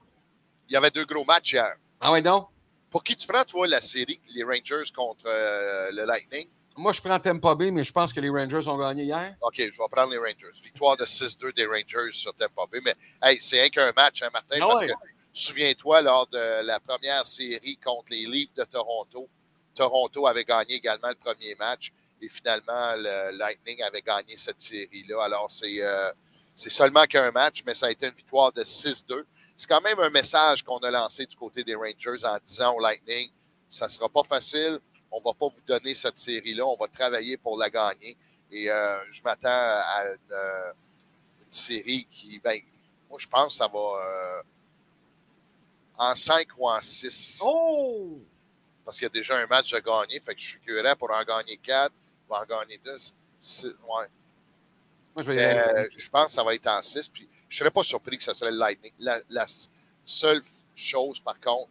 Il 0.69 0.73
y 0.73 0.77
avait 0.77 0.91
deux 0.91 1.05
gros 1.05 1.25
matchs 1.25 1.53
hier. 1.53 1.77
Ah, 2.05 2.11
ouais, 2.11 2.21
non. 2.21 2.49
Pour 2.91 3.05
qui 3.05 3.15
tu 3.15 3.29
prends, 3.29 3.45
toi, 3.45 3.69
la 3.69 3.81
série, 3.81 4.21
les 4.35 4.43
Rangers 4.43 4.91
contre 4.95 5.23
euh, 5.27 5.93
le 5.93 6.05
Lightning? 6.05 6.49
Moi, 6.77 6.93
je 6.93 7.01
prends 7.01 7.21
Tampa 7.21 7.55
Bay, 7.55 7.71
mais 7.71 7.85
je 7.85 7.93
pense 7.93 8.13
que 8.13 8.19
les 8.19 8.29
Rangers 8.29 8.67
ont 8.67 8.77
gagné 8.77 9.05
hier. 9.05 9.37
OK, 9.41 9.55
je 9.57 9.65
vais 9.65 9.89
prendre 9.89 10.11
les 10.11 10.19
Rangers. 10.19 10.61
Victoire 10.65 10.97
de 10.97 11.05
6-2 11.05 11.55
des 11.55 11.65
Rangers 11.65 12.11
sur 12.11 12.35
Tampa 12.35 12.63
Bay. 12.73 12.81
Mais 12.85 12.97
hey, 13.23 13.41
c'est 13.41 13.61
rien 13.61 13.69
qu'un 13.69 13.93
match, 13.97 14.21
hein, 14.23 14.31
Martin? 14.33 14.57
Ah 14.61 14.67
Parce 14.67 14.81
ouais. 14.81 14.89
que 14.89 14.93
souviens-toi, 15.33 16.03
lors 16.03 16.27
de 16.27 16.65
la 16.67 16.81
première 16.81 17.25
série 17.25 17.77
contre 17.77 18.11
les 18.11 18.27
Leafs 18.27 18.53
de 18.57 18.65
Toronto, 18.65 19.29
Toronto 19.73 20.27
avait 20.27 20.45
gagné 20.45 20.75
également 20.75 21.09
le 21.09 21.15
premier 21.15 21.55
match. 21.55 21.93
Et 22.21 22.29
finalement, 22.29 22.97
le 22.97 23.37
Lightning 23.37 23.81
avait 23.85 24.03
gagné 24.03 24.37
cette 24.37 24.61
série-là. 24.61 25.23
Alors, 25.23 25.49
c'est 25.53 25.81
euh, 25.81 26.11
c'est 26.55 26.71
seulement 26.71 27.05
qu'un 27.05 27.31
match, 27.31 27.63
mais 27.65 27.75
ça 27.75 27.87
a 27.87 27.91
été 27.91 28.07
une 28.07 28.15
victoire 28.15 28.53
de 28.53 28.63
6-2. 28.63 29.25
C'est 29.63 29.69
quand 29.69 29.81
même 29.81 30.01
un 30.01 30.11
message 30.11 30.65
qu'on 30.65 30.79
a 30.79 30.91
lancé 30.91 31.25
du 31.25 31.37
côté 31.37 31.63
des 31.63 31.77
Rangers 31.77 32.25
en 32.25 32.37
disant 32.45 32.75
au 32.75 32.81
Lightning, 32.81 33.31
ça 33.69 33.89
sera 33.89 34.09
pas 34.09 34.25
facile. 34.25 34.81
On 35.09 35.21
va 35.21 35.33
pas 35.35 35.47
vous 35.47 35.61
donner 35.65 35.95
cette 35.95 36.19
série-là. 36.19 36.67
On 36.67 36.75
va 36.75 36.89
travailler 36.89 37.37
pour 37.37 37.57
la 37.57 37.71
gagner. 37.71 38.17
Et 38.51 38.69
euh, 38.69 38.99
je 39.13 39.23
m'attends 39.23 39.51
à 39.53 40.07
une, 40.07 40.33
euh, 40.33 40.73
une 41.47 41.53
série 41.53 42.09
qui, 42.11 42.41
ben, 42.41 42.61
moi, 43.09 43.21
je 43.21 43.29
pense 43.29 43.47
que 43.47 43.53
ça 43.53 43.69
va 43.69 43.79
euh, 43.79 44.43
en 45.97 46.17
5 46.17 46.49
ou 46.59 46.69
en 46.69 46.83
6. 46.83 47.39
Oh! 47.45 48.19
Parce 48.85 48.97
qu'il 48.99 49.05
y 49.05 49.07
a 49.07 49.11
déjà 49.11 49.37
un 49.37 49.47
match 49.47 49.71
de 49.71 49.79
gagner. 49.79 50.19
Fait 50.19 50.35
que 50.35 50.41
je 50.41 50.47
suis 50.47 50.61
curieux 50.61 50.83
pour 50.99 51.13
en 51.13 51.23
gagner 51.23 51.57
4, 51.59 51.95
pour 52.27 52.37
en 52.37 52.45
gagner 52.47 52.81
2. 52.85 52.97
Ouais. 53.63 53.79
Moi, 53.87 54.09
je 55.19 55.23
vais 55.23 55.37
y 55.37 55.39
aller. 55.39 55.61
Euh, 55.61 55.89
je 55.97 56.11
pense 56.11 56.27
que 56.27 56.33
ça 56.33 56.43
va 56.43 56.53
être 56.53 56.67
en 56.67 56.83
6. 56.83 57.09
Puis 57.11 57.29
je 57.53 57.57
ne 57.57 57.59
serais 57.59 57.71
pas 57.71 57.85
surpris 57.85 58.17
que 58.17 58.25
ça 58.25 58.33
serait 58.33 58.51
le 58.51 58.57
Lightning. 58.57 58.93
La, 58.99 59.47
seule 60.07 60.41
chose, 60.75 61.21
par 61.21 61.39
contre, 61.39 61.69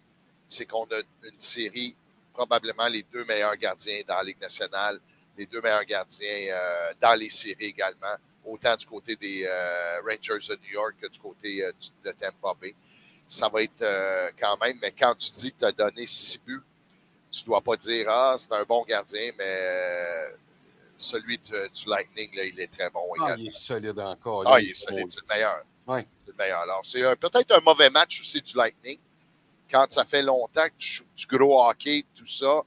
c'est 0.48 0.68
qu'on 0.68 0.84
a 0.84 1.00
une 1.24 1.40
série, 1.40 1.96
probablement 2.36 2.88
les 2.88 3.02
deux 3.12 3.26
meilleurs 3.26 3.56
gardiens 3.58 4.02
dans 4.08 4.18
la 4.18 4.24
Ligue 4.24 4.40
nationale, 4.40 5.00
les 5.36 5.48
deux 5.48 5.60
meilleurs 5.60 5.84
gardiens 5.86 6.28
euh, 6.52 6.94
dans 7.02 7.16
les 7.16 7.32
séries 7.32 7.66
également, 7.66 8.16
autant 8.46 8.78
du 8.78 8.86
côté 8.86 9.16
des 9.16 9.44
euh, 9.44 10.02
Rangers 10.02 10.50
de 10.50 10.60
New 10.68 10.74
York 10.74 10.94
que 11.02 11.08
du 11.08 11.18
côté 11.18 11.66
euh, 11.66 11.72
de 12.06 12.12
Tampa 12.12 12.54
Bay. 12.62 12.76
Ça 13.28 13.50
va 13.50 13.64
être 13.64 13.84
quand 14.40 14.58
même, 14.58 14.78
mais 14.84 14.92
quand 14.92 15.16
tu 15.16 15.32
dis 15.32 15.52
que 15.52 15.60
tu 15.60 15.66
as 15.66 15.72
donné 15.72 16.06
six 16.06 16.38
buts, 16.46 16.62
tu 17.32 17.44
dois 17.46 17.62
pas 17.62 17.76
dire 17.78 18.06
Ah, 18.08 18.36
c'est 18.38 18.54
un 18.54 18.64
bon 18.66 18.84
gardien, 18.84 19.32
mais 19.36 20.36
celui 20.98 21.40
de- 21.40 21.70
du 21.74 21.90
Lightning, 21.90 22.36
là, 22.36 22.44
il 22.44 22.60
est 22.60 22.68
très 22.68 22.90
bon 22.92 23.02
Ah, 23.20 23.36
il 23.38 23.48
est 23.48 23.52
solide 23.52 23.98
encore. 24.00 24.44
Ah, 24.46 24.60
il 24.60 24.70
est 24.70 24.74
solide, 24.76 25.10
c'est 25.10 25.22
le 25.22 25.28
meilleur. 25.28 25.64
Ouais. 25.88 26.08
C'est 26.16 26.28
le 26.28 26.34
meilleur. 26.38 26.60
Alors, 26.62 26.82
c'est 26.86 27.02
peut-être 27.18 27.52
un 27.52 27.60
mauvais 27.62 27.90
match 27.90 28.22
aussi 28.22 28.42
du 28.42 28.56
Lightning. 28.56 29.00
Quand 29.70 29.92
ça 29.92 30.06
fait 30.06 30.22
longtemps 30.22 30.66
que 30.68 30.74
tu 30.78 30.90
joues 30.92 31.06
du 31.16 31.26
gros 31.26 31.64
hockey, 31.68 32.06
tout 32.16 32.28
ça, 32.28 32.62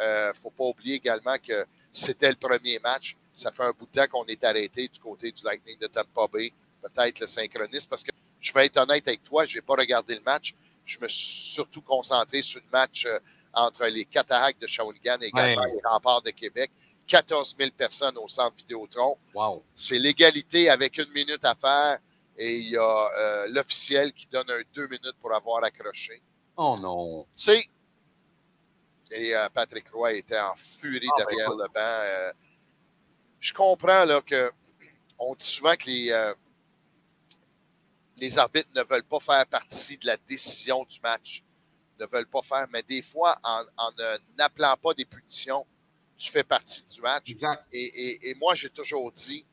euh, 0.00 0.32
faut 0.34 0.50
pas 0.50 0.64
oublier 0.64 0.96
également 0.96 1.36
que 1.38 1.64
c'était 1.92 2.28
le 2.30 2.36
premier 2.36 2.78
match. 2.80 3.16
Ça 3.34 3.52
fait 3.52 3.62
un 3.62 3.70
bout 3.72 3.86
de 3.86 3.92
temps 4.00 4.06
qu'on 4.10 4.24
est 4.26 4.42
arrêté 4.44 4.88
du 4.88 4.98
côté 4.98 5.30
du 5.32 5.42
Lightning 5.44 5.78
de 5.78 5.86
Tampa 5.86 6.26
Bay. 6.32 6.52
Peut-être 6.82 7.20
le 7.20 7.26
synchronisme, 7.26 7.88
parce 7.88 8.02
que 8.04 8.10
je 8.40 8.52
vais 8.52 8.66
être 8.66 8.76
honnête 8.78 9.06
avec 9.08 9.22
toi, 9.24 9.46
j'ai 9.46 9.60
pas 9.60 9.74
regardé 9.74 10.14
le 10.14 10.20
match. 10.22 10.54
Je 10.84 10.98
me 11.00 11.08
suis 11.08 11.26
surtout 11.52 11.82
concentré 11.82 12.42
sur 12.42 12.60
le 12.64 12.70
match 12.70 13.04
euh, 13.06 13.18
entre 13.52 13.86
les 13.86 14.04
Cataractes 14.04 14.60
de 14.60 14.66
Shawinigan 14.66 15.18
et 15.20 15.26
également 15.26 15.62
Ouais. 15.62 15.72
les 15.74 15.80
Remparts 15.88 16.22
de 16.22 16.30
Québec. 16.30 16.70
14 17.06 17.56
000 17.58 17.70
personnes 17.76 18.16
au 18.18 18.28
centre 18.28 18.54
Vidéotron 18.58 19.16
Wow. 19.34 19.62
c'est 19.74 19.98
l'égalité 19.98 20.68
avec 20.68 20.98
une 20.98 21.10
minute 21.12 21.42
à 21.44 21.54
faire 21.54 21.98
et 22.38 22.56
il 22.58 22.68
y 22.70 22.76
a 22.76 23.10
euh, 23.16 23.48
l'officiel 23.50 24.12
qui 24.12 24.26
donne 24.28 24.48
un 24.50 24.62
deux 24.72 24.86
minutes 24.86 25.16
pour 25.20 25.34
avoir 25.34 25.62
accroché. 25.64 26.22
Oh 26.56 26.76
non. 26.80 27.26
C'est 27.34 27.66
et 29.10 29.34
euh, 29.34 29.48
Patrick 29.50 29.88
Roy 29.92 30.14
était 30.14 30.38
en 30.38 30.54
furie 30.56 31.08
Ah, 31.12 31.16
ben, 31.18 31.26
derrière 31.28 31.50
le 31.50 31.66
banc. 31.68 31.80
Euh, 31.80 32.32
je 33.40 33.52
comprends 33.52 34.04
là 34.04 34.20
que 34.22 34.50
on 35.18 35.34
dit 35.34 35.46
souvent 35.46 35.74
que 35.76 35.86
les 35.86 36.32
les 38.16 38.36
arbitres 38.38 38.70
ne 38.74 38.82
veulent 38.82 39.04
pas 39.04 39.20
faire 39.20 39.46
partie 39.46 39.96
de 39.96 40.06
la 40.06 40.16
décision 40.28 40.84
du 40.84 40.98
match, 41.00 41.42
ne 42.00 42.06
veulent 42.06 42.26
pas 42.26 42.42
faire, 42.42 42.66
mais 42.72 42.82
des 42.82 43.02
fois 43.02 43.38
en, 43.44 43.62
n'appelant 44.36 44.76
pas 44.76 44.92
des 44.94 45.04
punitions, 45.04 45.64
tu 46.16 46.30
fais 46.30 46.42
partie 46.42 46.82
du 46.82 47.00
match. 47.00 47.30
Exact. 47.30 47.64
Et, 47.72 47.80
et- 47.84 48.30
et 48.30 48.34
moi, 48.34 48.54
j'ai 48.56 48.70
toujours 48.70 49.12
dit, 49.12 49.44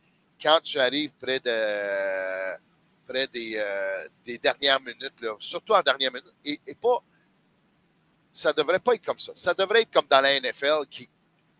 quand 0.41 0.59
tu 0.63 0.79
arrives 0.79 1.11
près 1.21 1.39
de 1.39 2.57
près 3.07 3.27
des, 3.27 3.53
euh, 3.57 4.07
des 4.25 4.37
dernières 4.37 4.81
minutes, 4.81 5.13
surtout 5.39 5.73
en 5.73 5.81
dernière 5.81 6.11
minute, 6.11 6.33
et, 6.43 6.59
et 6.67 6.75
pas. 6.75 7.03
Ça 8.33 8.51
devrait 8.51 8.79
pas 8.79 8.95
être 8.95 9.05
comme 9.05 9.19
ça. 9.19 9.31
Ça 9.35 9.53
devrait 9.53 9.83
être 9.83 9.91
comme 9.91 10.07
dans 10.09 10.21
la 10.21 10.39
NFL, 10.39 10.85
qui 10.89 11.07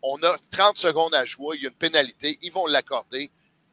on 0.08 0.22
a 0.22 0.38
30 0.52 0.78
secondes 0.78 1.16
à 1.16 1.26
jouer, 1.26 1.58
il 1.58 1.64
y 1.64 1.66
a 1.66 1.70
une 1.70 1.76
pénalité, 1.76 2.38
ils 2.44 2.52
vont 2.52 2.68
l'accorder. 2.68 3.32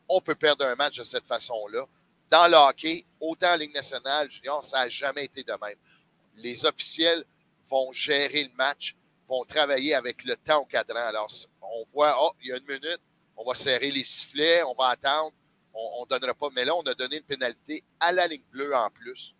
On 0.08 0.20
peut 0.20 0.34
perdre 0.34 0.64
un 0.64 0.74
match 0.74 0.96
de 0.96 1.04
cette 1.04 1.26
façon-là. 1.26 1.84
Dans 2.30 2.50
le 2.50 2.56
hockey, 2.56 3.04
autant 3.20 3.52
en 3.52 3.56
Ligue 3.56 3.74
nationale, 3.74 4.30
junior, 4.30 4.64
ça 4.64 4.78
n'a 4.78 4.88
jamais 4.88 5.26
été 5.26 5.42
de 5.42 5.52
même. 5.60 5.76
Les 6.36 6.64
officiels 6.64 7.24
vont 7.68 7.92
gérer 7.92 8.44
le 8.44 8.56
match, 8.56 8.96
vont 9.28 9.44
travailler 9.44 9.94
avec 9.94 10.24
le 10.24 10.34
temps 10.36 10.62
au 10.62 10.64
cadran. 10.64 11.06
Alors, 11.06 11.28
on 11.60 11.84
voit, 11.92 12.16
oh, 12.18 12.32
il 12.40 12.48
y 12.48 12.52
a 12.52 12.56
une 12.56 12.66
minute, 12.66 13.00
on 13.36 13.44
va 13.44 13.54
serrer 13.54 13.90
les 13.90 14.04
sifflets, 14.04 14.62
on 14.62 14.74
va 14.74 14.88
attendre, 14.88 15.32
on 15.74 16.02
ne 16.02 16.08
donnera 16.08 16.34
pas. 16.34 16.48
Mais 16.54 16.64
là, 16.64 16.74
on 16.76 16.82
a 16.82 16.94
donné 16.94 17.16
une 17.16 17.24
pénalité 17.24 17.82
à 18.00 18.12
la 18.12 18.26
ligne 18.26 18.42
bleue 18.50 18.74
en 18.74 18.90
plus. 18.90 19.34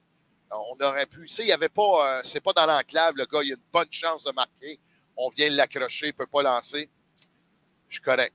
On 0.51 0.77
aurait 0.85 1.07
pu, 1.07 1.23
tu 1.23 1.29
sais, 1.29 1.43
il 1.45 1.47
n'y 1.47 1.53
avait 1.53 1.71
pas, 1.71 2.19
euh, 2.19 2.21
c'est 2.25 2.43
pas 2.43 2.53
dans 2.53 2.67
l'enclave, 2.67 3.15
le 3.17 3.25
gars, 3.25 3.41
il 3.43 3.53
a 3.53 3.57
une 3.57 3.63
bonne 3.73 3.91
chance 3.91 4.25
de 4.25 4.33
marquer. 4.33 4.79
On 5.17 5.31
vient 5.31 5.49
l'accrocher, 5.49 6.07
il 6.07 6.09
ne 6.11 6.13
peut 6.13 6.27
pas 6.27 6.43
lancer. 6.43 6.91
Je 7.89 7.95
suis 7.95 8.03
correct. 8.03 8.35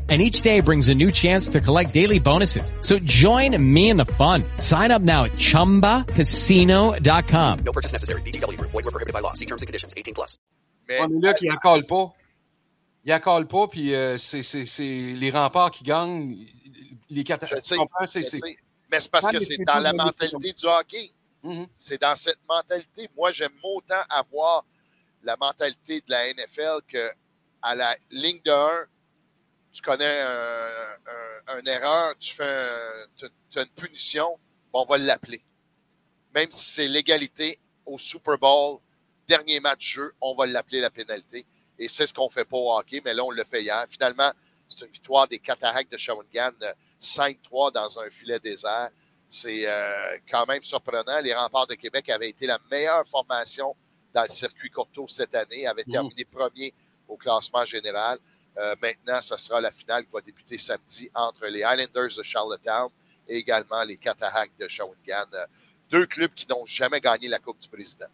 and 0.11 0.21
each 0.21 0.41
day 0.43 0.59
brings 0.61 0.89
a 0.89 0.93
new 0.93 1.09
chance 1.11 1.47
to 1.49 1.59
collect 1.61 1.93
daily 1.93 2.19
bonuses. 2.19 2.71
So 2.81 2.99
join 2.99 3.55
me 3.57 3.89
in 3.89 3.97
the 3.97 4.05
fun. 4.17 4.43
Sign 4.57 4.91
up 4.91 5.01
now 5.01 5.23
at 5.23 5.31
ChumbaCasino.com. 5.37 7.59
No 7.65 7.71
purchase 7.71 7.93
necessary. 7.93 8.21
VGW 8.21 8.57
Group. 8.57 8.71
Void 8.71 8.83
were 8.85 8.91
prohibited 8.91 9.13
by 9.13 9.21
law. 9.21 9.33
See 9.33 9.45
terms 9.45 9.61
and 9.61 9.67
conditions. 9.67 9.93
18 9.95 10.13
plus. 10.13 10.37
Mais, 10.89 10.99
Ouais, 10.99 11.07
mais 11.07 11.21
là, 11.21 11.33
il 11.41 11.49
accole 11.49 11.85
pas. 11.85 12.11
Il 13.05 13.11
accole 13.11 13.47
pas, 13.47 13.67
puis 13.67 13.93
euh, 13.95 14.17
c'est 14.17 14.43
c'est- 14.43 14.65
c'est 14.65 15.13
les 15.15 15.31
remparts 15.31 15.71
qui 15.71 15.83
gagnent. 15.83 16.37
Les 17.09 17.23
quatre. 17.23 17.47
je 17.47 17.59
sais, 17.59 17.75
tu 17.75 17.79
comprends? 17.79 18.05
C'est- 18.05 18.21
je 18.21 18.27
c'est- 18.29 18.37
sais. 18.37 18.57
Mais 18.91 18.99
c'est 18.99 19.09
parce 19.11 19.27
que 19.27 19.39
c'est 19.39 19.57
dans 19.65 19.79
la 19.79 19.93
mentalité 19.93 20.53
du 20.53 20.65
hockey. 20.65 21.11
Mhm. 21.43 21.67
C'est 21.77 21.99
dans 22.01 22.15
cette 22.15 22.39
mentalité. 22.47 23.09
Moi, 23.17 23.31
j'aime 23.31 23.51
autant 23.63 24.01
avoir 24.09 24.65
la 25.23 25.35
mentalité 25.37 26.01
de 26.01 26.05
la 26.11 26.27
NFL 26.29 26.81
que 26.87 27.11
à 27.61 27.73
la 27.75 27.95
ligne 28.11 28.39
de 28.45 28.51
1, 28.51 28.85
tu 29.71 29.81
connais 29.81 30.21
un, 30.21 30.67
un- 31.47 31.59
une 31.59 31.67
erreur, 31.67 32.15
tu 32.19 32.33
fais 32.33 32.43
un- 32.43 33.27
tu 33.49 33.59
as 33.59 33.63
une 33.63 33.69
punition, 33.69 34.39
bon, 34.71 34.81
on 34.81 34.85
va 34.85 34.97
l'appeler. 34.97 35.43
Même 36.33 36.51
si 36.51 36.71
c'est 36.71 36.87
l'égalité 36.87 37.59
au 37.85 37.97
Super 37.97 38.37
Bowl, 38.37 38.79
dernier 39.27 39.59
match 39.59 39.93
jeu, 39.95 40.13
on 40.21 40.35
va 40.35 40.45
l'appeler 40.45 40.79
la 40.79 40.89
pénalité. 40.89 41.45
Et 41.77 41.87
c'est 41.87 42.07
ce 42.07 42.13
qu'on 42.13 42.29
fait 42.29 42.45
pas 42.45 42.57
au 42.57 42.71
hockey, 42.77 43.01
mais 43.03 43.13
là, 43.13 43.23
on 43.23 43.31
le 43.31 43.43
fait 43.43 43.61
hier. 43.63 43.85
Finalement, 43.89 44.31
c'est 44.69 44.85
une 44.85 44.91
victoire 44.91 45.27
des 45.27 45.39
Cataractes 45.39 45.91
de 45.91 45.97
Shawinigan, 45.97 46.51
euh, 46.61 46.73
5-3 46.99 47.71
dans 47.71 47.99
un 47.99 48.09
filet 48.09 48.39
désert. 48.39 48.89
C'est 49.27 49.65
euh, 49.65 50.17
quand 50.29 50.45
même 50.45 50.63
surprenant. 50.63 51.19
Les 51.21 51.33
remparts 51.33 51.67
de 51.67 51.75
Québec 51.75 52.09
avaient 52.09 52.29
été 52.29 52.45
la 52.45 52.59
meilleure 52.69 53.05
formation 53.07 53.75
dans 54.13 54.23
le 54.23 54.29
circuit 54.29 54.69
Courtois 54.69 55.05
cette 55.09 55.33
année, 55.35 55.65
avaient 55.65 55.83
terminé 55.91 56.25
premier 56.25 56.73
au 57.07 57.15
classement 57.17 57.65
général. 57.65 58.19
Euh, 58.57 58.75
maintenant, 58.81 59.21
ce 59.21 59.37
sera 59.37 59.61
la 59.61 59.71
finale 59.71 60.03
qui 60.05 60.11
va 60.11 60.21
débuter 60.21 60.57
samedi 60.57 61.09
entre 61.13 61.45
les 61.47 61.63
Highlanders 61.63 62.15
de 62.17 62.23
Charlottetown 62.23 62.89
et 63.27 63.37
également 63.37 63.83
les 63.83 63.97
Cataractes 63.97 64.59
de 64.59 64.67
Shawinigan. 64.67 65.25
Euh, 65.33 65.45
Deux 65.89 66.05
clubs 66.05 66.33
qui 66.33 66.47
n'ont 66.47 66.65
jamais 66.65 66.99
gagné 66.99 67.27
la 67.27 67.39
Coupe 67.39 67.59
du 67.59 67.67
Président. 67.67 68.07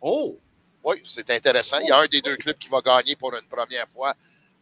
Oh! 0.00 0.38
Oui, 0.84 1.00
c'est 1.04 1.30
intéressant. 1.30 1.78
Il 1.78 1.88
y 1.88 1.92
a 1.92 1.98
un 1.98 2.06
des 2.06 2.20
deux 2.20 2.36
clubs 2.36 2.58
qui 2.58 2.68
va 2.68 2.80
gagner 2.80 3.14
pour 3.14 3.32
une 3.34 3.46
première 3.46 3.88
fois 3.88 4.14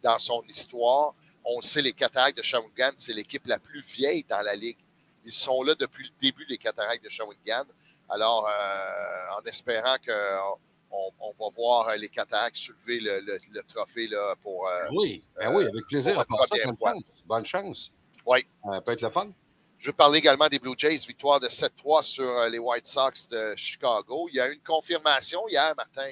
dans 0.03 0.19
son 0.19 0.43
histoire. 0.47 1.15
On 1.43 1.57
le 1.57 1.63
sait, 1.63 1.81
les 1.81 1.93
Cataractes 1.93 2.37
de 2.37 2.43
Shawinigan, 2.43 2.91
c'est 2.97 3.13
l'équipe 3.13 3.45
la 3.47 3.57
plus 3.57 3.81
vieille 3.81 4.23
dans 4.29 4.41
la 4.41 4.55
Ligue. 4.55 4.77
Ils 5.25 5.31
sont 5.31 5.63
là 5.63 5.73
depuis 5.73 6.03
le 6.03 6.11
début, 6.19 6.45
les 6.47 6.59
Cataractes 6.59 7.03
de 7.03 7.09
Shawinigan. 7.09 7.65
Alors, 8.07 8.47
euh, 8.47 9.39
en 9.39 9.41
espérant 9.45 9.95
qu'on 10.05 10.59
on 10.91 11.31
va 11.39 11.49
voir 11.55 11.95
les 11.95 12.09
Cataractes 12.09 12.57
soulever 12.57 12.99
le, 12.99 13.19
le- 13.21 13.39
le 13.51 13.63
trophée 13.63 14.07
là, 14.07 14.35
pour... 14.41 14.67
euh, 14.67 14.87
Oui, 14.91 15.23
ben 15.37 15.53
oui, 15.55 15.63
avec 15.65 15.85
plaisir. 15.87 16.19
À 16.19 16.25
part 16.25 16.41
ça, 16.41 16.47
première 16.49 16.65
bonne 16.67 16.77
fois. 16.77 16.93
chance. 16.93 17.23
Bonne 17.25 17.45
chance. 17.45 17.97
Oui. 18.25 18.45
Euh, 18.65 18.81
peut 18.81 18.91
être 18.93 19.01
le 19.01 19.09
fun. 19.09 19.31
Je 19.79 19.87
veux 19.87 19.93
parler 19.95 20.19
également 20.19 20.47
des 20.47 20.59
Blue 20.59 20.75
Jays, 20.77 20.97
victoire 21.07 21.39
de 21.39 21.47
7-3 21.47 22.03
sur 22.03 22.23
euh, 22.29 22.49
les 22.49 22.59
White 22.59 22.85
Sox 22.85 23.27
de 23.29 23.55
Chicago. 23.55 24.27
Il 24.29 24.35
y 24.35 24.39
a 24.39 24.47
eu 24.49 24.53
une 24.53 24.61
confirmation 24.61 25.47
hier, 25.47 25.73
Martin. 25.75 26.11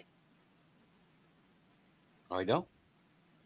Donc. 2.46 2.66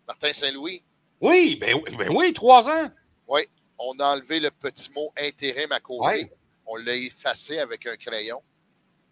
Martin 0.08 0.34
Saint-Louis, 0.34 0.84
Oui, 1.22 1.56
ben, 1.60 1.76
oui, 1.76 1.96
ben 1.98 2.10
oui, 2.16 2.34
trois 2.34 2.70
ans. 2.70 2.90
Oui, 3.28 3.42
on 3.80 3.98
a 4.00 4.14
enlevé 4.16 4.40
le 4.40 4.52
petit 4.52 4.92
mot 4.92 5.12
intérim 5.18 5.72
à 5.72 5.80
côté. 5.80 6.06
Oui. 6.24 6.30
On 6.66 6.76
l'a 6.78 6.96
effacé 6.96 7.60
avec 7.60 7.86
un 7.88 7.96
crayon, 7.96 8.42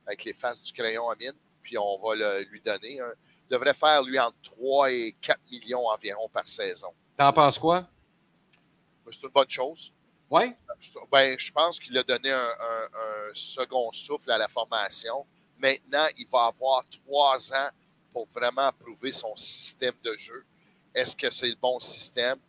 avec 0.06 0.24
les 0.26 0.34
faces 0.34 0.62
du 0.62 0.72
crayon 0.74 1.10
à 1.10 1.16
mine, 1.16 1.34
puis 1.62 1.78
on 1.78 2.00
va 2.00 2.16
le- 2.16 2.44
lui 2.50 2.62
donner. 2.62 2.96
il 2.96 3.48
devrait 3.50 3.74
faire, 3.74 4.02
lui, 4.04 4.18
entre 4.20 4.38
3 4.44 4.92
et 4.92 5.16
4 5.22 5.40
millions 5.52 5.86
environ 5.88 6.28
par 6.30 6.48
saison. 6.48 6.94
T'en 7.18 7.34
penses 7.34 7.60
quoi? 7.60 7.86
C'est 9.12 9.24
une 9.24 9.30
bonne 9.30 9.50
chose. 9.50 9.92
Oui? 10.30 10.54
Ben, 11.12 11.38
je 11.38 11.52
pense 11.52 11.78
qu'il 11.80 11.98
a 11.98 12.04
donné 12.04 12.32
un, 12.32 12.38
un- 12.40 12.86
un 12.96 13.32
second 13.34 13.92
souffle 13.92 14.32
à 14.32 14.38
la 14.38 14.48
formation. 14.48 15.26
Maintenant, 15.58 16.06
il 16.18 16.26
va 16.32 16.46
avoir 16.46 16.84
trois 16.90 17.54
ans 17.54 17.70
pour 18.14 18.28
vraiment 18.34 18.72
prouver 18.80 19.12
son 19.12 19.36
système 19.36 19.94
de 20.04 20.16
jeu. 20.16 20.46
Est-ce 20.96 21.16
que 21.16 21.30
c'est 21.30 21.50
le 21.50 21.56
bon 21.62 21.80
système? 21.82 22.40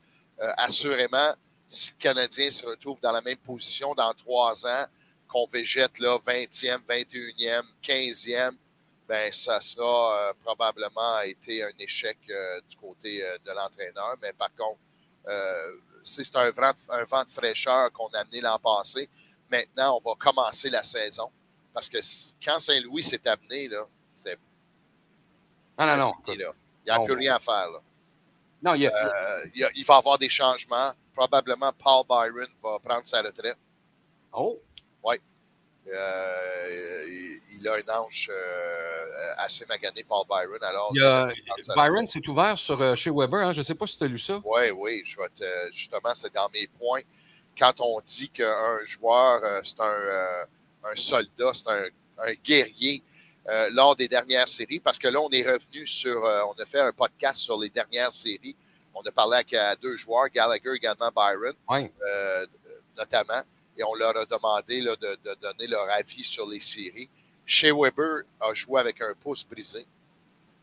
Euh, 0.41 0.53
assurément, 0.57 1.35
si 1.67 1.91
le 1.91 1.97
Canadien 1.99 2.51
se 2.51 2.65
retrouve 2.65 3.01
dans 3.01 3.13
la 3.13 3.21
même 3.21 3.37
position 3.39 3.95
dans 3.95 4.15
trois 4.15 4.67
ans, 4.67 4.87
qu'on 5.29 5.47
végète 5.49 5.99
là 5.99 6.19
20e, 6.25 6.79
21e, 6.89 7.63
15e, 7.83 8.57
ben 9.13 9.31
ça 9.31 9.61
sera 9.61 10.31
euh, 10.31 10.33
probablement 10.43 11.21
été 11.21 11.63
un 11.63 11.71
échec 11.79 12.17
euh, 12.31 12.63
du 12.67 12.77
côté 12.77 13.23
euh, 13.23 13.37
de 13.45 13.51
l'entraîneur. 13.51 14.17
Mais 14.23 14.33
par 14.33 14.49
contre, 14.57 14.79
c'est 16.03 16.35
un 16.35 16.51
vent, 16.51 16.73
un 16.89 17.05
vent 17.05 17.23
de 17.23 17.31
fraîcheur 17.31 17.93
qu'on 17.93 18.09
a 18.09 18.21
amené 18.21 18.41
l'an 18.41 18.59
passé. 18.59 19.11
Maintenant, 19.51 20.01
on 20.03 20.09
va 20.09 20.15
commencer 20.19 20.71
la 20.71 20.83
saison. 20.83 21.31
Parce 21.75 21.91
que 21.91 21.99
quand 22.43 22.59
Saint-Louis 22.59 23.03
s'est 23.03 23.29
amené, 23.29 23.69
là, 23.69 23.85
c'était 24.15 24.39
Non, 25.79 25.87
non, 25.87 25.97
non. 25.99 26.13
là. 26.27 26.35
Il 26.35 26.37
n'y 26.87 26.91
a 26.91 27.01
plus 27.05 27.15
rien 27.15 27.35
à 27.37 27.39
faire. 27.39 27.71
Là. 27.71 27.81
Non, 28.63 28.75
il 28.75 28.83
y 28.83 28.87
a. 28.87 29.45
Il, 29.55 29.61
y 29.61 29.65
a- 29.65 29.71
il 29.75 29.85
va 29.85 29.95
y 29.97 29.99
avoir 29.99 30.19
des 30.19 30.31
changements. 30.31 30.93
Probablement, 31.15 31.71
Paul 31.75 32.07
Byron 32.09 32.49
va 32.63 32.79
prendre 32.79 33.07
sa 33.07 33.21
retraite. 33.21 33.59
Oh! 34.33 34.59
Euh, 35.89 37.05
il, 37.09 37.32
il 37.63 37.69
a 37.69 37.75
un 37.75 38.01
ange 38.01 38.29
euh, 38.33 39.35
assez 39.39 39.65
magané, 39.67 40.05
Paul 40.05 40.25
Byron. 40.29 40.63
Alors, 40.63 40.93
a- 41.03 41.33
Byron 41.77 42.07
s'est 42.07 42.27
ouvert 42.29 42.59
sur, 42.59 42.81
euh, 42.81 42.95
chez 42.95 43.11
Weber. 43.11 43.41
Hein? 43.47 43.53
Je 43.53 43.59
ne 43.59 43.63
sais 43.65 43.75
pas 43.75 43.87
si 43.87 43.97
tu 43.99 44.05
as 44.05 44.09
lu 44.09 44.19
ça. 44.19 44.41
Oui, 44.45 44.71
oui, 44.75 45.03
je 45.05 45.17
vais 45.17 45.29
te- 45.35 45.73
justement, 45.73 46.13
c'est 46.15 46.33
dans 46.35 46.49
mes 46.51 46.67
points. 46.67 47.01
Quand 47.59 47.75
on 47.81 48.01
dit 48.05 48.29
qu'un 48.31 48.79
joueur, 48.85 49.41
euh, 49.45 49.61
c'est 49.65 49.81
un, 49.81 50.91
un 50.91 50.97
soldat, 50.97 51.53
c'est 51.55 51.69
un, 51.69 51.85
un 52.19 52.33
guerrier 52.45 53.03
euh, 53.49 53.69
lors 53.73 53.95
des 53.97 54.09
dernières 54.09 54.49
séries, 54.49 54.81
parce 54.81 54.99
que 54.99 55.09
là, 55.09 55.21
on 55.21 55.29
est 55.31 55.43
revenu 55.43 55.87
sur, 55.87 56.25
euh, 56.25 56.43
on 56.49 56.61
a 56.63 56.67
fait 56.67 56.81
un 56.81 56.93
podcast 56.93 57.37
sur 57.43 57.59
les 57.61 57.69
dernières 57.71 58.13
séries. 58.13 58.57
On 58.95 59.03
a 59.03 59.11
parlé 59.11 59.37
avec 59.37 59.53
euh, 59.55 59.75
deux 59.83 59.97
joueurs, 59.97 60.29
Gallagher 60.29 60.73
également 60.75 61.11
Byron, 61.15 61.55
Oui. 61.71 61.91
euh, 62.07 62.47
notamment, 62.97 63.43
et 63.77 63.83
on 63.85 63.95
leur 63.95 64.17
a 64.17 64.25
demandé 64.27 64.81
là, 64.81 64.95
de, 64.97 65.19
de 65.25 65.35
donner 65.41 65.67
leur 65.67 65.89
avis 65.91 66.23
sur 66.23 66.47
les 66.49 66.61
séries. 66.61 67.09
Chez 67.45 67.72
Weber 67.72 68.22
a 68.40 68.55
joué 68.55 68.80
avec 68.80 69.01
un 69.01 69.14
pouce 69.20 69.45
brisé. 69.45 69.86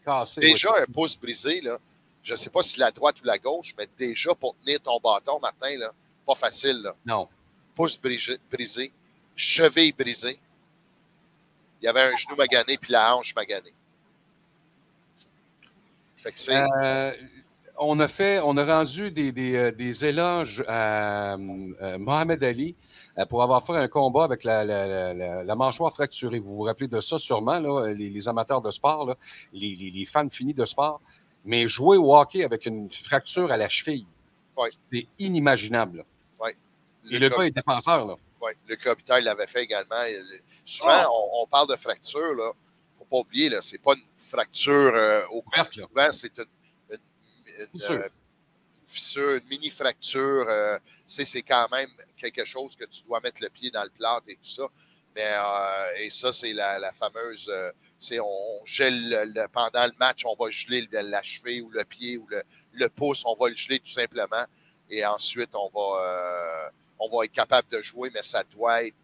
Cassé. 0.05 0.41
Déjà, 0.41 0.71
oui. 0.73 0.81
un 0.81 0.91
pouce 0.91 1.17
brisé, 1.17 1.61
là, 1.61 1.77
je 2.23 2.33
ne 2.33 2.37
sais 2.37 2.49
pas 2.49 2.61
si 2.61 2.79
la 2.79 2.91
droite 2.91 3.19
ou 3.21 3.25
la 3.25 3.37
gauche, 3.37 3.73
mais 3.77 3.87
déjà 3.97 4.33
pour 4.35 4.55
tenir 4.57 4.79
ton 4.79 4.99
bâton, 4.99 5.39
Martin, 5.39 5.77
là, 5.77 5.91
pas 6.25 6.35
facile. 6.35 6.81
Là. 6.81 6.95
Non. 7.05 7.27
Pouce 7.75 7.99
brisé, 7.99 8.37
brisé, 8.51 8.91
cheville 9.35 9.93
brisée. 9.93 10.39
Il 11.81 11.85
y 11.85 11.87
avait 11.87 12.01
un 12.01 12.15
genou 12.15 12.35
magané 12.35 12.77
puis 12.77 12.91
la 12.91 13.15
hanche 13.15 13.33
maganée. 13.35 13.73
Fait 16.17 16.31
que 16.31 16.39
c'est. 16.39 16.55
Euh, 16.55 17.13
on 17.77 17.99
a 18.01 18.07
fait, 18.09 18.41
on 18.43 18.57
a 18.57 18.65
rendu 18.65 19.09
des, 19.09 19.31
des, 19.31 19.55
euh, 19.55 19.71
des 19.71 20.05
éloges 20.05 20.63
à 20.67 21.35
euh, 21.35 21.97
Mohamed 21.97 22.43
Ali 22.43 22.75
pour 23.25 23.43
avoir 23.43 23.63
fait 23.65 23.75
un 23.75 23.87
combat 23.87 24.23
avec 24.23 24.43
la, 24.43 24.63
la, 24.63 24.85
la- 24.87 25.13
la- 25.13 25.43
la 25.43 25.55
mâchoire 25.55 25.93
fracturée. 25.93 26.39
Vous 26.39 26.55
vous 26.55 26.63
rappelez 26.63 26.87
de 26.87 26.99
ça 27.01 27.17
sûrement, 27.19 27.59
là, 27.59 27.87
les, 27.93 28.09
les 28.09 28.27
amateurs 28.27 28.61
de 28.61 28.71
sport, 28.71 29.05
là, 29.05 29.15
les, 29.53 29.75
les- 29.75 29.91
les 29.91 30.05
fans 30.05 30.29
finis 30.29 30.53
de 30.53 30.65
sport. 30.65 31.01
Mais 31.45 31.67
jouer 31.67 31.97
au 31.97 32.15
hockey 32.15 32.43
avec 32.43 32.65
une 32.65 32.89
fracture 32.91 33.51
à 33.51 33.57
la 33.57 33.69
cheville, 33.69 34.05
Ouais. 34.57 34.69
c'est 34.91 35.07
inimaginable. 35.17 36.03
le 37.05 37.15
Et 37.15 37.19
le 37.19 37.29
gars 37.29 37.43
est 37.43 37.51
défenseur. 37.51 38.05
Là. 38.05 38.15
Ouais, 38.41 38.55
le 38.67 38.77
Robitaille 38.85 39.23
l'avait 39.23 39.47
fait 39.47 39.63
également. 39.63 39.95
Souvent, 40.65 40.89
Ah. 40.91 41.07
on, 41.11 41.43
on 41.43 41.47
parle 41.47 41.67
de 41.69 41.75
fracture. 41.77 42.19
Il 42.31 42.35
ne 42.35 42.43
faut 42.99 43.05
pas 43.09 43.17
oublier, 43.17 43.49
ce 43.61 43.71
n'est 43.73 43.79
pas 43.79 43.93
une 43.93 44.03
fracture 44.17 44.91
euh, 44.93 45.21
au. 45.31 45.43
Souvent, 45.71 46.11
c'est 46.11 46.37
une, 46.37 46.45
une- 46.91 46.97
euh, 47.61 47.65
une 47.73 48.03
fissure, 48.89 49.35
une 49.35 49.47
mini-fracture. 49.49 50.45
euh, 50.49 50.77
tu 50.79 50.83
sais, 51.07 51.25
c'est 51.25 51.41
quand 51.43 51.67
même 51.71 51.89
quelque 52.17 52.43
chose 52.45 52.75
que 52.75 52.85
tu 52.85 53.03
dois 53.03 53.19
mettre 53.21 53.41
le 53.41 53.49
pied 53.49 53.69
dans 53.71 53.83
le 53.83 53.89
plâtre 53.89 54.25
et 54.27 54.35
tout 54.35 54.43
ça. 54.49 54.63
Mais, 55.15 55.25
euh, 55.31 55.95
et 55.97 56.09
ça, 56.11 56.31
c'est 56.31 56.53
la, 56.53 56.79
la 56.79 56.91
fameuse 56.93 57.47
euh, 57.49 57.71
C'est 58.01 58.19
on 58.19 58.65
gèle 58.65 59.09
le- 59.09 59.25
le- 59.25 59.47
pendant 59.49 59.85
le 59.85 59.91
match, 59.99 60.23
on 60.25 60.35
va 60.41 60.49
geler 60.49 60.87
le- 60.91 61.01
la 61.01 61.21
cheville 61.21 61.61
ou 61.61 61.69
le 61.69 61.83
pied 61.83 62.17
ou 62.17 62.25
le, 62.29 62.41
le 62.73 62.87
pouce, 62.89 63.23
on 63.25 63.35
va 63.35 63.49
le 63.49 63.55
geler 63.55 63.79
tout 63.79 63.91
simplement. 63.91 64.45
Et 64.89 65.05
ensuite, 65.05 65.49
on 65.53 65.69
va, 65.69 66.03
euh, 66.03 66.69
on 66.99 67.09
va 67.09 67.25
être 67.25 67.33
capable 67.33 67.67
de 67.69 67.81
jouer, 67.81 68.09
mais 68.13 68.23
ça 68.23 68.43
doit 68.43 68.83
être. 68.85 68.95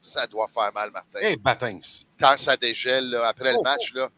Ça 0.00 0.26
doit 0.26 0.48
faire 0.48 0.72
mal, 0.72 0.90
Martin. 0.90 1.18
Eh, 1.22 1.36
Batins. 1.36 1.80
Quand 2.18 2.36
ça 2.36 2.56
dégèle, 2.56 3.10
là, 3.10 3.28
après 3.28 3.52
Oh, 3.54 3.58
le 3.58 3.62
match, 3.62 3.92
là, 3.94 4.08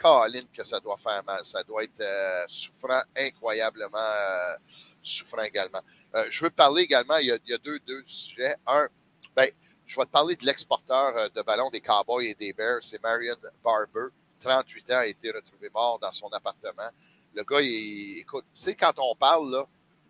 Colin, 0.00 0.42
que 0.52 0.64
ça 0.64 0.80
doit 0.80 0.96
faire 0.96 1.22
mal. 1.24 1.44
Ça 1.44 1.62
doit 1.62 1.84
être 1.84 2.00
euh, 2.00 2.44
souffrant, 2.48 3.02
incroyablement 3.16 3.98
euh, 3.98 4.56
souffrant 5.02 5.42
également. 5.42 5.80
Euh, 6.14 6.26
je 6.30 6.44
veux 6.44 6.50
parler 6.50 6.82
également, 6.82 7.16
il 7.18 7.26
y 7.26 7.32
a, 7.32 7.38
il 7.44 7.50
y 7.50 7.54
a 7.54 7.58
deux, 7.58 7.78
deux 7.80 8.02
sujets. 8.06 8.56
Un, 8.66 8.88
ben, 9.34 9.50
je 9.86 9.96
vais 9.96 10.06
te 10.06 10.10
parler 10.10 10.36
de 10.36 10.44
l'exporteur 10.44 11.30
de 11.30 11.42
ballons 11.42 11.70
des 11.70 11.80
Cowboys 11.80 12.26
et 12.26 12.34
des 12.34 12.52
Bears, 12.52 12.80
c'est 12.82 13.02
Marion 13.02 13.36
Barber. 13.64 14.08
38 14.40 14.92
ans, 14.92 14.96
a 14.98 15.06
été 15.06 15.30
retrouvé 15.30 15.68
mort 15.74 15.98
dans 15.98 16.12
son 16.12 16.28
appartement. 16.28 16.90
Le 17.34 17.42
gars, 17.44 17.60
il, 17.60 18.18
écoute, 18.18 18.44
tu 18.54 18.62
sais, 18.62 18.74
quand 18.74 18.92
on 18.98 19.14
parle 19.16 19.50
là, 19.50 19.66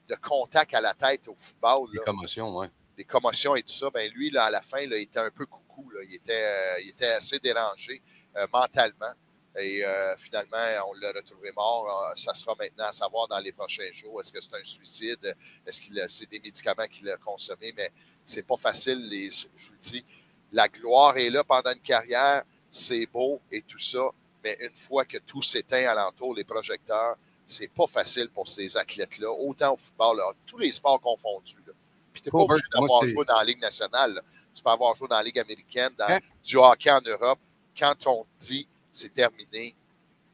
de 0.08 0.14
contact 0.16 0.74
à 0.74 0.80
la 0.80 0.94
tête 0.94 1.26
au 1.28 1.34
football, 1.34 1.88
Les 1.92 1.98
là, 1.98 2.04
commotions, 2.04 2.56
oui. 2.56 2.66
des 2.96 3.04
commotions 3.04 3.56
et 3.56 3.62
tout 3.62 3.72
ça, 3.72 3.90
ben 3.90 4.10
lui, 4.12 4.30
là, 4.30 4.44
à 4.44 4.50
la 4.50 4.62
fin, 4.62 4.86
là, 4.86 4.96
il 4.96 5.02
était 5.02 5.20
un 5.20 5.30
peu 5.30 5.46
coucou. 5.46 5.90
Là. 5.90 6.00
Il, 6.08 6.14
était, 6.14 6.44
euh, 6.44 6.80
il 6.82 6.90
était 6.90 7.08
assez 7.08 7.38
dérangé 7.38 8.02
euh, 8.36 8.46
mentalement. 8.52 9.12
Et 9.56 9.84
euh, 9.84 10.16
finalement, 10.18 10.56
on 10.88 10.94
l'a 10.94 11.10
retrouvé 11.12 11.50
mort. 11.56 11.86
Euh, 12.10 12.14
Ça 12.14 12.34
sera 12.34 12.54
maintenant 12.58 12.84
à 12.86 12.92
savoir 12.92 13.26
dans 13.28 13.38
les 13.40 13.52
prochains 13.52 13.90
jours. 13.92 14.20
Est-ce 14.20 14.32
que 14.32 14.40
c'est 14.40 14.54
un 14.54 14.64
suicide? 14.64 15.36
Est-ce 15.66 15.80
que 15.80 16.08
c'est 16.08 16.30
des 16.30 16.38
médicaments 16.40 16.86
qu'il 16.86 17.08
a 17.10 17.16
consommés? 17.16 17.72
Mais 17.76 17.90
c'est 18.24 18.46
pas 18.46 18.56
facile. 18.56 19.08
Les, 19.08 19.30
je 19.30 19.46
vous 19.66 19.72
le 19.72 19.78
dis, 19.78 20.04
la 20.52 20.68
gloire 20.68 21.16
est 21.16 21.30
là 21.30 21.42
pendant 21.44 21.72
une 21.72 21.80
carrière. 21.80 22.44
C'est 22.70 23.06
beau 23.06 23.40
et 23.50 23.62
tout 23.62 23.78
ça. 23.78 24.10
Mais 24.44 24.56
une 24.60 24.76
fois 24.76 25.04
que 25.04 25.18
tout 25.18 25.42
s'éteint 25.42 25.88
alentour, 25.88 26.34
les 26.34 26.44
projecteurs, 26.44 27.16
c'est 27.44 27.68
pas 27.68 27.86
facile 27.86 28.28
pour 28.28 28.46
ces 28.46 28.76
athlètes-là, 28.76 29.30
autant 29.32 29.72
au 29.74 29.76
football, 29.78 30.18
là, 30.18 30.32
tous 30.46 30.58
les 30.58 30.70
sports 30.70 31.00
confondus. 31.00 31.56
Là. 31.66 31.72
Puis 32.12 32.20
t'es 32.22 32.30
pas 32.30 32.38
obligé 32.38 32.62
d'avoir 32.72 33.06
joué 33.06 33.24
dans 33.24 33.36
la 33.36 33.44
Ligue 33.44 33.60
nationale. 33.60 34.14
là. 34.14 34.22
Tu 34.54 34.62
peux 34.62 34.70
avoir 34.70 34.94
joué 34.94 35.08
dans 35.08 35.16
la 35.16 35.22
Ligue 35.22 35.38
américaine, 35.38 35.90
dans 35.98 36.04
Hein? 36.08 36.20
du 36.44 36.56
hockey 36.56 36.90
en 36.90 37.00
Europe. 37.00 37.38
Quand 37.76 38.06
on 38.06 38.26
dit 38.38 38.68
c'est 38.98 39.14
terminé, 39.14 39.74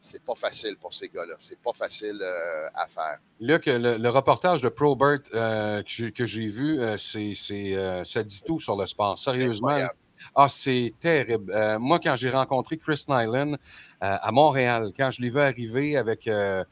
c'est 0.01 0.23
pas 0.23 0.35
facile 0.35 0.77
pour 0.77 0.93
ces 0.95 1.09
gars-là. 1.09 1.35
C'est 1.39 1.59
pas 1.59 1.73
facile 1.73 2.19
euh, 2.23 2.69
à 2.75 2.87
faire. 2.89 3.19
Le, 3.41 3.97
le 3.99 4.09
reportage 4.11 4.61
de 4.63 4.69
Probert 4.69 5.19
euh, 5.35 5.83
que 6.17 6.27
j'ai- 6.27 6.49
vu, 6.49 6.81
euh, 6.81 6.97
c'est, 6.97 7.35
euh, 7.75 8.05
ça 8.05 8.23
dit 8.23 8.43
tout 8.47 8.61
sur 8.61 8.77
le 8.77 8.87
sport. 8.87 9.19
Sérieusement. 9.19 9.79
Ah, 10.35 10.49
c'est 10.49 10.95
terrible. 11.01 11.53
Euh, 11.53 11.79
moi, 11.79 11.99
quand 12.03 12.17
j'ai 12.17 12.31
rencontré 12.31 12.79
Chris 12.79 13.05
Nyland 13.09 13.53
euh, 13.53 13.57
à 14.01 14.33
Montréal, 14.33 14.93
quand 14.97 15.11
je 15.11 15.21
l'ai 15.21 15.29
vu 15.29 15.41
arriver 15.41 15.97
avec 15.99 16.27
euh, 16.27 16.65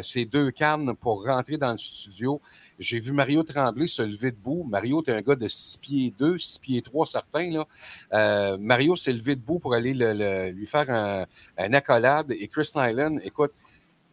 ses 0.00 0.24
deux 0.24 0.50
cannes 0.50 0.94
pour 0.96 1.24
rentrer 1.26 1.58
dans 1.58 1.72
le 1.72 1.76
studio, 1.76 2.40
j'ai 2.78 2.98
vu 2.98 3.12
Mario 3.12 3.42
Tremblay 3.42 3.86
se 3.86 4.02
lever 4.02 4.30
debout. 4.32 4.64
Mario 4.68 5.02
est 5.06 5.10
un 5.12 5.20
gars 5.20 5.36
de 5.36 5.48
6 5.48 5.78
pieds 5.78 6.14
2, 6.18 6.38
6 6.38 6.58
pieds 6.58 6.82
3 6.82 7.06
certains. 7.06 7.50
Là. 7.50 7.66
Euh, 8.12 8.56
Mario 8.58 8.96
s'est 8.96 9.12
levé 9.12 9.36
debout 9.36 9.58
pour 9.58 9.74
aller 9.74 9.94
le- 9.94 10.12
le- 10.12 10.50
lui 10.50 10.66
faire 10.66 10.90
un, 10.90 11.26
un 11.58 11.72
accolade. 11.72 12.32
Et 12.32 12.48
Chris 12.48 12.70
Nyland, 12.74 13.18
écoute, 13.22 13.52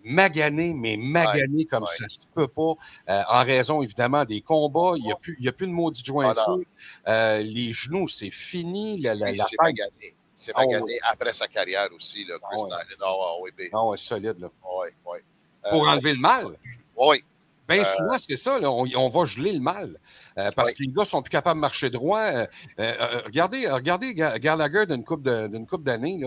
magané, 0.04 0.74
mais 0.74 0.98
magané 0.98 1.66
comme 1.66 1.84
ouais. 1.84 1.90
ça 1.90 2.06
se 2.10 2.26
peut 2.34 2.48
pas, 2.48 2.74
euh, 3.10 3.22
en 3.30 3.44
raison 3.44 3.82
évidemment 3.82 4.26
des 4.26 4.42
combats. 4.42 4.94
Il 4.98 5.04
n'y 5.04 5.12
a, 5.12 5.16
plus- 5.16 5.38
il 5.40 5.46
y 5.46 5.50
a 5.50 5.52
plus 5.52 5.68
de 5.68 5.72
maudit 5.72 6.04
jointure. 6.04 6.60
Euh, 7.08 7.40
les 7.42 7.72
genoux, 7.72 8.08
c'est 8.08 8.30
fini. 8.32 9.00
La, 9.00 9.14
la, 9.16 9.32
Oui, 9.32 9.38
la 9.38 9.46
c'est 9.46 9.56
magané. 9.62 10.16
C'est 10.36 10.52
Ah, 10.56 10.66
magané 10.66 10.98
après 11.04 11.34
sa 11.34 11.48
carrière 11.48 11.88
aussi, 11.96 12.26
là, 12.26 12.36
Chris 12.42 12.62
Ah. 12.72 12.84
Nyland. 12.90 13.06
Ah, 13.06 13.14
ouais, 13.36 13.40
oui, 13.44 13.52
ben, 13.58 13.70
Ah 13.74 13.86
ouais, 13.86 13.98
solide. 13.98 14.38
Là. 14.40 14.50
ouais, 14.80 14.94
ouais. 15.06 15.24
Pour 15.70 15.88
enlever 15.88 16.14
le 16.14 16.20
mal. 16.20 16.48
oui, 16.98 17.24
Bien 17.74 17.82
Euh, 17.82 17.86
souvent, 17.86 18.18
c'est 18.18 18.36
ça. 18.38 18.60
là, 18.60 18.70
on, 18.72 18.86
on 18.96 19.10
va 19.10 19.26
geler 19.26 19.54
le 19.54 19.60
mal. 19.60 19.98
Euh, 20.38 20.50
parce 20.56 20.70
Oui. 20.70 20.74
que 20.76 20.84
les 20.84 20.88
gars 20.90 21.06
sont 21.06 21.22
plus 21.22 21.30
capables 21.30 21.58
de 21.58 21.62
marcher 21.62 21.90
droit. 21.90 22.20
Euh, 22.22 22.48
regardez, 23.26 23.70
regardez 23.70 24.14
Ga- 24.14 24.38
Gallagher 24.40 24.86
d'une 24.86 25.04
coupe 25.04 25.24
d'années. 25.84 26.22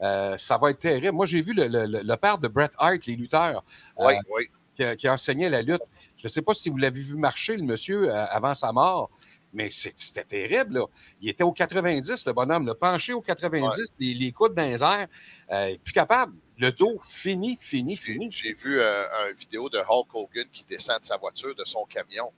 ça 0.00 0.58
va 0.60 0.70
être 0.70 0.78
terrible. 0.78 1.12
Moi, 1.12 1.26
j'ai 1.26 1.40
vu 1.42 1.52
le, 1.54 1.66
le- 1.66 1.86
le- 1.86 2.02
le 2.02 2.16
père 2.16 2.38
de 2.38 2.48
Bret 2.48 2.70
Hart, 2.78 3.06
les 3.06 3.16
lutteurs, 3.16 3.64
oui, 3.98 4.14
oui. 4.34 4.44
qui, 4.76 4.96
qui 4.96 5.08
enseignait 5.08 5.50
la 5.50 5.62
lutte. 5.62 5.82
Je 6.16 6.26
ne 6.26 6.28
sais 6.28 6.42
pas 6.42 6.54
si 6.54 6.68
vous 6.68 6.76
l'avez 6.76 7.00
vu 7.00 7.16
marcher, 7.16 7.56
le 7.56 7.62
monsieur, 7.64 8.12
avant 8.14 8.54
sa 8.54 8.72
mort. 8.72 9.10
Mais 9.54 9.70
c'était 9.70 10.24
terrible. 10.24 10.74
Là. 10.80 10.84
Il 11.22 11.30
était 11.30 11.42
au 11.42 11.52
90, 11.52 12.26
le 12.26 12.32
bonhomme. 12.34 12.66
Le 12.66 12.74
penché 12.74 13.14
au 13.14 13.22
90, 13.22 13.94
les, 13.98 14.12
les 14.12 14.30
coudes 14.30 14.54
dans 14.54 14.62
les 14.62 14.82
airs. 14.82 15.06
euh, 15.50 15.74
plus 15.82 15.92
capable. 15.94 16.34
Le 16.58 16.72
dos 16.72 16.98
fini, 17.00 17.56
fini, 17.60 17.96
fini. 17.96 18.28
J'ai 18.32 18.52
vu 18.52 18.80
euh, 18.80 19.04
une 19.30 19.36
vidéo 19.36 19.68
de 19.68 19.78
Hulk 19.78 20.08
Hogan 20.12 20.46
qui 20.52 20.64
descend 20.64 20.98
de 21.00 21.04
sa 21.04 21.16
voiture, 21.16 21.54
de 21.54 21.64
son 21.64 21.84
camion. 21.84 22.32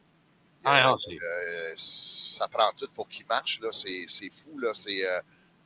Ah, 0.62 0.82
non, 0.82 0.92
Euh, 0.92 0.96
c'est- 0.98 1.10
euh, 1.22 1.72
ça 1.76 2.46
prend 2.48 2.70
tout 2.76 2.88
pour 2.94 3.08
qu'il 3.08 3.24
marche. 3.26 3.60
là. 3.62 3.68
C'est 3.72 4.06
fou. 4.30 4.58
là. 4.58 4.72
C'est 4.74 5.06
euh, 5.06 5.20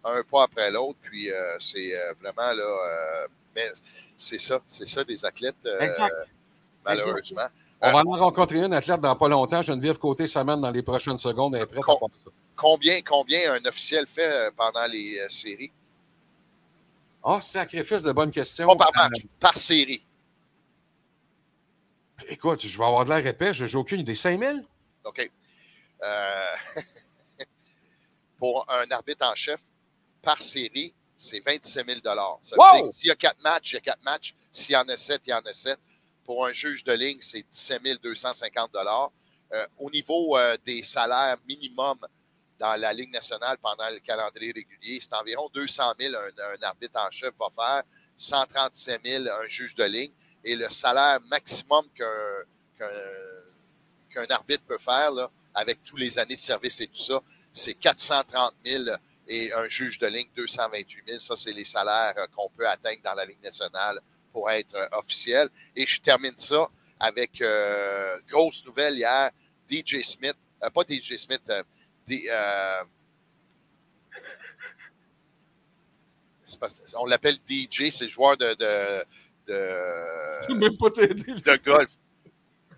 un 0.05 0.23
pas 0.23 0.45
après 0.45 0.71
l'autre. 0.71 0.99
Puis 1.03 1.31
c'est 1.59 1.93
vraiment 2.21 2.53
là. 2.53 3.27
mais 3.57 3.69
c'est 4.17 4.39
ça. 4.41 4.61
C'est 4.69 4.87
ça 4.89 5.03
des 5.05 5.25
athlètes, 5.25 5.57
Exact. 5.81 6.15
malheureusement. 6.85 7.49
On 7.81 7.93
va 7.93 7.99
en 7.99 8.19
rencontrer 8.19 8.59
une 8.63 8.73
athlète 8.73 9.01
dans 9.01 9.17
pas 9.17 9.29
longtemps. 9.29 9.63
Geneviève 9.63 9.99
Côté 9.99 10.27
s'amène 10.27 10.61
dans 10.61 10.71
les 10.71 10.83
prochaines 10.83 11.19
secondes. 11.19 11.55
Elle 11.57 11.63
est 11.63 11.67
prête 11.67 11.85
à 11.89 11.93
ça. 12.25 12.31
Combien, 12.57 13.03
combien 13.03 13.53
un 13.55 13.65
officiel 13.67 14.07
fait 14.07 14.51
pendant 14.57 14.87
les 14.87 15.19
séries? 15.29 15.73
Ah, 17.25 17.41
sacrifice 17.41 18.03
de 18.03 18.12
bonne 18.12 18.31
question. 18.31 18.66
Pas 18.66 18.77
par 18.77 19.07
Euh, 19.07 19.09
match, 19.09 19.22
par 19.41 19.57
série. 19.57 20.05
écoute, 22.29 22.66
je 22.66 22.79
vais 22.79 22.85
avoir 22.85 23.05
de 23.07 23.11
l'air 23.11 23.27
épais. 23.27 23.55
Je 23.55 23.64
n'ai 23.64 23.75
aucune 23.77 24.01
idée. 24.01 24.14
5 24.14 24.39
000? 24.39 24.59
OK. 25.05 25.31
Euh, 26.03 26.55
pour 28.39 28.66
un 28.70 28.91
arbitre 28.91 29.27
en 29.27 29.35
chef, 29.35 29.61
par 30.20 30.43
série, 30.43 30.95
c'est 31.16 31.41
27 31.41 31.87
000 31.87 32.01
Ça 32.03 32.57
veut 32.57 32.59
Wow! 32.59 32.75
dire 32.75 32.83
que 32.83 32.89
s'il 32.91 33.09
y 33.09 33.11
a 33.11 33.16
quatre 33.16 33.43
matchs, 33.43 33.72
il 33.72 33.75
y 33.77 33.79
a 33.79 33.81
quatre 33.81 34.03
matchs. 34.03 34.35
S'il 34.51 34.75
y 34.75 34.77
en 34.77 34.89
a 34.89 34.97
sept, 34.97 35.22
il 35.27 35.31
y 35.31 35.33
en 35.33 35.41
a 35.41 35.53
sept. 35.53 35.79
Pour 36.25 36.45
un 36.45 36.53
juge 36.53 36.85
de 36.85 36.93
ligne, 36.93 37.18
c'est 37.20 37.43
17 37.51 38.03
250 38.03 38.70
euh, 39.53 39.66
Au 39.79 39.91
niveau 39.91 40.37
euh, 40.37 40.57
des 40.64 40.83
salaires 40.83 41.37
minimums 41.47 42.07
dans 42.59 42.77
la 42.77 42.93
Ligue 42.93 43.13
nationale 43.13 43.59
pendant 43.59 43.89
le 43.91 44.01
calendrier 44.01 44.53
régulier, 44.53 44.99
c'est 45.01 45.15
environ 45.15 45.49
200 45.55 45.95
000 45.99 46.15
un, 46.15 46.19
un 46.19 46.63
arbitre 46.63 47.01
en 47.01 47.11
chef 47.11 47.33
va 47.39 47.49
faire, 47.55 47.83
137 48.17 49.01
000 49.05 49.25
un 49.29 49.49
juge 49.49 49.75
de 49.75 49.85
ligne. 49.85 50.13
Et 50.45 50.57
le 50.57 50.69
salaire 50.69 51.21
maximum 51.23 51.87
qu'un 51.97 52.87
arbitre 54.29 54.63
peut 54.67 54.79
faire, 54.79 55.11
là, 55.11 55.31
avec 55.55 55.83
tous 55.85 55.97
les 55.97 56.19
années 56.19 56.35
de 56.35 56.41
service 56.41 56.81
et 56.81 56.89
tout 56.89 57.03
ça, 57.03 57.23
c'est 57.53 57.75
430 57.75 58.55
000 58.65 58.85
et 59.27 59.53
un 59.53 59.69
juge 59.69 59.99
de 59.99 60.07
ligne 60.07 60.29
228 60.37 61.05
000. 61.07 61.19
Ça, 61.19 61.37
c'est 61.37 61.53
les 61.53 61.65
salaires 61.65 62.15
euh, 62.19 62.27
qu'on 62.35 62.51
peut 62.51 62.69
atteindre 62.69 63.01
dans 63.03 63.15
la 63.15 63.25
Ligue 63.25 63.43
nationale 63.43 63.99
pour 64.33 64.51
être 64.51 64.75
euh, 64.75 64.87
officiel. 64.93 65.49
Et 65.75 65.87
je 65.87 66.01
termine 66.01 66.37
ça 66.37 66.69
avec 67.01 67.41
euh, 67.41 68.19
grosse 68.29 68.65
nouvelle 68.67 68.97
hier. 68.97 69.31
DJ 69.71 70.03
Smith, 70.03 70.37
pas 70.61 70.85
DJ 70.87 71.17
Smith, 71.17 71.51
Euh, 72.11 72.83
pas- 76.61 76.69
on 76.99 77.07
l'appelle 77.07 77.37
DJ, 77.49 77.91
c'est 77.91 78.05
le 78.05 78.11
joueur 78.11 78.37
de, 78.37 78.55
de, 78.55 79.05
Je 80.43 80.47
peux 80.49 80.55
de, 80.55 80.59
même 80.59 80.77
pas 80.77 80.91
t'aider. 80.91 81.35
de 81.35 81.57
golf. 81.65 81.89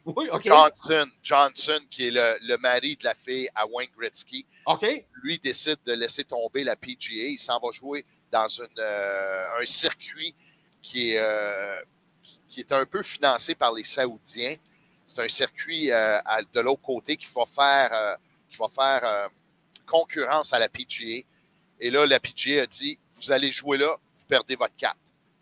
Oui, 0.05 0.29
OK. 0.31 0.45
Johnson, 0.47 1.07
Johnson, 1.22 1.81
qui 1.91 2.07
est 2.07 2.11
le, 2.12 2.39
le 2.43 2.57
mari 2.59 2.97
de 2.97 3.05
la 3.05 3.14
fille 3.16 3.49
à 3.57 3.66
Wayne 3.66 3.91
Gretzky, 3.99 4.47
OK. 4.66 4.87
lui 5.22 5.39
décide 5.41 5.79
de 5.85 5.95
laisser 5.95 6.22
tomber 6.22 6.62
la 6.62 6.77
PGA. 6.77 7.24
Il 7.27 7.41
s'en 7.41 7.59
va 7.59 7.72
jouer 7.72 8.05
dans 8.31 8.47
une, 8.49 8.68
euh, 8.79 9.61
un 9.61 9.66
circuit 9.66 10.33
qui 10.81 11.11
est, 11.11 11.18
euh, 11.18 11.81
qui 12.49 12.61
est 12.61 12.70
un 12.70 12.87
peu 12.87 13.03
financé 13.03 13.57
par 13.57 13.74
les 13.74 13.83
Saoudiens. 13.83 14.55
C'est 15.09 15.22
un 15.24 15.29
circuit 15.29 15.91
euh, 15.91 16.20
à- 16.24 16.43
de 16.43 16.61
l'autre 16.61 16.83
côté 16.83 17.16
qui 17.16 17.27
va 17.35 17.45
faire, 17.45 18.16
qui 18.57 18.62
va 18.62 18.68
faire 18.68 19.04
euh, 19.04 19.28
concurrence 19.86 20.52
à 20.52 20.59
la 20.59 20.68
PGA. 20.68 21.24
Et 21.78 21.90
là, 21.90 22.07
la 22.07 22.18
PGA 22.18 22.62
a 22.62 22.66
dit, 22.66 22.98
vous 23.12 23.30
allez 23.30 23.52
jouer 23.52 23.78
là, 23.78 23.96
vous 24.16 24.24
perdez 24.24 24.57
votre 24.57 24.76
carte. 24.76 24.96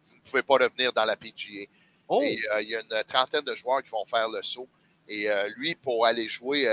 Vous 0.09 0.17
ne 0.17 0.21
pouvez 0.21 0.43
pas 0.43 0.55
revenir 0.55 0.93
dans 0.93 1.05
la 1.05 1.17
PGA. 1.17 1.67
Oh, 2.09 2.21
Et 2.23 2.39
euh, 2.53 2.63
il 2.63 2.71
y 2.71 2.77
a 2.77 2.81
une 2.81 3.05
trentaine 3.05 3.45
de 3.45 3.55
joueurs 3.55 3.83
qui 3.83 3.91
vont 3.91 4.05
faire 4.05 4.29
le 4.29 4.43
saut. 4.43 4.69
Et 5.09 5.31
euh, 5.31 5.49
lui, 5.57 5.75
pour 5.75 6.07
aller 6.07 6.29
jouer, 6.29 6.65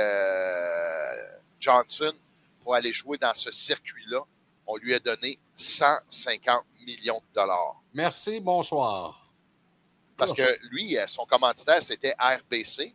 Johnson, 1.59 2.13
pour 2.63 2.75
aller 2.75 2.93
jouer 2.93 3.17
dans 3.17 3.33
ce 3.35 3.51
circuit-là, 3.51 4.21
on 4.65 4.77
lui 4.77 4.93
a 4.93 4.99
donné 4.99 5.37
150 5.55 6.63
millions 6.85 7.19
de 7.29 7.35
dollars. 7.35 7.81
merci, 7.93 8.39
bonsoir. 8.39 9.29
Parce 10.17 10.33
que 10.33 10.59
lui, 10.69 10.95
son 11.07 11.25
commanditaire, 11.25 11.81
c'était 11.81 12.13
RBC, 12.19 12.93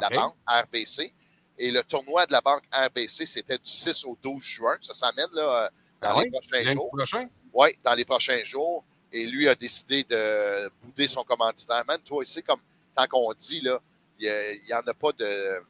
la 0.00 0.10
banque 0.10 0.34
RBC. 0.46 1.12
Et 1.58 1.70
le 1.70 1.82
tournoi 1.82 2.24
de 2.26 2.32
la 2.32 2.40
banque 2.40 2.62
RBC, 2.72 3.26
c'était 3.26 3.58
du 3.58 3.70
6 3.70 4.04
au 4.04 4.16
12 4.22 4.42
juin. 4.42 4.76
Ça 4.80 4.94
s'amène 4.94 5.26
là, 5.32 5.64
euh, 5.64 5.68
dans 6.00 6.16
Ah 6.16 6.22
les 6.22 6.30
oui? 6.30 6.30
prochains 6.30 6.72
jours. 6.72 6.90
prochain? 6.90 7.28
Oui, 7.52 7.68
dans 7.82 7.94
les 7.94 8.04
prochains 8.04 8.44
jours. 8.44 8.84
Et 9.12 9.26
lui 9.26 9.48
a 9.48 9.54
décidé 9.54 10.04
de 10.04 10.70
bouder 10.82 11.08
son 11.08 11.24
commanditaire. 11.24 11.82
Même 11.88 12.00
toi, 12.00 12.22
c'est 12.26 12.42
comme 12.42 12.60
tant 12.94 13.06
qu'on 13.06 13.32
dit, 13.34 13.60
là, 13.62 13.80
il 14.18 14.60
n'y 14.66 14.72
en 14.74 14.86
a 14.86 14.94
pas 14.94 15.12
de. 15.12 15.62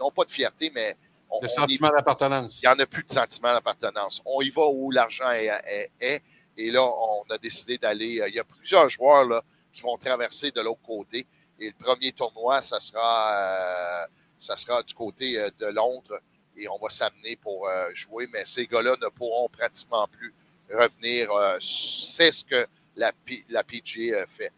Non 0.00 0.10
pas 0.10 0.24
de 0.24 0.32
fierté, 0.32 0.70
mais. 0.74 0.96
On, 1.28 1.40
Le 1.42 1.46
on 1.46 1.48
sentiment 1.48 1.90
d'appartenance. 1.90 2.62
il 2.62 2.66
n'y 2.68 2.72
en 2.74 2.78
a 2.78 2.86
plus 2.86 3.02
de 3.02 3.10
sentiment 3.12 3.52
d'appartenance. 3.52 4.22
On 4.24 4.40
y 4.42 4.50
va 4.50 4.66
où 4.68 4.90
l'argent 4.92 5.30
est, 5.32 5.46
est- 5.66 5.90
est. 6.00 6.22
Et 6.56 6.70
là, 6.70 6.82
on 6.84 7.22
a 7.30 7.36
décidé 7.38 7.78
d'aller. 7.78 8.20
euh, 8.20 8.28
Il 8.28 8.34
y 8.34 8.38
a 8.38 8.44
plusieurs 8.44 8.88
joueurs 8.88 9.24
là, 9.24 9.42
qui 9.72 9.82
vont 9.82 9.96
traverser 9.98 10.50
de 10.52 10.60
l'autre 10.60 10.80
côté. 10.86 11.26
Et 11.58 11.66
le 11.66 11.84
premier 11.84 12.12
tournoi, 12.12 12.62
ça 12.62 12.78
sera, 12.80 13.36
euh, 13.36 14.06
ça 14.46 14.56
sera 14.56 14.82
du 14.82 14.94
côté 14.94 15.38
euh, 15.38 15.50
de 15.58 15.66
Londres. 15.66 16.20
Et 16.56 16.68
on 16.68 16.78
va 16.78 16.88
s'amener 16.88 17.36
pour 17.36 17.68
euh, 17.68 17.90
jouer. 17.94 18.26
Mais 18.32 18.44
ces 18.46 18.66
gars-là 18.66 18.96
ne 19.02 19.08
pourront 19.08 19.48
pratiquement 19.48 20.06
plus 20.08 20.32
revenir. 20.72 21.30
euh, 21.32 21.58
C'est 21.60 22.32
ce 22.32 22.44
que 22.44 22.66
la, 22.96 23.12
P- 23.12 23.44
la 23.50 23.62
PGA 23.62 24.22
a 24.22 24.26
fait. 24.26 24.52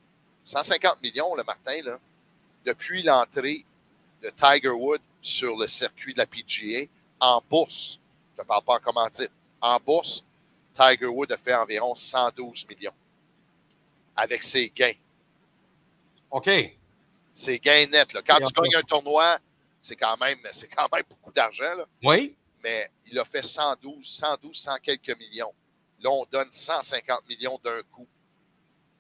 150 0.45 1.03
millions, 1.03 1.35
le 1.35 1.43
Martin, 1.45 1.83
là, 1.83 1.99
depuis 2.65 3.03
l'entrée 3.03 3.65
de 4.23 4.31
Tiger 4.31 4.69
Woods 4.71 5.01
sur 5.21 5.57
le 5.57 5.67
circuit 5.67 6.13
de 6.15 6.19
la 6.19 6.27
PGA 6.27 6.87
en 7.21 7.43
bourse. 7.51 7.99
Je 8.37 8.43
ne 8.43 8.47
parle 8.47 8.63
pas 8.65 8.75
en 8.75 8.79
commandite. 8.79 9.33
En 9.61 9.79
bourse, 9.81 10.25
Tiger 10.75 11.07
Woods 11.07 11.33
a 11.33 11.37
fait 11.37 11.55
environ 11.55 11.95
112 11.97 12.65
millions 12.69 12.95
avec 14.17 14.43
ses 14.45 14.69
gains. 14.71 14.95
OK. 16.31 16.49
Ses 17.35 17.59
gains 17.59 17.87
nets. 17.87 18.13
là. 18.13 18.23
Quand 18.27 18.39
Et 18.39 18.45
tu 18.45 18.53
gagnes 18.53 18.77
un 18.77 18.83
tournoi, 18.83 19.39
c'est 19.81 19.97
quand 19.97 20.17
même, 20.19 20.39
c'est 20.53 20.69
quand 20.69 20.89
même 20.93 21.05
beaucoup 21.09 21.33
d'argent. 21.33 21.75
là. 21.75 21.85
Oui. 22.03 22.35
Mais 22.63 22.91
il 23.07 23.19
a 23.19 23.25
fait 23.25 23.45
112, 23.45 24.05
112, 24.07 24.57
100 24.57 24.77
quelques 24.83 25.17
millions. 25.19 25.53
Là, 26.01 26.11
on 26.11 26.27
donne 26.31 26.49
150 26.51 27.29
millions 27.29 27.59
d'un 27.63 27.83
coup 27.93 28.07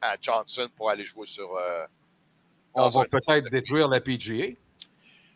à 0.00 0.16
Johnson 0.20 0.68
pour 0.76 0.90
aller 0.90 1.04
jouer 1.04 1.26
sur. 1.26 1.52
euh, 1.56 1.86
On 2.74 2.88
va 2.88 3.04
peut-être 3.04 3.48
détruire 3.50 3.88
la 3.88 4.00
PGA. 4.00 4.54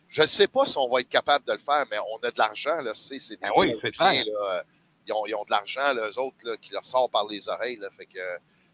Je 0.09 0.21
ne 0.21 0.27
sais 0.27 0.47
pas 0.47 0.65
si 0.65 0.77
on 0.77 0.87
va 0.89 0.99
être 1.01 1.09
capable 1.09 1.43
de 1.45 1.53
le 1.53 1.57
faire, 1.59 1.85
mais 1.89 1.97
on 2.13 2.17
a 2.25 2.31
de 2.31 2.37
l'argent. 2.37 2.77
là. 2.81 2.93
C'est 2.93 3.19
c'est 3.19 3.35
des 3.35 3.41
Ben 3.41 3.51
oui, 3.57 3.73
c'est 3.81 3.91
clair. 3.91 4.23
là. 4.25 4.63
Ils 5.05 5.11
ont, 5.11 5.25
ils 5.25 5.35
ont 5.35 5.43
de 5.43 5.51
l'argent, 5.51 5.93
eux 5.95 6.17
autres, 6.19 6.37
là, 6.43 6.55
qui 6.55 6.71
leur 6.71 6.85
sort 6.85 7.09
par 7.09 7.27
les 7.27 7.49
oreilles. 7.49 7.75
Là. 7.77 7.89
Fait 7.97 8.05
que 8.05 8.19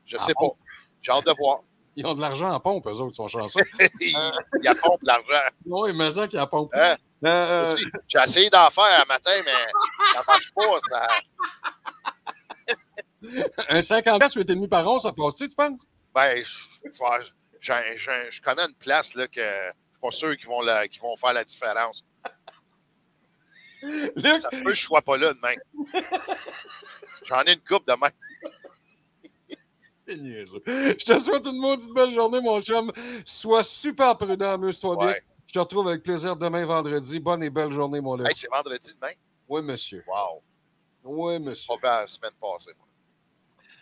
je 0.06 0.16
Ah 0.18 0.20
sais 0.20 0.34
bon? 0.40 0.50
pas. 0.50 0.56
J'ai 1.02 1.12
hâte 1.12 1.26
de 1.26 1.34
voir. 1.40 1.62
Ils 2.00 2.06
ont 2.06 2.14
de 2.14 2.22
l'argent 2.22 2.50
en 2.50 2.62
pompe, 2.62 2.88
eux 2.88 2.92
autres, 2.92 3.12
ils 3.12 3.16
sont 3.16 3.28
chanceux. 3.28 3.60
il, 4.00 4.16
il 4.62 4.68
apporte 4.70 5.02
de 5.02 5.08
l'argent. 5.08 5.50
oui, 5.66 5.92
mais 5.94 6.10
ça 6.12 6.30
qui 6.30 6.40
en 6.40 6.48
pompe. 6.48 6.72
Hein? 6.74 6.96
Euh, 7.26 7.74
Aussi, 7.74 7.84
J'ai 8.08 8.20
essayé 8.24 8.50
d'en 8.50 8.70
faire 8.70 9.02
un 9.02 9.06
matin, 9.06 9.34
mais 9.44 10.14
ça 10.14 10.24
marche 10.26 10.50
pas. 10.56 10.80
Ça... 10.88 11.08
un 13.70 13.82
50 13.82 14.18
piastres, 14.18 14.40
8,5 14.40 14.70
par 14.70 14.88
an, 14.88 14.98
ça 14.98 15.12
passe-tu, 15.12 15.50
tu 15.50 15.56
penses? 15.56 15.90
Ben, 16.16 16.42
je, 17.60 18.42
connais 18.42 18.62
une 18.62 18.76
place 18.76 19.16
là, 19.16 19.28
que 19.28 19.42
je 19.42 19.72
suis 19.92 20.00
pas 20.02 20.12
sûr 20.12 20.38
qu'ils 20.38 20.48
vont, 20.48 20.62
la- 20.62 20.86
vont 21.02 21.18
faire 21.18 21.34
la 21.34 21.44
différence. 21.44 22.06
Luc, 23.82 24.40
Ça 24.40 24.48
peut 24.52 24.64
que 24.64 24.74
je 24.74 24.82
sois 24.82 25.02
pas 25.02 25.18
là 25.18 25.34
demain. 25.34 25.56
J'en 27.26 27.42
ai 27.44 27.52
une 27.56 27.62
coupe 27.62 27.86
demain. 27.86 28.10
Je 30.10 31.06
te 31.06 31.20
souhaite 31.20 31.46
une 31.46 31.58
maudite 31.58 31.94
belle 31.94 32.12
journée, 32.12 32.42
mon 32.42 32.62
chum. 32.62 32.92
Sois 33.26 33.64
super 33.64 34.18
prudent, 34.18 34.54
amuse-toi 34.54 34.96
bien. 34.98 35.16
Je 35.48 35.54
te 35.54 35.60
retrouve 35.60 35.88
avec 35.88 36.04
plaisir 36.04 36.36
demain 36.36 36.66
vendredi. 36.66 37.20
Bonne 37.20 37.44
et 37.44 37.50
belle 37.50 37.72
journée, 37.72 38.02
mon 38.02 38.16
Luc. 38.16 38.28
Hey, 38.28 38.36
c'est 38.36 38.50
vendredi 38.52 38.94
demain. 38.94 39.14
Oui, 39.48 39.62
monsieur. 39.64 40.04
Wow. 40.08 40.42
Oui, 41.04 41.40
monsieur. 41.40 41.74
Pas 41.82 42.02
la 42.02 42.08
semaine 42.08 42.34
passée. 42.40 42.72
moi. 42.78 42.88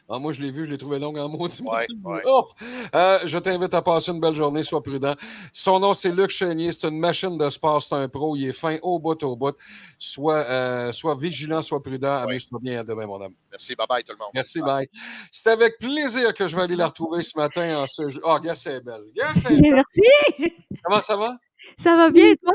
Ah, 0.09 0.19
moi, 0.19 0.31
je 0.31 0.41
l'ai 0.41 0.51
vu, 0.51 0.63
je 0.65 0.69
l'ai 0.69 0.77
trouvé 0.77 0.99
long 0.99 1.13
en 1.17 1.27
maudit. 1.27 1.61
Ouais, 1.63 1.85
maudit. 1.89 2.05
ouais. 2.07 2.23
Ouf! 2.25 2.51
Euh, 2.95 3.19
je 3.25 3.37
t'invite 3.39 3.73
à 3.73 3.81
passer 3.81 4.11
une 4.11 4.21
belle 4.21 4.35
journée, 4.35 4.63
sois 4.63 4.81
prudent. 4.81 5.15
Son 5.51 5.79
nom, 5.81 5.93
c'est 5.93 6.13
Luc 6.13 6.29
Chénier. 6.29 6.71
C'est 6.71 6.87
une 6.87 6.97
machine 6.99 7.37
de 7.37 7.49
sport, 7.49 7.81
c'est 7.81 7.95
un 7.95 8.07
pro. 8.07 8.35
Il 8.37 8.47
est 8.47 8.53
fin 8.53 8.77
au 8.83 8.99
bout, 8.99 9.21
au 9.23 9.35
bout. 9.35 9.55
Sois, 9.99 10.45
euh, 10.47 10.91
sois 10.93 11.15
vigilant, 11.15 11.61
sois 11.61 11.83
prudent. 11.83 12.15
Ouais. 12.19 12.31
Amuse-toi 12.31 12.59
bien 12.61 12.79
à 12.79 12.83
demain, 12.83 13.05
mon 13.05 13.21
homme. 13.21 13.33
Merci. 13.51 13.75
Bye 13.75 13.87
bye 13.89 14.03
tout 14.03 14.13
le 14.13 14.17
monde. 14.19 14.29
Merci, 14.33 14.61
bye. 14.61 14.87
C'est 15.29 15.49
avec 15.49 15.77
plaisir 15.77 16.33
que 16.33 16.47
je 16.47 16.55
vais 16.55 16.61
aller 16.61 16.75
la 16.77 16.87
retrouver 16.87 17.21
ce 17.21 17.37
matin 17.37 17.79
en 17.79 17.85
ce 17.87 18.09
jour. 18.09 18.21
Ah, 18.25 18.39
gars, 18.39 18.55
c'est 18.55 18.79
belle. 18.79 19.03
Gars, 19.13 19.33
c'est 19.35 19.49
belle. 19.49 19.73
Merci. 19.73 20.53
Comment 20.85 21.01
ça 21.01 21.17
va? 21.17 21.37
Ça 21.77 21.97
va 21.97 22.09
bien, 22.09 22.33
toi? 22.41 22.53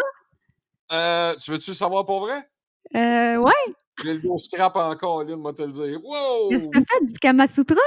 Euh, 0.93 1.35
tu 1.37 1.51
veux-tu 1.51 1.71
le 1.71 1.75
savoir 1.75 2.07
pour 2.07 2.21
vrai? 2.21 2.49
Euh, 2.95 3.37
ouais. 3.37 3.53
J'ai 4.03 4.14
le 4.14 4.20
dos 4.20 4.38
scrap 4.38 4.76
encore, 4.76 5.24
Lynn, 5.24 5.36
moi 5.40 5.53
te 5.53 5.62
le 5.62 5.72
dire. 5.72 6.01
Wow! 6.05 6.49
Qu'est-ce 6.51 6.68
que 6.68 6.78
tu 6.78 6.84
fait 6.84 7.05
du 7.07 7.18
Kamasutra? 7.18 7.80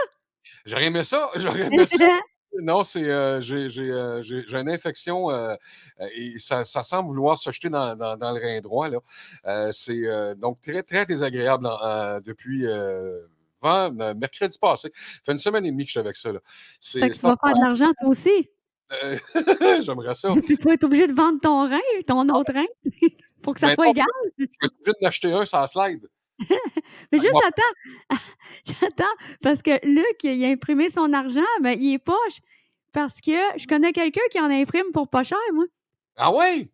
J'aurais 0.66 0.86
aimé 0.86 1.04
ça. 1.04 1.30
J'aurais 1.36 1.68
aimé 1.68 1.86
ça. 1.86 1.98
Non, 2.62 2.84
c'est 2.84 3.04
euh, 3.04 3.42
j'ai 3.42 3.70
j'ai, 3.70 3.92
euh, 3.92 4.22
j'ai- 4.22 4.46
j'ai 4.48 4.58
une 4.58 4.70
infection 4.70 5.30
euh, 5.30 5.56
et 6.16 6.36
ça, 6.40 6.64
ça 6.64 6.84
semble 6.84 7.10
vouloir 7.10 7.38
se 7.38 7.52
jeter 7.52 7.68
dans, 7.68 7.98
dans- 7.98 8.16
dans 8.16 8.32
le 8.32 8.40
rein 8.40 8.62
droit. 8.62 8.88
Là. 8.88 9.72
C'est 9.74 10.02
donc 10.38 10.62
très, 10.62 10.82
très 10.82 11.06
désagréable 11.06 11.68
en- 11.68 11.72
en- 11.82 12.22
depuis 12.22 12.66
vend- 13.62 13.92
mercredi 14.16 14.58
passé. 14.58 14.90
Ça 14.96 15.20
fait 15.26 15.32
une 15.34 15.38
semaine 15.38 15.66
et 15.66 15.72
demie 15.72 15.84
que 15.84 15.88
je 15.90 15.92
suis 15.92 16.00
avec 16.00 16.16
ça. 16.16 16.32
Là. 16.32 16.40
C'est, 16.80 17.02
Fait 17.02 17.10
que 17.10 17.16
tu 17.16 17.20
vas 17.24 17.36
faire 17.44 17.56
de 17.58 17.62
l'argent, 17.62 17.92
toi 18.00 18.08
aussi. 18.10 18.50
J'aimerais 19.82 20.16
ça. 20.16 20.32
Puis 20.46 20.58
tu 20.58 20.64
vas 20.64 20.76
être 20.76 20.84
obligé 20.86 21.08
de 21.08 21.14
vendre 21.14 21.42
ton 21.42 21.68
rein, 21.68 21.80
ton 22.08 22.30
autre 22.30 22.54
rein, 22.54 22.66
pour 23.46 23.54
que 23.54 23.60
ça 23.60 23.68
Ben 23.68 23.76
soit 23.76 23.90
égal. 23.90 24.06
Je 24.40 24.46
vais 24.46 24.92
être 24.92 25.06
obligé 25.06 25.34
un 25.34 25.46
sans 25.46 25.68
slide. 25.68 26.10
Mais 27.12 27.20
juste 27.20 27.36
attends. 27.48 28.18
J'attends. 28.66 29.04
Parce 29.44 29.62
que 29.62 29.86
Luc, 29.86 30.24
il 30.24 30.44
a 30.44 30.48
imprimé 30.48 30.90
son 30.90 31.14
argent, 31.14 31.42
ben, 31.62 31.78
il 31.80 31.94
est 31.94 32.00
poche. 32.00 32.40
Parce 32.92 33.22
que 33.22 33.32
je 33.58 33.68
connais 33.68 33.94
quelqu'un 33.94 34.22
qui 34.32 34.40
en 34.40 34.50
imprime 34.50 34.92
pour 34.94 35.08
pas 35.10 35.22
cher, 35.24 35.38
moi. 35.54 35.66
Ah 36.18 36.34
ouais? 36.34 36.70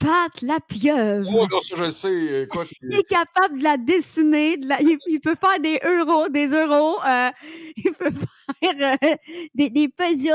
Pat 0.00 0.40
la 0.42 0.58
pieuvre. 0.60 1.28
Oh, 1.30 1.46
non, 1.50 1.60
ça, 1.60 1.76
je 1.76 1.84
le 1.84 1.90
sais. 1.90 2.42
Écoute, 2.44 2.68
Il 2.82 2.94
est 2.98 3.02
capable 3.08 3.58
de 3.58 3.62
la 3.64 3.76
dessiner. 3.76 4.56
de 4.56 4.66
la- 4.66 4.80
il, 4.80 4.96
il 5.06 5.20
peut 5.20 5.34
faire 5.34 5.60
des 5.60 5.78
euros, 5.84 6.28
des 6.30 6.46
euros. 6.48 6.98
euh, 7.06 7.30
il 7.76 7.92
peut 7.92 8.10
faire 8.10 8.96
euh, 9.02 9.14
des, 9.54 9.68
des 9.70 9.88
pesos. 9.88 10.32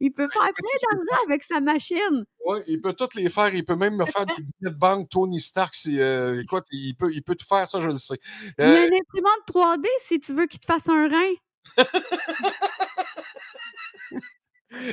Il 0.00 0.10
peut 0.12 0.26
faire 0.28 0.42
plein 0.42 0.78
d'argent 0.90 1.22
avec 1.28 1.42
sa 1.42 1.60
machine. 1.60 2.24
ouais, 2.46 2.62
il 2.66 2.80
peut 2.80 2.94
toutes 2.94 3.14
les 3.14 3.28
faire. 3.28 3.54
Il 3.54 3.64
peut 3.64 3.76
même 3.76 3.96
me 3.96 4.06
faire 4.06 4.24
des 4.26 4.36
billets 4.42 4.52
de 4.62 4.70
banque 4.70 5.08
Tony 5.10 5.38
Stark. 5.40 5.74
si, 5.74 6.00
euh, 6.00 6.40
écoute, 6.42 6.64
il 6.72 6.94
peut, 6.96 7.12
il 7.12 7.22
peut 7.22 7.34
tout 7.34 7.46
faire, 7.46 7.66
ça, 7.66 7.78
je 7.80 7.88
le 7.88 7.96
sais. 7.96 8.18
Il 8.58 8.64
y 8.64 8.66
a 8.66 8.70
Euh, 8.84 8.86
une 8.88 8.94
imprimante 8.94 9.42
3D 9.48 9.86
si 9.98 10.18
tu 10.18 10.32
veux 10.32 10.46
qu'il 10.46 10.60
te 10.60 10.66
fasse 10.66 10.88
un 10.88 11.08
rein. 11.08 11.32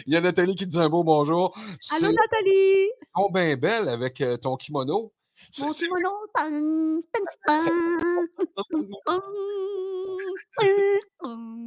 Il 0.06 0.14
y 0.14 0.16
a 0.16 0.22
Nathalie 0.22 0.56
qui 0.56 0.68
dit 0.68 0.80
un 0.80 0.90
beau 0.90 1.04
bonjour. 1.04 1.58
Allô, 1.92 2.12
Nathalie! 2.12 2.90
donc 3.16 3.34
bien 3.34 3.56
belle 3.56 3.90
avec 3.90 4.22
euh, 4.22 4.38
ton 4.38 4.56
kimono. 4.56 5.14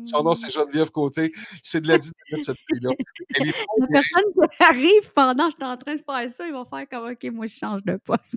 Son 0.05 0.23
nom, 0.23 0.35
c'est 0.35 0.51
Geneviève 0.55 0.91
Côté. 0.91 1.33
C'est 1.63 1.81
de 1.81 1.89
la 1.89 1.99
dynamite, 1.99 2.45
cette 2.45 2.57
fille-là. 2.71 2.91
La 3.79 3.87
personne 3.89 4.25
qui 4.35 4.57
arrive 4.65 5.13
pendant 5.15 5.47
que 5.47 5.51
je 5.53 5.57
suis 5.57 5.65
en 5.65 5.77
train 5.77 5.95
de 5.95 6.01
faire 6.01 6.31
ça, 6.31 6.47
il 6.47 6.53
va 6.53 6.65
faire 6.65 6.89
comme 6.89 7.11
OK, 7.13 7.25
moi 7.33 7.47
je 7.47 7.55
change 7.55 7.83
de 7.85 7.97
poste. 7.97 8.37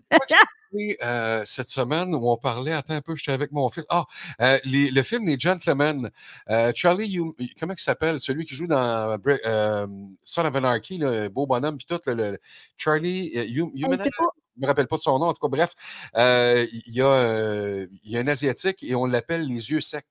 Euh, 1.01 1.41
cette 1.45 1.69
semaine 1.69 2.13
où 2.13 2.29
on 2.29 2.35
parlait, 2.37 2.73
attends 2.73 2.95
un 2.95 3.01
peu, 3.01 3.15
j'étais 3.15 3.31
avec 3.31 3.51
mon 3.53 3.69
fils. 3.69 3.85
Ah, 3.89 4.05
euh, 4.41 4.59
les- 4.65 4.91
le 4.91 5.03
film 5.03 5.25
Les 5.25 5.39
Gentlemen. 5.39 6.09
Euh, 6.49 6.71
Charlie, 6.75 7.17
Hum- 7.19 7.33
comment 7.59 7.73
il 7.73 7.79
s'appelle? 7.81 8.19
Celui 8.19 8.43
qui 8.45 8.55
joue 8.55 8.67
dans 8.67 9.17
Son 10.25 10.45
of 10.45 10.55
Anarchy, 10.55 10.97
le 10.97 11.29
beau 11.29 11.45
bonhomme, 11.47 11.77
puis 11.77 11.85
tout. 11.85 11.99
le- 12.07 12.13
le- 12.13 12.39
Charlie 12.77 13.31
euh, 13.35 13.45
Hum- 13.63 13.71
pas. 14.17 14.25
Je 14.55 14.61
me 14.61 14.67
rappelle 14.67 14.87
pas 14.87 14.97
de 14.97 15.01
son 15.01 15.19
nom, 15.19 15.27
en 15.27 15.33
tout 15.33 15.39
cas, 15.41 15.47
bref, 15.49 15.73
euh, 16.15 16.65
il 16.71 16.93
y, 16.93 17.01
a, 17.01 17.05
euh, 17.07 17.87
il 18.03 18.11
y 18.11 18.17
a 18.17 18.21
un 18.21 18.27
Asiatique 18.27 18.81
et 18.83 18.95
on 18.95 19.05
l'appelle 19.05 19.45
les 19.47 19.71
yeux 19.71 19.81
secs. 19.81 20.05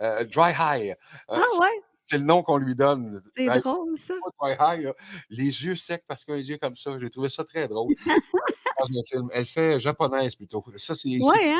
Euh, 0.00 0.24
dry 0.24 0.50
High. 0.58 0.96
Ah 1.28 1.42
c'est- 1.46 1.58
ouais, 1.60 1.68
c'est 2.02 2.18
le 2.18 2.24
nom 2.24 2.42
qu'on 2.42 2.56
lui 2.56 2.74
donne. 2.74 3.22
c'est 3.36 3.46
Dry- 3.46 3.60
drôle 3.60 3.96
ça. 3.98 4.14
Dry 4.40 4.52
High, 4.58 4.84
là. 4.86 4.92
Les 5.30 5.44
yeux 5.64 5.76
secs 5.76 6.02
parce 6.06 6.24
qu'il 6.24 6.34
a 6.34 6.36
les 6.36 6.48
yeux 6.50 6.58
comme 6.58 6.74
ça. 6.74 6.98
J'ai 7.00 7.10
trouvé 7.10 7.28
ça 7.28 7.44
très 7.44 7.68
drôle. 7.68 7.94
dans 8.78 8.86
un 8.86 9.02
film. 9.06 9.28
Elle 9.32 9.44
fait 9.46 9.78
japonaise 9.78 10.34
plutôt. 10.34 10.64
Ça, 10.76 10.94
c'est. 10.94 11.08
Ouais, 11.10 11.54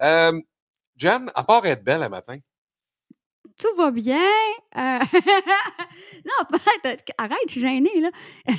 hein? 0.00 0.40
Jen, 0.96 1.30
à 1.34 1.44
part 1.44 1.64
être 1.66 1.82
belle 1.84 2.02
un 2.02 2.08
matin, 2.08 2.36
Tout 3.58 3.74
va 3.76 3.90
bien. 3.90 4.28
Euh, 4.76 4.98
non. 6.24 6.58
Arrête, 7.18 7.38
je 7.46 7.52
suis 7.52 7.60
gênée, 7.60 8.00
là. 8.00 8.10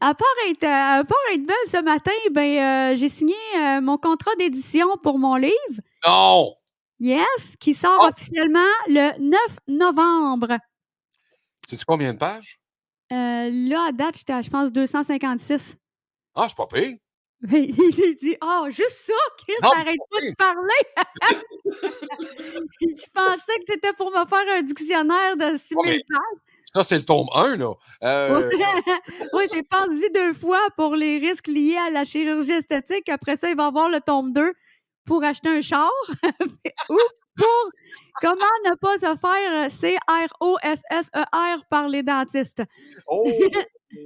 à, 0.00 0.14
part 0.14 0.26
être, 0.48 0.64
euh, 0.64 1.00
à 1.00 1.04
part 1.04 1.16
être 1.32 1.44
belle 1.44 1.56
ce 1.66 1.82
matin, 1.82 2.10
ben, 2.32 2.92
euh, 2.92 2.94
j'ai 2.94 3.08
signé 3.08 3.34
euh, 3.56 3.80
mon 3.80 3.98
contrat 3.98 4.34
d'édition 4.38 4.96
pour 5.02 5.18
mon 5.18 5.36
livre. 5.36 5.80
non! 6.06 6.54
Yes, 7.00 7.56
qui 7.58 7.74
sort 7.74 8.00
Oh! 8.04 8.06
officiellement 8.08 8.60
le 8.86 9.18
9 9.18 9.38
novembre. 9.68 10.56
Sais-tu 11.68 11.84
combien 11.84 12.14
de 12.14 12.18
pages? 12.18 12.58
Là, 13.10 13.86
à 13.88 13.92
date, 13.92 14.16
je 14.26 14.50
pense, 14.50 14.72
256. 14.72 15.76
Ah, 16.34 16.46
c'est 16.48 16.56
pas 16.56 16.66
pire. 16.66 16.96
Mais 17.46 17.62
il 17.68 18.16
dit 18.20 18.36
Ah, 18.40 18.64
juste 18.68 18.90
ça, 19.06 19.12
Chris, 19.38 19.52
Non, 19.62 19.70
t'arrêtes 19.70 19.98
pas 20.10 20.20
de 20.20 20.34
parler. 20.34 20.84
Je 22.80 23.06
pensais 23.14 23.58
que 23.60 23.64
t'étais 23.72 23.92
pour 23.92 24.10
me 24.10 24.24
faire 24.26 24.56
un 24.56 24.62
dictionnaire 24.62 25.36
de 25.36 25.56
6000 25.56 25.76
mais- 25.84 25.98
pages. 26.08 26.40
Ça, 26.74 26.82
c'est 26.82 26.98
le 26.98 27.04
tome 27.04 27.28
1, 27.32 27.56
là. 27.56 27.72
Euh, 28.02 28.50
oui, 29.32 29.44
c'est 29.52 29.62
pense-y 29.68 30.10
deux 30.10 30.32
fois 30.32 30.60
pour 30.76 30.96
les 30.96 31.18
risques 31.18 31.46
liés 31.46 31.76
à 31.76 31.88
la 31.90 32.02
chirurgie 32.02 32.50
esthétique. 32.52 33.08
Après 33.08 33.36
ça, 33.36 33.48
il 33.48 33.56
va 33.56 33.66
avoir 33.66 33.88
le 33.88 34.00
tome 34.00 34.32
2 34.32 34.52
pour 35.06 35.22
acheter 35.22 35.50
un 35.50 35.60
char 35.60 35.88
ou 36.88 36.98
pour? 37.36 37.70
Comment 38.20 38.54
ne 38.64 38.74
pas 38.76 38.98
se 38.98 39.16
faire 39.20 39.70
C-R-O-S-S-E-R 39.70 41.58
E 41.58 41.62
par 41.70 41.88
les 41.88 42.02
dentistes? 42.02 42.62
oh! 43.06 43.24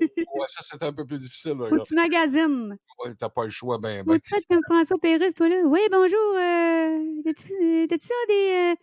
Ouais, 0.00 0.46
ça, 0.48 0.60
c'est 0.62 0.82
un 0.82 0.92
peu 0.92 1.04
plus 1.04 1.18
difficile. 1.18 1.52
là, 1.58 1.68
Faut 1.68 1.76
que 1.76 1.86
tu 1.86 1.94
magasines. 1.94 2.76
Ouais, 3.04 3.14
T'as 3.18 3.28
pas 3.28 3.44
le 3.44 3.50
choix, 3.50 3.78
ben, 3.78 4.02
ben. 4.04 4.18
tu 4.20 4.34
comme 4.48 4.60
François 4.68 4.98
Pérusse, 5.00 5.34
toi 5.34 5.48
là. 5.48 5.62
Oui, 5.66 5.80
bonjour. 5.90 6.34
Euh, 6.36 6.98
T'as-tu 7.24 7.52
euh, 7.62 7.86
t'as-tu 7.88 8.06
ça 8.06 8.14
des. 8.28 8.52
euh, 8.54 8.74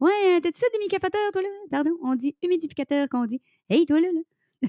ouais, 0.00 0.12
euh, 0.36 0.40
t'as-tu 0.40 0.58
ça 0.60 0.66
des 0.72 0.76
humidificateurs, 0.78 1.30
toi 1.32 1.42
là? 1.42 1.48
Pardon, 1.70 1.90
on 2.02 2.14
dit 2.14 2.36
humidificateur 2.42 3.08
qu'on 3.08 3.24
dit. 3.26 3.40
Hey, 3.70 3.86
toi 3.86 4.00
là, 4.00 4.08
là. 4.12 4.20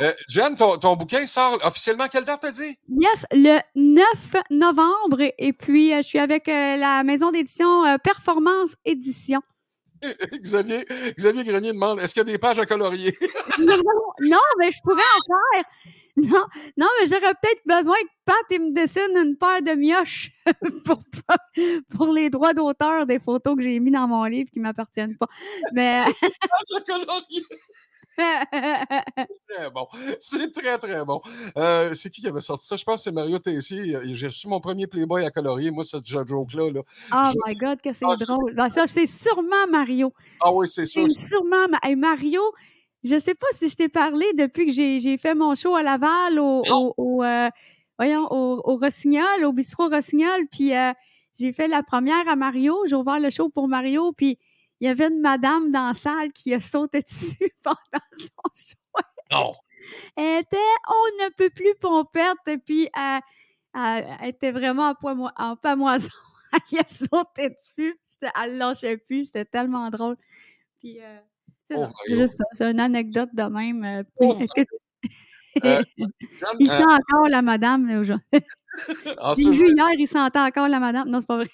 Euh, 0.00 0.12
Jeanne, 0.28 0.56
ton, 0.56 0.78
ton 0.78 0.96
bouquin 0.96 1.26
sort 1.26 1.58
officiellement 1.62 2.08
quelle 2.08 2.24
date, 2.24 2.40
t'as 2.40 2.50
dit? 2.50 2.76
Yes, 2.88 3.26
le 3.32 3.60
9 3.76 4.34
novembre. 4.50 5.20
Et, 5.38 5.52
puis, 5.52 5.90
je 5.96 6.00
suis 6.02 6.18
avec 6.18 6.46
la 6.46 7.04
maison 7.04 7.30
d'édition 7.30 7.82
Performance 8.02 8.74
Édition. 8.84 9.40
Xavier, 10.42 10.86
Xavier 11.16 11.44
Grenier 11.44 11.72
demande 11.72 12.00
est-ce 12.00 12.14
qu'il 12.14 12.20
y 12.20 12.28
a 12.28 12.32
des 12.32 12.38
pages 12.38 12.58
à 12.58 12.66
colorier? 12.66 13.16
Non, 13.58 13.76
non, 14.20 14.38
mais 14.58 14.70
je 14.70 14.78
pourrais 14.82 15.02
en 15.02 15.52
faire. 15.52 15.64
Non, 16.16 16.46
non 16.76 16.86
mais 16.98 17.06
j'aurais 17.06 17.34
peut-être 17.34 17.62
besoin 17.66 17.96
que 17.96 18.08
Pat 18.24 18.36
il 18.50 18.60
me 18.60 18.74
dessine 18.74 19.16
une 19.16 19.36
paire 19.36 19.62
de 19.62 19.72
mioches 19.72 20.30
pour, 20.84 20.98
pour 21.94 22.12
les 22.12 22.30
droits 22.30 22.54
d'auteur 22.54 23.06
des 23.06 23.18
photos 23.18 23.56
que 23.56 23.62
j'ai 23.62 23.78
mis 23.80 23.90
dans 23.90 24.08
mon 24.08 24.24
livre 24.24 24.50
qui 24.50 24.58
ne 24.58 24.64
m'appartiennent 24.64 25.16
pas. 25.16 25.28
Mais 25.72 26.04
pages 26.04 26.76
à 26.76 26.80
colorier! 26.80 27.44
Très 28.16 29.70
bon. 29.74 29.86
C'est 30.20 30.52
très, 30.52 30.78
très 30.78 31.04
bon. 31.04 31.20
Euh, 31.56 31.94
c'est 31.94 32.10
qui 32.10 32.20
qui 32.20 32.28
avait 32.28 32.40
sorti 32.40 32.66
ça? 32.66 32.76
Je 32.76 32.84
pense 32.84 32.96
que 33.00 33.04
c'est 33.04 33.12
Mario 33.12 33.38
Tessier. 33.38 33.96
J'ai 34.14 34.26
reçu 34.26 34.48
mon 34.48 34.60
premier 34.60 34.86
Playboy 34.86 35.24
à 35.24 35.30
colorier. 35.30 35.70
Moi, 35.70 35.84
cette 35.84 36.06
joke-là. 36.06 36.70
Là. 36.70 36.80
oh 37.12 37.30
Je- 37.32 37.38
my 37.50 37.54
God, 37.56 37.80
que 37.80 37.92
c'est 37.92 38.04
Ah, 38.08 38.16
drôle. 38.16 38.54
Ben, 38.54 38.68
ça, 38.70 38.86
c'est 38.86 39.06
sûrement 39.06 39.66
Mario. 39.70 40.12
Ah 40.40 40.52
oui, 40.52 40.68
c'est 40.68 40.86
sûr. 40.86 41.06
C'est 41.12 41.28
sûrement 41.28 41.66
hey, 41.82 41.96
Mario. 41.96 42.42
Je 43.02 43.18
sais 43.18 43.34
pas 43.34 43.46
si 43.52 43.68
je 43.70 43.76
t'ai 43.76 43.88
parlé 43.88 44.26
depuis 44.36 44.66
que 44.66 44.72
j'ai 44.72 45.00
j'ai 45.00 45.16
fait 45.16 45.34
mon 45.34 45.54
show 45.54 45.74
à 45.74 45.82
Laval 45.82 46.38
au, 46.38 46.62
au, 46.70 46.94
au, 46.98 47.22
euh, 47.24 47.48
voyons, 47.98 48.26
au, 48.30 48.60
au 48.62 48.76
Rossignol, 48.76 49.44
au 49.44 49.52
bistrot 49.52 49.88
Rossignol. 49.88 50.46
Puis 50.52 50.74
euh, 50.76 50.92
j'ai 51.38 51.52
fait 51.54 51.66
la 51.66 51.82
première 51.82 52.28
à 52.28 52.36
Mario. 52.36 52.76
J'ai 52.86 52.96
ouvert 52.96 53.18
le 53.18 53.30
show 53.30 53.48
pour 53.48 53.68
Mario. 53.68 54.12
Puis 54.12 54.38
il 54.80 54.86
y 54.86 54.90
avait 54.90 55.08
une 55.08 55.20
madame 55.20 55.70
dans 55.70 55.88
la 55.88 55.92
salle 55.94 56.32
qui 56.32 56.54
a 56.54 56.60
sauté 56.60 57.02
dessus 57.08 57.50
pendant 57.62 58.04
son 58.18 58.50
show. 58.54 58.76
Non. 59.32 59.52
Elle 60.16 60.40
était, 60.40 60.56
on 60.88 61.24
ne 61.24 61.30
peut 61.30 61.50
plus 61.50 61.74
pompette. 61.80 62.60
Puis 62.64 62.88
elle, 62.94 63.20
elle- 63.74 64.06
elle 64.20 64.28
était 64.30 64.52
vraiment 64.52 64.94
en, 65.02 65.30
en 65.36 65.56
pamoison. 65.56 66.08
elle 66.72 66.78
a 66.80 66.84
sauté 66.86 67.50
dessus. 67.50 67.98
Elle 68.42 68.54
ne 68.54 68.58
lâchait 68.58 68.96
plus. 68.98 69.26
C'était 69.26 69.44
tellement 69.44 69.88
drôle. 69.90 70.16
Puis, 70.80 71.00
euh, 71.00 71.18
c'est 71.70 71.76
Mario. 71.76 71.92
juste 72.08 72.36
ça. 72.38 72.44
C'est 72.52 72.70
une 72.70 72.80
anecdote 72.80 73.30
de 73.32 73.42
même. 73.44 73.84
euh, 73.84 74.02
Euh, 75.64 75.82
il 76.60 76.68
sent 76.70 76.84
encore 76.84 77.28
la 77.28 77.42
madame. 77.42 77.90
aujourd'hui. 77.98 78.24
euh, 78.34 79.14
en, 79.20 79.34
J'ai 79.34 79.50
vu 79.50 79.74
hier, 79.74 79.88
il 79.98 80.06
sentait 80.06 80.38
encore 80.38 80.68
la 80.68 80.78
madame. 80.78 81.08
Non, 81.08 81.20
c'est 81.20 81.26
pas 81.26 81.38
vrai. 81.38 81.48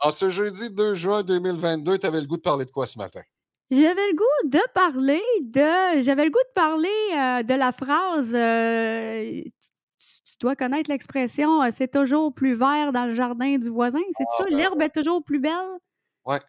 En 0.00 0.10
ce 0.10 0.28
jeudi 0.28 0.70
2 0.70 0.94
juin 0.94 1.22
2022, 1.22 1.98
tu 1.98 2.06
avais 2.06 2.20
le 2.20 2.26
goût 2.26 2.36
de 2.36 2.42
parler 2.42 2.64
de 2.64 2.70
quoi 2.70 2.86
ce 2.86 2.98
matin? 2.98 3.22
J'avais 3.70 4.06
le 4.10 4.16
goût 4.16 4.48
de 4.48 4.60
parler 4.74 5.22
de. 5.40 6.02
J'avais 6.02 6.24
le 6.24 6.30
goût 6.30 6.38
de 6.38 6.52
parler 6.54 6.88
euh, 7.14 7.42
de 7.42 7.54
la 7.54 7.72
phrase. 7.72 8.34
euh, 8.34 9.40
tu, 9.44 10.22
tu 10.24 10.36
dois 10.40 10.56
connaître 10.56 10.90
l'expression 10.90 11.62
euh, 11.62 11.68
c'est 11.72 11.90
toujours 11.90 12.34
plus 12.34 12.54
vert 12.54 12.92
dans 12.92 13.06
le 13.06 13.14
jardin 13.14 13.56
du 13.56 13.70
voisin. 13.70 14.00
C'est 14.16 14.24
Ah, 14.28 14.34
ça? 14.38 14.44
ben 14.50 14.56
L'herbe 14.56 14.82
est 14.82 14.90
toujours 14.94 15.22
plus 15.24 15.38
belle? 15.38 15.78
Ouais. 16.26 16.40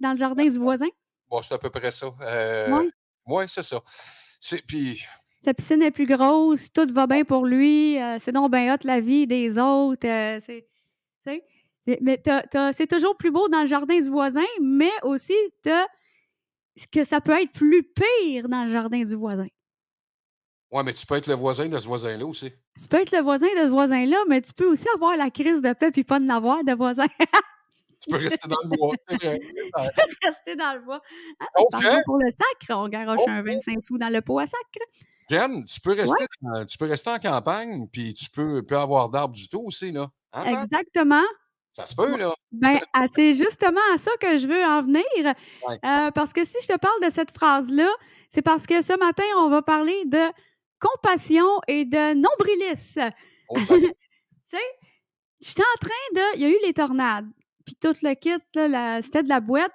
dans 0.00 0.12
le 0.12 0.18
jardin 0.18 0.44
du 0.44 0.58
voisin? 0.58 0.88
Bon, 1.28 1.42
c'est 1.42 1.54
à 1.54 1.58
peu 1.58 1.70
près 1.70 1.90
ça. 1.90 2.06
Euh, 2.22 2.76
Oui. 2.80 2.90
ouais, 3.26 3.44
c'est 3.48 3.62
ça. 3.62 3.80
C'est, 4.40 4.62
puis, 4.66 5.04
Sa 5.44 5.52
piscine 5.54 5.82
est 5.82 5.90
plus 5.90 6.06
grosse, 6.06 6.72
tout 6.72 6.86
va 6.92 7.06
bien 7.06 7.24
pour 7.24 7.44
lui, 7.46 7.98
c'est 8.18 8.32
donc 8.32 8.50
bien 8.52 8.74
hot 8.74 8.78
la 8.84 9.00
vie 9.00 9.26
des 9.26 9.58
autres. 9.58 10.00
c'est- 10.40 10.66
mais 12.00 12.22
c'est 12.72 12.86
toujours 12.86 13.16
plus 13.16 13.30
beau 13.30 13.48
dans 13.48 13.62
le 13.62 13.66
jardin 13.66 13.98
du 13.98 14.10
voisin, 14.10 14.44
mais 14.60 14.90
aussi 15.02 15.34
que 16.92 17.04
ça 17.04 17.20
peut 17.20 17.40
être 17.40 17.52
plus 17.52 17.82
pire 17.82 18.48
dans 18.48 18.64
le 18.64 18.70
jardin 18.70 19.02
du 19.02 19.14
voisin. 19.14 19.46
ouais, 20.70 20.82
mais 20.82 20.92
tu 20.92 21.06
peux 21.06 21.16
être 21.16 21.26
le 21.26 21.34
voisin 21.34 21.68
de 21.68 21.78
ce 21.78 21.86
voisin-là 21.86 22.26
aussi. 22.26 22.52
Tu 22.80 22.88
peux 22.88 22.98
être 23.00 23.12
le 23.12 23.22
voisin 23.22 23.48
de 23.60 23.66
ce 23.66 23.70
voisin-là, 23.70 24.18
mais 24.28 24.40
tu 24.42 24.52
peux 24.52 24.66
aussi 24.66 24.86
avoir 24.94 25.16
la 25.16 25.30
crise 25.30 25.62
de 25.62 25.72
paix 25.72 25.90
puis 25.90 26.04
pas 26.04 26.18
en 26.20 26.28
avoir 26.28 26.62
de 26.64 26.72
voisin. 26.72 27.06
Tu 28.00 28.10
peux 28.10 28.18
rester 28.18 28.46
dans 28.48 28.56
le 28.62 28.76
bois. 28.76 28.94
Tu 29.08 29.16
peux 29.18 30.02
rester 30.22 30.54
dans 30.56 30.74
le 30.74 30.80
bois. 30.84 31.00
Hein, 31.40 31.46
contre, 31.56 31.98
pour 32.04 32.18
le 32.18 32.30
sacre, 32.30 32.80
on 32.80 32.88
garoche 32.88 33.26
un 33.26 33.42
25 33.42 33.82
sous 33.82 33.98
dans 33.98 34.08
le 34.12 34.20
pot 34.20 34.38
à 34.38 34.46
sacre. 34.46 34.62
Jeanne, 35.28 35.64
tu 35.64 35.80
peux 35.80 35.94
rester, 35.94 36.24
dans- 36.40 36.64
tu 36.64 36.78
peux 36.78 36.86
rester 36.86 37.10
en 37.10 37.18
campagne, 37.18 37.88
puis 37.92 38.14
tu 38.14 38.30
peux, 38.30 38.62
peux 38.62 38.78
avoir 38.78 39.08
d'arbres 39.10 39.34
du 39.34 39.48
tout 39.48 39.62
aussi, 39.66 39.90
là. 39.90 40.08
Hein? 40.32 40.62
Exactement. 40.62 41.24
Ça 41.78 41.86
se 41.86 41.94
peut, 41.94 42.16
là. 42.16 42.34
Ben, 42.50 42.80
ah, 42.92 43.04
c'est 43.14 43.34
justement 43.34 43.80
à 43.94 43.98
ça 43.98 44.10
que 44.20 44.36
je 44.36 44.48
veux 44.48 44.64
en 44.64 44.80
venir. 44.80 45.04
Ouais. 45.14 45.78
Euh, 45.84 46.10
parce 46.10 46.32
que 46.32 46.44
si 46.44 46.56
je 46.60 46.66
te 46.66 46.76
parle 46.76 47.00
de 47.04 47.08
cette 47.08 47.30
phrase-là, 47.30 47.88
c'est 48.30 48.42
parce 48.42 48.66
que 48.66 48.82
ce 48.82 48.98
matin, 48.98 49.22
on 49.36 49.48
va 49.48 49.62
parler 49.62 50.04
de 50.06 50.24
compassion 50.80 51.46
et 51.68 51.84
de 51.84 52.14
nombrilisme. 52.14 53.12
Oh, 53.48 53.58
ben, 53.68 53.80
tu 53.80 53.92
sais, 54.48 54.58
j'étais 55.40 55.62
en 55.62 55.78
train 55.80 56.14
de. 56.16 56.36
Il 56.38 56.42
y 56.42 56.44
a 56.46 56.48
eu 56.48 56.58
les 56.64 56.74
tornades, 56.74 57.28
puis 57.64 57.76
tout 57.80 57.94
le 58.02 58.14
kit, 58.14 58.30
c'était 58.52 59.22
de 59.22 59.28
la 59.28 59.38
boîte. 59.38 59.74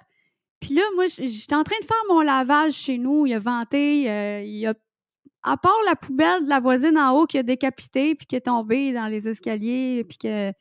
Puis 0.60 0.74
là, 0.74 0.82
moi, 0.96 1.06
j'étais 1.06 1.54
en 1.54 1.64
train 1.64 1.80
de 1.80 1.86
faire 1.86 1.96
mon 2.10 2.20
lavage 2.20 2.72
chez 2.72 2.98
nous. 2.98 3.24
Il 3.24 3.32
a 3.32 3.38
venté, 3.38 4.10
euh, 4.10 4.42
il 4.42 4.66
a. 4.66 4.74
À 5.44 5.56
part 5.56 5.76
la 5.86 5.94
poubelle 5.94 6.44
de 6.44 6.48
la 6.48 6.58
voisine 6.58 6.96
en 6.96 7.12
haut 7.12 7.26
qui 7.26 7.38
a 7.38 7.42
décapité 7.42 8.14
puis 8.14 8.26
qui 8.26 8.34
est 8.34 8.46
tombée 8.46 8.92
dans 8.92 9.06
les 9.06 9.28
escaliers 9.28 10.04
puis 10.08 10.16
que 10.16 10.52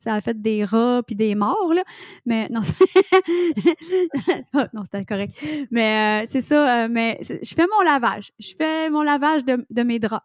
ça 0.00 0.14
a 0.14 0.20
fait 0.20 0.40
des 0.40 0.64
rats 0.64 1.02
puis 1.04 1.16
des 1.16 1.34
morts, 1.34 1.74
là. 1.74 1.82
Mais 2.24 2.48
non, 2.50 2.60
non, 4.72 4.84
c'était 4.84 5.04
correct. 5.04 5.34
Mais 5.70 6.22
euh, 6.22 6.26
c'est 6.28 6.40
ça. 6.40 6.84
euh, 6.84 6.88
mais 6.90 7.18
je 7.20 7.54
fais 7.54 7.66
mon 7.66 7.82
lavage. 7.82 8.32
Je 8.38 8.54
fais 8.56 8.90
mon 8.90 9.02
lavage 9.02 9.44
de, 9.44 9.82
mes 9.82 9.98
draps. 9.98 10.24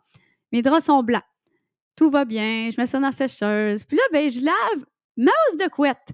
Mes 0.51 0.61
draps 0.61 0.85
sont 0.85 1.01
blancs. 1.01 1.23
Tout 1.95 2.09
va 2.09 2.25
bien. 2.25 2.69
Je 2.71 2.79
mets 2.79 2.87
ça 2.87 2.99
dans 2.99 3.07
la 3.07 3.11
sécheuse. 3.11 3.83
Puis 3.83 3.97
là, 3.97 4.03
ben, 4.11 4.29
je 4.29 4.45
lave 4.45 4.85
ma 5.17 5.31
de 5.59 5.69
couette. 5.69 6.13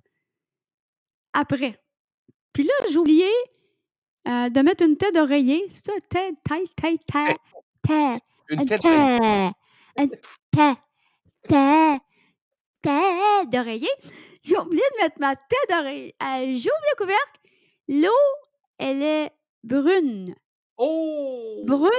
Après. 1.34 1.80
Puis 2.54 2.64
là, 2.64 2.74
j'ai 2.92 2.98
oublié 2.98 3.28
euh, 4.28 4.50
de 4.50 4.62
mettre 4.62 4.84
une 4.84 4.98
tête 4.98 5.14
d'oreiller. 5.14 5.66
C'est 5.70 5.88
ça? 5.88 5.94
Tête, 6.10 6.36
tête, 6.44 6.76
tête, 6.76 7.02
tête, 7.06 7.38
tête. 7.90 8.24
Une 8.50 8.66
tête. 8.66 8.86
Une 9.98 10.10
tête. 10.52 10.78
Tête. 11.48 12.02
Tête 12.82 13.50
d'oreiller. 13.50 13.90
J'ai 14.42 14.58
oublié 14.58 14.84
de 14.98 15.04
mettre 15.04 15.20
ma 15.20 15.36
tête 15.36 15.70
d'oreiller. 15.70 16.16
Euh, 16.22 16.46
J'ouvre 16.54 16.86
le 16.92 16.98
couvercle. 16.98 17.40
L'eau, 17.88 18.12
elle 18.78 19.04
est 19.04 19.32
brune. 19.64 20.34
Oh! 20.78 21.64
Brune 21.66 21.90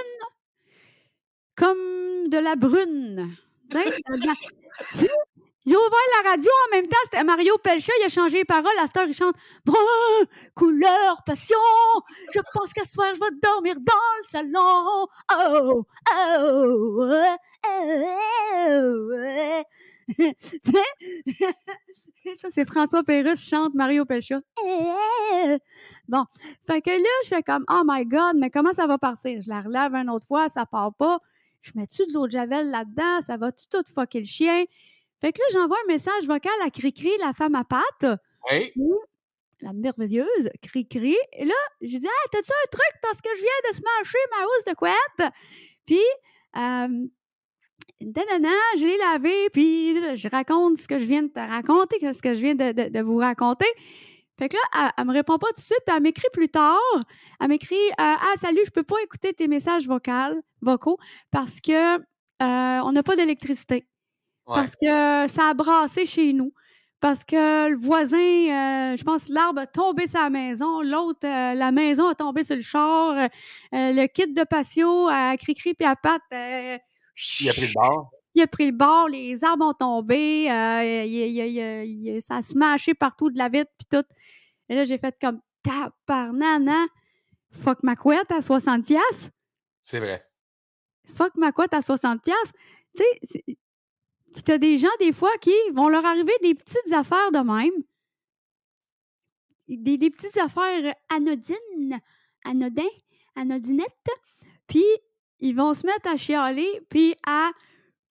comme 1.61 2.29
de 2.31 2.39
la 2.39 2.57
brune. 2.57 3.37
Sais, 5.65 5.71
J'ai 5.71 5.77
ouvert 5.77 6.23
la 6.23 6.31
radio 6.31 6.51
en 6.67 6.77
même 6.77 6.87
temps, 6.87 6.97
c'était 7.05 7.25
Mario 7.25 7.57
Pelcha, 7.59 7.93
il 8.01 8.05
a 8.05 8.09
changé 8.09 8.39
les 8.39 8.45
paroles. 8.45 8.67
À 8.81 8.87
cette 8.87 8.97
heure, 8.97 9.07
il 9.07 9.15
chante 9.15 9.37
couleur, 10.55 11.23
passion. 11.25 11.57
Je 12.35 12.41
pense 12.55 12.73
qu'à 12.73 12.85
soir, 12.85 13.09
je 13.15 13.21
vais 13.21 13.31
dormir 13.43 13.75
dans 13.77 13.93
le 14.19 14.25
salon. 14.29 15.07
Oh, 15.33 15.85
oh, 16.13 17.07
ouais, 17.09 17.37
oh, 18.69 19.09
ouais. 19.11 19.65
Tu 20.17 20.25
sais, 20.65 22.37
ça, 22.41 22.49
c'est 22.51 22.69
François 22.69 23.05
Pérusse 23.05 23.49
chante 23.49 23.75
Mario 23.75 24.05
Pelcha. 24.05 24.41
Bon, 26.09 26.25
fait 26.67 26.83
que 26.83 26.91
là, 26.91 27.09
je 27.25 27.29
fais 27.29 27.43
comme 27.43 27.65
Oh 27.71 27.83
my 27.85 28.05
God, 28.07 28.37
mais 28.37 28.51
comment 28.51 28.73
ça 28.73 28.87
va 28.87 28.99
partir? 28.99 29.41
Je 29.41 29.49
la 29.49 29.63
relève 29.63 29.95
une 29.95 30.11
autre 30.11 30.27
fois, 30.27 30.49
ça 30.49 30.67
part 30.67 30.93
pas. 30.95 31.21
Je 31.63 31.73
mets-tu 31.75 32.07
de 32.07 32.13
l'eau 32.15 32.27
de 32.27 32.33
Javel 32.33 32.71
là-dedans? 32.71 33.21
Ça 33.21 33.37
va-tu 33.37 33.69
tout 33.69 33.85
fucker 33.95 34.21
le 34.21 34.27
chien? 34.27 34.65
Fait 35.21 35.33
que 35.33 35.39
là, 35.39 35.45
j'envoie 35.53 35.77
un 35.85 35.93
message 35.93 36.27
vocal 36.27 36.53
à 36.65 36.71
Cricri, 36.71 37.11
la 37.21 37.33
femme 37.33 37.55
à 37.55 37.65
patte, 37.65 38.19
Oui. 38.51 38.73
la 39.61 39.73
merveilleuse 39.73 40.49
Cricri. 40.63 41.17
Et 41.33 41.45
là, 41.45 41.55
je 41.83 41.89
lui 41.89 41.99
dis 41.99 42.07
Ah, 42.09 42.29
t'as-tu 42.33 42.51
un 42.53 42.69
truc? 42.71 43.01
Parce 43.03 43.21
que 43.21 43.29
je 43.37 43.41
viens 43.43 43.71
de 43.71 43.75
smasher 43.75 44.19
ma 44.39 44.45
housse 44.47 44.65
de 44.67 44.75
couette? 44.75 45.33
Puis, 45.87 46.01
euh, 46.57 47.07
nanana, 48.01 48.49
je 48.79 48.85
l'ai 48.87 48.97
lavé, 48.99 49.51
puis 49.51 50.17
je 50.17 50.29
raconte 50.29 50.79
ce 50.79 50.89
que 50.89 50.99
je 50.99 51.05
viens 51.05 51.23
de 51.23 51.29
te 51.29 51.39
raconter, 51.41 51.97
ce 52.13 52.23
que 52.23 52.35
je 52.35 52.41
viens 52.41 52.55
de, 52.55 52.73
de- 52.73 52.89
de 52.89 53.01
vous 53.03 53.17
raconter. 53.19 53.67
Fait 54.39 54.49
que 54.49 54.57
là, 54.57 54.63
elle, 54.87 54.93
elle 54.99 55.05
me 55.05 55.13
répond 55.13 55.37
pas 55.37 55.49
tout 55.49 55.55
de 55.55 55.59
suite, 55.61 55.81
puis 55.87 55.95
elle 55.95 56.03
m'écrit 56.03 56.29
plus 56.33 56.49
tard. 56.49 56.79
Elle 57.41 57.49
m'écrit 57.49 57.77
euh, 57.91 57.93
Ah, 57.99 58.33
salut, 58.41 58.63
je 58.65 58.71
peux 58.71 58.83
pas 58.83 58.97
écouter 59.03 59.35
tes 59.35 59.49
messages 59.49 59.87
vocaux, 59.87 60.41
vocaux 60.63 60.97
parce 61.31 61.61
que 61.61 61.97
euh, 61.99 62.01
on 62.41 62.93
n'a 62.93 63.03
pas 63.03 63.17
d'électricité. 63.17 63.87
Ouais. 64.51 64.57
Parce 64.57 64.75
que 64.77 65.29
ça 65.33 65.49
a 65.51 65.55
brassé 65.55 66.07
chez 66.07 66.33
nous. 66.33 66.53
Parce 67.01 67.25
que 67.25 67.69
le 67.71 67.77
voisin, 67.77 68.19
euh, 68.19 68.97
je 68.97 69.03
pense, 69.05 69.29
l'arbre 69.29 69.61
a 69.61 69.67
tombé 69.67 70.07
sur 70.07 70.21
la 70.21 70.29
maison. 70.29 70.83
L'autre, 70.83 71.27
euh, 71.27 71.55
la 71.55 71.73
maison 71.73 72.09
a 72.09 72.15
tombé 72.15 72.45
sur 72.45 72.57
le 72.57 72.63
char. 72.63 73.13
euh, 73.17 73.29
le 73.73 74.07
kit 74.07 74.27
de 74.33 74.45
patio 74.45 75.09
à 75.09 75.35
cri-cri 75.39 75.73
puis 75.75 75.87
à 75.87 75.97
patte. 75.97 76.21
Il 77.41 77.49
a 77.49 77.53
pris 77.53 77.67
le 77.69 77.73
bord. 77.75 78.11
il 78.35 78.43
a 78.43 78.47
pris 78.47 78.67
le 78.67 78.77
bord, 78.77 79.09
les 79.09 79.43
arbres 79.45 79.67
ont 79.67 79.73
tombé, 79.73 80.45
il- 80.45 81.07
il- 81.07 82.07
il- 82.07 82.21
ça 82.23 82.37
a 82.37 82.43
smashé 82.43 82.93
partout 82.95 83.31
de 83.31 83.39
la 83.39 83.49
vitre, 83.49 83.71
puis 83.79 83.87
tout. 83.91 84.07
Et 84.69 84.75
là, 84.77 84.85
j'ai 84.85 84.99
fait 84.99 85.17
comme 85.21 85.41
tabarnana, 85.63 86.87
fuck 87.51 87.83
ma 87.83 87.97
couette 87.97 88.31
à 88.31 88.41
60$. 88.41 88.83
piastres. 88.87 89.31
C'est 89.83 89.99
vrai. 90.01 90.25
Fuck 91.15 91.35
ma 91.37 91.51
couette 91.53 91.75
à 91.75 91.81
60$. 91.81 92.21
piastres. 92.23 92.53
Tu 92.97 93.03
sais, 93.29 93.45
puis 94.33 94.43
t'as 94.43 94.59
des 94.59 94.79
gens, 94.79 94.89
des 94.99 95.13
fois, 95.13 95.33
qui 95.41 95.55
vont 95.73 95.89
leur 95.89 96.05
arriver 96.05 96.33
des 96.43 96.55
petites 96.55 96.93
affaires 96.93 97.33
de 97.33 97.39
même. 97.39 97.83
Des, 99.69 99.99
des 99.99 100.11
petites 100.11 100.37
affaires 100.39 100.95
anodines, 101.09 102.01
anodins, 102.45 102.83
anodinettes. 103.37 104.11
Puis 104.67 104.85
ils 105.41 105.55
vont 105.55 105.75
se 105.75 105.87
mettre 105.87 106.09
à 106.09 106.17
chialer, 106.17 106.81
puis 106.89 107.15
à 107.27 107.51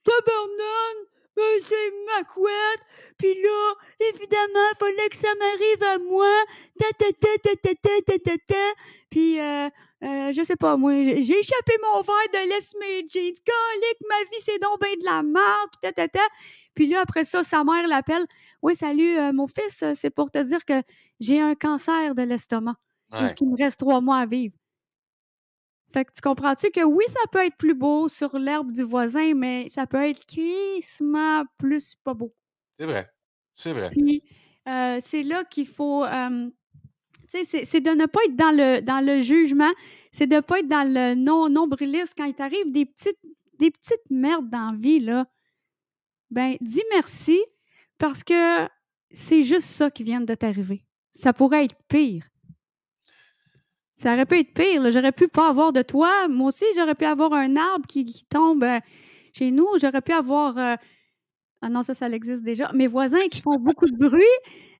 Tabarnane, 0.03 1.05
ben 1.35 1.61
c'est 1.61 1.91
ma 2.07 2.23
couette, 2.23 2.81
puis 3.17 3.33
là, 3.41 3.73
évidemment, 3.99 4.69
fallait 4.79 5.09
que 5.09 5.15
ça 5.15 5.27
m'arrive 5.35 5.83
à 5.83 5.97
moi, 5.99 6.43
ta 6.79 6.87
ta 6.97 7.11
ta 7.13 7.37
ta 7.37 7.55
ta 7.55 7.75
ta 7.75 8.01
ta 8.01 8.19
ta 8.19 8.37
ta. 8.47 8.73
Puis, 9.09 9.39
euh, 9.39 9.69
euh, 10.03 10.31
je 10.31 10.41
sais 10.43 10.55
pas, 10.55 10.77
moi, 10.77 10.93
j'ai 11.03 11.39
échappé 11.39 11.73
mon 11.83 12.01
verre 12.01 12.15
de 12.33 12.49
laisse 12.49 12.73
mes 12.79 13.07
jeans, 13.07 13.33
colique, 13.45 13.99
ma 14.09 14.23
vie, 14.31 14.41
c'est 14.41 14.59
donc 14.59 14.79
ben 14.79 14.93
de 14.99 15.05
la 15.05 15.23
merde, 15.23 15.69
puis 15.71 15.79
ta 15.81 15.91
ta 15.91 16.07
ta. 16.07 16.19
Puis 16.73 16.87
là, 16.87 17.01
après 17.01 17.23
ça, 17.25 17.43
sa 17.43 17.63
mère 17.63 17.87
l'appelle, 17.87 18.25
oui, 18.61 18.75
salut, 18.75 19.17
euh, 19.17 19.33
mon 19.33 19.47
fils, 19.47 19.83
euh, 19.83 19.91
c'est 19.95 20.09
pour 20.09 20.31
te 20.31 20.39
dire 20.41 20.63
que 20.65 20.81
j'ai 21.19 21.41
un 21.41 21.55
cancer 21.55 22.15
de 22.15 22.21
l'estomac 22.23 22.75
et 23.19 23.23
Ouais. 23.23 23.33
qu'il 23.33 23.49
me 23.49 23.57
reste 23.57 23.79
trois 23.79 24.01
mois 24.01 24.17
à 24.19 24.25
vivre. 24.25 24.55
Fait 25.91 26.05
que 26.05 26.11
tu 26.13 26.21
comprends-tu 26.21 26.69
que 26.69 26.83
oui, 26.83 27.03
ça 27.07 27.19
peut 27.31 27.43
être 27.45 27.57
plus 27.57 27.73
beau 27.73 28.07
sur 28.09 28.37
l'herbe 28.37 28.71
du 28.71 28.83
voisin, 28.83 29.33
mais 29.33 29.67
ça 29.69 29.87
peut 29.87 30.03
être 30.07 30.23
crissement 30.27 31.43
plus 31.57 31.95
pas 32.03 32.13
beau. 32.13 32.33
C'est 32.77 32.85
vrai. 32.85 33.09
C'est 33.55 33.73
vrai. 33.73 33.89
Puis 33.89 34.23
euh, 34.67 34.99
c'est 35.03 35.23
là 35.23 35.43
qu'il 35.45 35.67
faut. 35.67 36.03
euh, 36.05 36.49
c'est- 37.65 37.81
de 37.81 37.91
ne 37.91 38.05
pas 38.05 38.19
être 38.25 38.35
dans 38.35 38.51
le, 38.51 38.81
dans 38.81 39.05
le 39.05 39.19
jugement, 39.19 39.71
c'est 40.11 40.27
de 40.27 40.35
ne 40.35 40.41
pas 40.41 40.59
être 40.59 40.67
dans 40.67 40.87
le 40.91 41.15
non 41.15 41.47
nombriliste 41.49 42.13
quand 42.17 42.25
il 42.25 42.33
t'arrive 42.33 42.71
des 42.71 42.85
petites, 42.85 43.19
des 43.59 43.71
petites 43.71 44.09
merdes 44.09 44.49
dans 44.49 44.71
la 44.71 44.77
vie, 44.77 44.99
là. 44.99 45.25
Ben, 46.31 46.57
dis 46.61 46.83
merci 46.91 47.39
parce 47.97 48.23
que 48.23 48.67
c'est 49.11 49.41
juste 49.43 49.67
ça 49.67 49.89
qui 49.89 50.03
vient 50.03 50.21
de 50.21 50.33
t'arriver. 50.35 50.83
Ça 51.11 51.33
pourrait 51.33 51.65
être 51.65 51.75
pire. 51.87 52.23
Ça 53.95 54.13
aurait 54.13 54.25
pu 54.25 54.39
être 54.39 54.53
pire. 54.53 54.89
J'aurais 54.91 55.11
pu 55.11 55.27
pas 55.27 55.49
avoir 55.49 55.73
de 55.73 55.81
toit. 55.81 56.27
Moi 56.29 56.47
aussi, 56.49 56.65
j'aurais 56.75 56.95
pu 56.95 57.05
avoir 57.05 57.33
un 57.33 57.55
arbre 57.57 57.85
qui, 57.87 58.05
qui 58.05 58.25
tombe 58.25 58.63
euh, 58.63 58.79
chez 59.33 59.51
nous. 59.51 59.67
J'aurais 59.79 60.01
pu 60.01 60.13
avoir. 60.13 60.57
euh, 60.57 60.75
Ah 61.61 61.69
non, 61.69 61.83
ça, 61.83 61.93
ça 61.93 62.09
existe 62.09 62.43
déjà. 62.43 62.71
Mes 62.73 62.87
voisins 62.87 63.27
qui 63.29 63.41
font 63.41 63.57
beaucoup 63.57 63.89
de 63.89 63.97
bruit. 63.97 64.23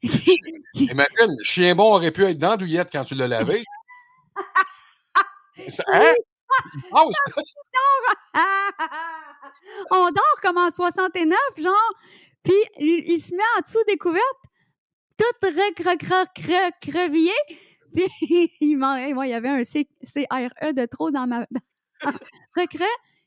Imagine, 0.76 1.36
chien 1.44 1.76
bon 1.76 1.96
aurait 1.96 2.12
pu 2.12 2.24
être 2.24 2.38
dans 2.38 2.52
la 2.52 2.58
douillette 2.58 2.90
quand 2.92 3.04
tu 3.04 3.16
l'as 3.16 3.28
lavé. 3.28 3.64
Ça- 5.68 5.84
hein? 5.94 6.14
Oui, 6.92 7.14
On 9.92 10.10
dort 10.10 10.42
comme 10.42 10.58
en 10.58 10.72
69, 10.72 11.38
genre. 11.58 11.74
Puis 12.44 12.56
il, 12.80 13.22
se 13.22 13.36
met 13.36 13.44
en 13.58 13.62
dessous 13.62 13.84
des 13.88 13.98
couvertes, 13.98 14.24
tout 15.18 15.48
recrevillé. 15.48 17.34
Puis 17.94 18.08
il, 18.62 18.78
ouais, 18.78 19.28
il 19.28 19.32
y 19.32 19.34
avait 19.34 19.50
un 19.50 19.62
CRE 19.64 20.74
de 20.74 20.86
trop 20.86 21.12
dans 21.12 21.28
ma. 21.28 21.46
Recre, 22.56 22.84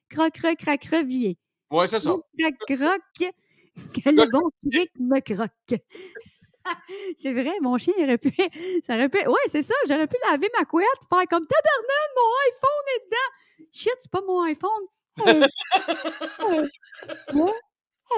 croque, 0.08 0.56
cracrevillé. 0.58 1.38
Ouais, 1.70 1.86
c'est 1.86 2.00
ça. 2.00 2.16
Croc, 2.38 2.54
croc, 2.66 3.32
que 3.74 4.10
le 4.10 4.30
bon 4.30 4.50
cric 4.70 4.90
me 4.98 5.20
croque. 5.20 5.80
c'est 7.16 7.32
vrai, 7.32 7.52
mon 7.60 7.76
chien 7.78 7.92
il 7.98 8.04
aurait 8.04 8.18
pu. 8.18 8.30
Ça 8.86 8.94
aurait 8.94 9.08
pu. 9.08 9.18
Ouais, 9.26 9.34
c'est 9.46 9.62
ça, 9.62 9.74
j'aurais 9.88 10.06
pu 10.06 10.16
laver 10.30 10.48
ma 10.58 10.64
couette, 10.64 10.86
faire 11.08 11.26
comme 11.28 11.46
tabarnak, 11.46 12.10
mon 12.16 12.30
iPhone 12.50 12.86
est 12.96 13.04
dedans. 13.06 13.68
Shit, 13.72 13.94
c'est 13.98 14.10
pas 14.10 14.20
mon 14.26 14.42
iPhone. 14.42 14.86
Hey. 15.26 15.42
Hey. 16.40 17.50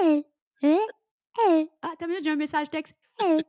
Hey. 0.01 0.23
Hey. 0.61 0.79
Hey. 1.37 1.69
Ah, 1.81 1.91
t'as 1.97 2.07
vu, 2.07 2.15
j'ai 2.23 2.29
un 2.31 2.35
message 2.35 2.69
texte. 2.69 2.95
Vrai, 3.19 3.43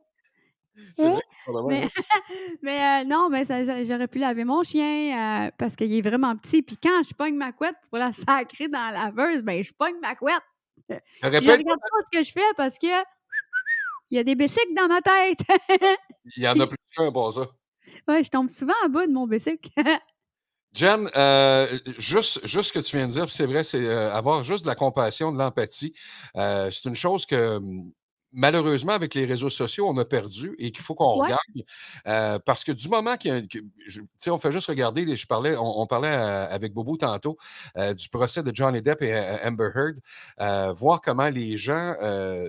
de 1.47 1.67
même. 1.67 1.67
Mais, 1.67 1.89
mais, 2.61 3.01
euh, 3.01 3.05
non, 3.05 3.29
mais 3.29 3.45
ça- 3.45 3.63
ça- 3.65 3.83
j'aurais 3.83 4.07
pu 4.07 4.19
laver 4.19 4.43
mon 4.43 4.61
chien 4.63 5.47
euh, 5.47 5.51
parce 5.57 5.75
qu'il 5.75 5.91
est 5.93 6.01
vraiment 6.01 6.35
petit. 6.37 6.61
Puis 6.61 6.77
quand 6.77 7.01
je 7.03 7.13
pogne 7.15 7.35
ma 7.35 7.51
couette 7.51 7.75
pour 7.89 7.97
la 7.97 8.13
sacrer 8.13 8.67
dans 8.67 8.91
la 8.91 9.05
laveuse, 9.05 9.41
ben 9.41 9.63
je 9.63 9.73
pogne 9.73 9.95
ma 10.01 10.15
couette. 10.15 10.35
Je 10.89 11.27
regarde 11.27 11.65
pas 11.65 12.01
ce 12.11 12.17
que 12.17 12.23
je 12.23 12.31
fais 12.31 12.53
parce 12.55 12.77
que 12.77 12.87
il 14.09 14.17
y 14.17 14.19
a 14.19 14.23
des 14.23 14.35
bicycles 14.35 14.73
dans 14.75 14.87
ma 14.87 15.01
tête. 15.01 15.39
Il 16.35 16.43
y 16.43 16.47
en 16.47 16.59
a 16.59 16.67
plus 16.67 16.77
qu'un 16.95 17.11
pour 17.11 17.31
ça. 17.33 17.47
ouais, 18.07 18.23
je 18.23 18.29
tombe 18.29 18.49
souvent 18.49 18.73
en 18.85 18.89
bas 18.89 19.05
de 19.05 19.11
mon 19.11 19.27
bicycle. 19.27 19.69
Jen, 20.73 21.09
euh, 21.15 21.67
juste, 21.97 22.45
juste 22.45 22.69
ce 22.69 22.73
que 22.73 22.85
tu 22.85 22.97
viens 22.97 23.07
de 23.07 23.13
dire, 23.13 23.31
c'est 23.31 23.45
vrai, 23.45 23.63
c'est 23.63 23.85
euh, 23.85 24.13
avoir 24.13 24.43
juste 24.43 24.63
de 24.63 24.67
la 24.69 24.75
compassion, 24.75 25.31
de 25.31 25.37
l'empathie. 25.37 25.93
euh, 26.35 26.69
c'est 26.71 26.87
une 26.87 26.95
chose 26.95 27.25
que 27.25 27.57
hum, 27.57 27.91
malheureusement, 28.37 28.93
avec 28.93 29.15
les 29.15 29.25
réseaux 29.25 29.49
sociaux, 29.49 29.87
on 29.89 29.97
a 29.97 30.05
perdu 30.05 30.55
et 30.59 30.71
qu'il 30.71 30.83
faut 30.83 30.93
qu'on 30.95 31.17
Ouais. 31.19 31.25
regarde. 31.25 31.67
euh, 32.07 32.39
parce 32.45 32.63
que 32.63 32.71
du 32.71 32.87
moment 32.87 33.17
qu'il 33.17 33.31
y 33.33 33.35
a. 33.35 33.41
que- 33.41 33.59
je- 33.87 34.01
Tu 34.01 34.07
sais, 34.19 34.29
on 34.29 34.37
fait 34.37 34.51
juste 34.51 34.67
regarder, 34.67 35.15
je 35.15 35.27
parlais, 35.27 35.55
on, 35.57 35.79
on 35.81 35.87
parlait 35.87 36.07
euh, 36.15 36.47
avec 36.49 36.73
Bobo 36.73 36.97
tantôt 36.97 37.37
euh, 37.77 37.93
du 37.93 38.07
procès 38.09 38.43
de 38.43 38.55
Johnny 38.55 38.81
Depp 38.81 39.01
et 39.01 39.13
Amber 39.43 39.69
Heard, 39.75 39.95
euh, 40.39 40.71
voir 40.73 41.01
comment 41.01 41.29
les 41.29 41.57
gens 41.57 41.95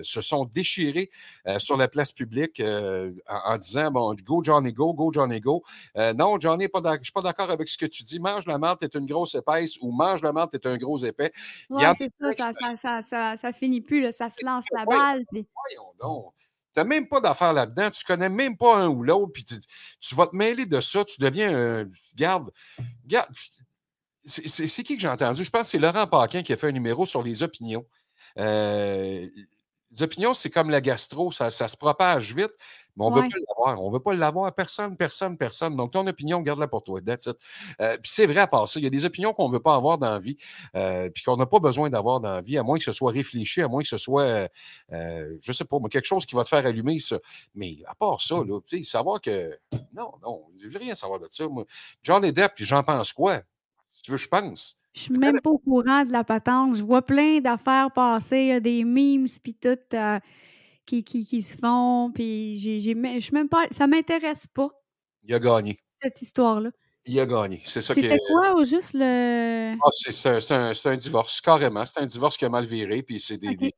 se 0.03 0.21
sont 0.21 0.45
déchirés 0.45 1.09
sur 1.57 1.75
la 1.77 1.87
place 1.87 2.11
publique 2.11 2.61
en, 2.61 3.11
en 3.27 3.57
disant 3.57 3.89
bon, 3.91 4.15
go 4.23 4.43
Johnny, 4.43 4.71
go, 4.73 4.93
go 4.93 5.11
Johnny, 5.11 5.39
go. 5.39 5.63
Non, 6.15 6.39
Johnny, 6.39 6.67
je 6.73 6.79
ne 6.79 6.97
suis 7.03 7.11
pas 7.11 7.21
d'accord 7.21 7.49
avec 7.49 7.67
ce 7.67 7.77
que 7.77 7.85
tu 7.87 8.03
dis. 8.03 8.19
Mange 8.19 8.45
la 8.45 8.57
menthe, 8.57 8.79
t'es 8.79 8.97
une 8.97 9.05
grosse 9.07 9.33
épaisse 9.35 9.77
ou 9.81 9.91
mange 9.91 10.21
la 10.21 10.31
menthe, 10.33 10.51
t'es 10.51 10.67
un 10.67 10.77
gros 10.77 10.97
épais. 10.97 11.31
Ouais, 11.69 11.83
c'est 11.97 12.11
ça, 13.01 13.35
ça, 13.37 13.53
finit 13.53 13.81
plus, 13.81 14.01
là, 14.01 14.11
ça 14.11 14.29
se 14.29 14.45
lance 14.45 14.65
la 14.71 14.85
balle. 14.85 15.23
Voyons. 15.99 16.33
Tu 16.73 16.79
n'as 16.79 16.83
même 16.83 17.07
pas 17.07 17.19
d'affaires 17.19 17.53
là-dedans. 17.53 17.89
Tu 17.89 18.03
connais 18.03 18.29
même 18.29 18.57
pas 18.57 18.77
un 18.77 18.87
ou 18.87 19.03
l'autre. 19.03 19.31
Puis 19.33 19.43
tu, 19.43 20.15
vas 20.15 20.27
te 20.27 20.35
mêler 20.35 20.65
de 20.65 20.79
ça. 20.81 21.03
Tu 21.03 21.19
deviens 21.19 21.81
un. 21.81 21.89
Garde. 22.15 22.51
Garde. 23.05 23.33
C'est 24.25 24.83
qui 24.83 24.95
que 24.95 25.01
j'ai 25.01 25.07
entendu? 25.07 25.43
Je 25.43 25.49
pense 25.49 25.63
que 25.63 25.67
c'est 25.71 25.79
Laurent 25.79 26.05
Paquin 26.05 26.43
qui 26.43 26.53
a 26.53 26.55
fait 26.55 26.67
un 26.67 26.71
numéro 26.71 27.05
sur 27.05 27.23
les 27.23 27.41
opinions. 27.41 27.85
Euh, 28.37 29.27
les 29.91 30.03
opinions, 30.03 30.33
c'est 30.35 30.51
comme 30.51 30.69
la 30.69 30.81
gastro, 30.81 31.31
ça 31.31 31.49
se 31.49 31.77
propage 31.77 32.35
vite, 32.35 32.51
mais 32.99 33.05
on 33.05 33.09
ne 33.09 33.15
Ouais. 33.15 33.21
veut 33.23 33.29
pas 33.29 33.37
l'avoir. 33.47 33.81
On 33.83 33.87
ne 33.89 33.93
veut 33.93 33.99
pas 34.01 34.13
l'avoir. 34.13 34.53
Personne, 34.53 34.97
personne, 34.97 35.37
personne. 35.37 35.75
Donc, 35.75 35.91
ton 35.93 36.05
opinion, 36.05 36.41
garde-la 36.41 36.67
pour 36.67 36.83
toi. 36.83 36.99
That's 37.01 37.27
it. 37.27 37.37
Euh, 37.81 37.97
puis 37.97 38.11
c'est 38.11 38.25
vrai 38.27 38.41
à 38.41 38.47
part 38.47 38.67
ça. 38.67 38.79
Il 38.79 38.83
y 38.83 38.87
a 38.87 38.89
des 38.89 39.05
opinions 39.05 39.33
qu'on 39.33 39.47
ne 39.47 39.53
veut 39.53 39.61
pas 39.61 39.75
avoir 39.75 39.97
dans 39.97 40.11
la 40.11 40.19
vie, 40.19 40.37
euh, 40.75 41.09
puis 41.09 41.23
qu'on 41.23 41.37
n'a 41.37 41.45
pas 41.45 41.59
besoin 41.59 41.89
d'avoir 41.89 42.19
dans 42.19 42.33
la 42.33 42.41
vie, 42.41 42.57
à 42.57 42.63
moins 42.63 42.77
que 42.77 42.83
ce 42.83 42.91
soit 42.91 43.11
réfléchi, 43.11 43.61
à 43.61 43.67
moins 43.67 43.81
que 43.81 43.87
ce 43.87 43.97
soit, 43.97 44.49
euh, 44.91 45.37
je 45.41 45.51
sais 45.51 45.65
pas, 45.65 45.79
moi, 45.79 45.89
quelque 45.89 46.05
chose 46.05 46.25
qui 46.25 46.35
va 46.35 46.43
te 46.43 46.49
faire 46.49 46.65
allumer 46.65 46.99
ça. 46.99 47.17
Mais 47.55 47.77
à 47.87 47.95
part 47.95 48.21
ça, 48.21 48.35
là, 48.35 48.59
tu 48.67 48.77
sais, 48.77 48.83
savoir 48.83 49.21
que. 49.21 49.57
Non, 49.93 50.11
non, 50.21 50.43
je 50.59 50.67
ne 50.67 50.71
veux 50.71 50.79
rien 50.79 50.93
savoir 50.93 51.19
de 51.19 51.27
ça. 51.27 51.47
Moi. 51.47 51.65
Johnny 52.03 52.33
Depp, 52.33 52.53
puis 52.55 52.65
j'en 52.65 52.83
pense 52.83 53.13
quoi? 53.13 53.41
Si 53.91 54.01
tu 54.01 54.11
veux, 54.11 54.17
je 54.17 54.27
pense. 54.27 54.81
Je 54.93 55.01
suis 55.03 55.17
même 55.17 55.39
pas 55.39 55.49
au 55.51 55.59
courant 55.59 56.03
de 56.03 56.11
la 56.11 56.23
patente. 56.23 56.75
Je 56.75 56.83
vois 56.83 57.01
plein 57.01 57.39
d'affaires 57.39 57.91
passer, 57.93 58.39
il 58.39 58.47
y 58.47 58.51
a 58.51 58.59
des 58.59 58.83
memes 58.83 59.27
puis 59.41 59.53
tout 59.53 59.77
qui, 60.89 61.03
qui, 61.03 61.25
qui 61.25 61.41
se 61.41 61.57
font. 61.57 62.11
Puis 62.13 62.57
j'ai, 62.57 62.79
j'ai, 62.79 62.95
me- 62.95 63.13
je 63.15 63.19
suis 63.19 63.33
même 63.33 63.49
pas. 63.49 63.67
Ça 63.71 63.87
m'intéresse 63.87 64.47
pas, 64.53 64.69
Il 65.23 65.33
a 65.33 65.39
gagné. 65.39 65.79
cette 66.01 66.21
histoire-là. 66.21 66.71
Il 67.05 67.19
a 67.19 67.25
gagné. 67.25 67.61
C'est 67.65 67.81
ça 67.81 67.93
qui 67.95 68.01
C'était 68.01 68.15
est. 68.15 68.19
quoi 68.27 68.55
au 68.55 68.63
juste 68.65 68.91
le. 68.93 69.73
Ah, 69.81 69.89
c'est 69.91 70.11
c'est 70.11 70.29
un, 70.53 70.73
c'est 70.73 70.89
un- 70.89 70.97
divorce, 70.97 71.41
carrément. 71.41 71.85
C'est 71.85 72.01
un 72.01 72.05
divorce 72.05 72.35
qui 72.37 72.45
a 72.45 72.49
mal 72.49 72.65
viré, 72.65 73.01
puis 73.03 73.19
c'est 73.19 73.37
des, 73.37 73.55
de 73.55 73.71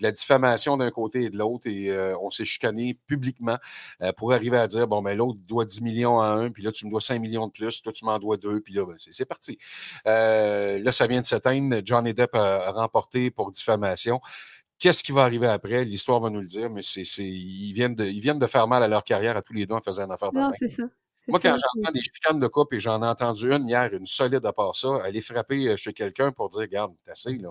la 0.00 0.12
diffamation 0.12 0.76
d'un 0.76 0.90
côté 0.90 1.22
et 1.24 1.30
de 1.30 1.36
l'autre 1.36 1.68
et 1.68 1.90
euh, 1.90 2.16
on 2.22 2.30
s'est 2.30 2.44
chicané 2.44 2.98
publiquement 3.06 3.56
euh, 4.02 4.12
pour 4.12 4.32
arriver 4.32 4.56
à 4.56 4.66
dire 4.66 4.86
bon, 4.86 5.02
ben 5.02 5.16
l'autre 5.16 5.38
doit 5.46 5.64
10 5.64 5.82
millions 5.82 6.20
à 6.20 6.26
un, 6.28 6.50
puis 6.50 6.62
là, 6.62 6.70
tu 6.72 6.86
me 6.86 6.90
dois 6.90 7.00
5 7.00 7.18
millions 7.20 7.46
de 7.48 7.52
plus, 7.52 7.82
toi, 7.82 7.92
tu 7.92 8.04
m'en 8.04 8.18
dois 8.18 8.36
deux, 8.36 8.60
puis 8.60 8.72
là, 8.74 8.86
ben, 8.86 8.94
c'est 8.96 9.12
c'est 9.12 9.26
parti. 9.26 9.58
Euh, 10.06 10.78
là, 10.78 10.92
ça 10.92 11.06
vient 11.06 11.20
de 11.20 11.26
s'éteindre. 11.26 11.80
Johnny 11.84 12.14
Depp 12.14 12.34
a, 12.34 12.68
a 12.68 12.72
remporté 12.72 13.30
pour 13.30 13.50
diffamation. 13.50 14.20
Qu'est-ce 14.80 15.04
qui 15.04 15.12
va 15.12 15.22
arriver 15.22 15.46
après? 15.46 15.84
L'histoire 15.84 16.20
va 16.20 16.30
nous 16.30 16.40
le 16.40 16.46
dire, 16.46 16.70
mais 16.70 16.82
c'est, 16.82 17.04
c'est- 17.04 17.22
ils, 17.28 17.72
viennent 17.72 17.94
de, 17.94 18.04
ils 18.04 18.20
viennent 18.20 18.38
de 18.38 18.46
faire 18.46 18.66
mal 18.66 18.82
à 18.82 18.88
leur 18.88 19.04
carrière 19.04 19.36
à 19.36 19.42
tous 19.42 19.52
les 19.52 19.66
deux 19.66 19.74
en 19.74 19.80
faisant 19.80 20.04
une 20.06 20.12
affaire 20.12 20.32
de 20.32 20.38
Non, 20.38 20.50
c'est 20.58 20.68
ça. 20.68 20.84
Moi, 21.28 21.38
quand 21.38 21.56
j'entends 21.74 21.92
des 21.92 22.02
chicanes 22.02 22.40
de 22.40 22.46
couple, 22.48 22.76
et 22.76 22.80
j'en 22.80 23.02
ai 23.02 23.06
entendu 23.06 23.52
une 23.52 23.68
hier, 23.68 23.92
une 23.92 24.06
solide 24.06 24.44
à 24.44 24.52
part 24.52 24.74
ça, 24.74 25.00
aller 25.04 25.20
frapper 25.20 25.68
euh, 25.68 25.76
chez 25.76 25.92
quelqu'un 25.92 26.32
pour 26.32 26.48
dire, 26.48 26.62
regarde, 26.62 26.92
t'as 27.04 27.12
assez, 27.12 27.36
là. 27.36 27.50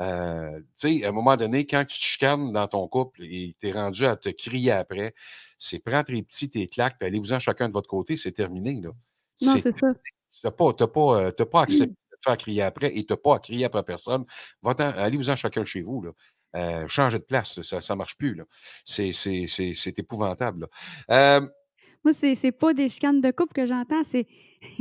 Euh, 0.00 0.58
tu 0.80 0.98
sais, 0.98 1.04
à 1.04 1.10
un 1.10 1.12
moment 1.12 1.36
donné, 1.36 1.66
quand 1.66 1.84
tu 1.84 1.98
te 2.00 2.04
chicanes 2.04 2.52
dans 2.52 2.66
ton 2.66 2.88
couple 2.88 3.22
et 3.22 3.54
t'es 3.60 3.70
rendu 3.70 4.06
à 4.06 4.16
te 4.16 4.30
crier 4.30 4.72
après, 4.72 5.14
c'est 5.58 5.84
prends 5.84 6.02
tes 6.02 6.20
petits, 6.22 6.50
tes 6.50 6.66
claques, 6.68 6.96
puis 6.98 7.06
allez-vous-en 7.06 7.38
chacun 7.38 7.68
de 7.68 7.74
votre 7.74 7.88
côté, 7.88 8.16
c'est 8.16 8.32
terminé, 8.32 8.80
là. 8.80 8.90
Non, 9.42 9.52
C'est 9.60 9.76
ça. 9.78 9.92
T'as 10.42 10.50
pas, 10.50 10.72
t'as 10.72 10.86
pas, 10.88 11.20
euh, 11.20 11.30
t'as 11.30 11.46
pas 11.46 11.62
accepté 11.62 11.92
de 11.92 12.16
te 12.16 12.22
faire 12.24 12.38
crier 12.38 12.62
après 12.62 12.96
et 12.96 13.04
t'as 13.04 13.16
pas 13.16 13.36
à 13.36 13.38
crier 13.38 13.66
après 13.66 13.82
personne. 13.84 14.24
Allez-vous-en 14.64 15.36
chacun 15.36 15.64
chez 15.64 15.82
vous. 15.82 16.02
Là. 16.02 16.10
Euh, 16.54 16.86
changez 16.88 17.18
de 17.18 17.24
place, 17.24 17.62
ça 17.62 17.94
ne 17.94 17.98
marche 17.98 18.16
plus. 18.16 18.40
C'est, 18.84 19.98
épouvantable. 19.98 20.68
Euh, 21.10 21.40
Moi, 22.04 22.12
c'est 22.12 22.34
c'est 22.34 22.52
pas 22.52 22.74
des 22.74 22.88
chicanes 22.88 23.20
de 23.20 23.30
couple 23.30 23.54
que 23.54 23.66
j'entends, 23.66 24.04
c'est. 24.04 24.26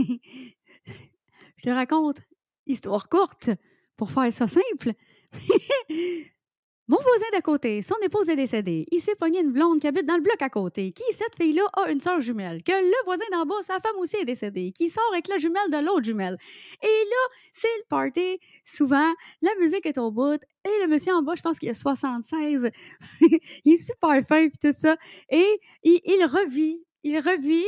Je 1.58 1.64
te 1.64 1.70
raconte, 1.70 2.22
histoire 2.66 3.08
courte, 3.08 3.50
pour 3.96 4.12
faire 4.12 4.34
ça 4.34 4.48
simple. 4.48 4.94
Mon 6.88 6.98
voisin 6.98 7.26
d'à 7.32 7.42
côté, 7.42 7.82
son 7.84 7.96
épouse 8.04 8.28
est 8.30 8.36
décédée. 8.36 8.86
Il 8.92 9.02
s'est 9.02 9.16
pogné 9.16 9.40
une 9.40 9.52
blonde 9.52 9.80
qui 9.80 9.88
habite 9.88 10.06
dans 10.06 10.16
le 10.16 10.22
bloc 10.22 10.42
à 10.42 10.50
côté. 10.50 10.92
Qui, 10.92 11.04
cette 11.12 11.36
fille-là, 11.38 11.64
a 11.74 11.92
une 11.92 12.02
sœur 12.02 12.20
jumelle? 12.20 12.64
Que 12.64 12.72
le 12.72 13.06
voisin 13.06 13.24
d'en 13.32 13.46
bas, 13.46 13.62
sa 13.62 13.80
femme 13.80 13.96
aussi 14.00 14.18
est 14.18 14.26
décédée. 14.26 14.72
Qui 14.72 14.90
sort 14.90 15.04
avec 15.14 15.28
la 15.28 15.38
jumelle 15.38 15.70
de 15.72 15.78
l'autre 15.78 16.04
jumelle? 16.04 16.38
Et 16.82 16.88
là, 16.88 17.36
c'est 17.54 17.68
le 17.78 17.84
party. 17.88 18.40
Souvent, 18.66 19.14
la 19.42 19.52
musique 19.60 19.86
est 19.86 19.98
au 20.00 20.12
bout. 20.12 20.42
Et 20.66 20.82
le 20.82 20.88
monsieur 20.88 21.14
en 21.14 21.22
bas, 21.22 21.36
je 21.36 21.42
pense 21.42 21.60
qu'il 21.60 21.70
a 21.70 21.74
76. 21.74 22.70
il 23.22 23.74
est 23.74 23.78
super 23.78 24.28
fin 24.28 24.44
et 24.44 24.52
tout 24.52 24.74
ça. 24.74 24.98
Et 25.30 25.60
il 25.84 26.26
revit. 26.26 26.84
Il 27.04 27.18
revit 27.20 27.66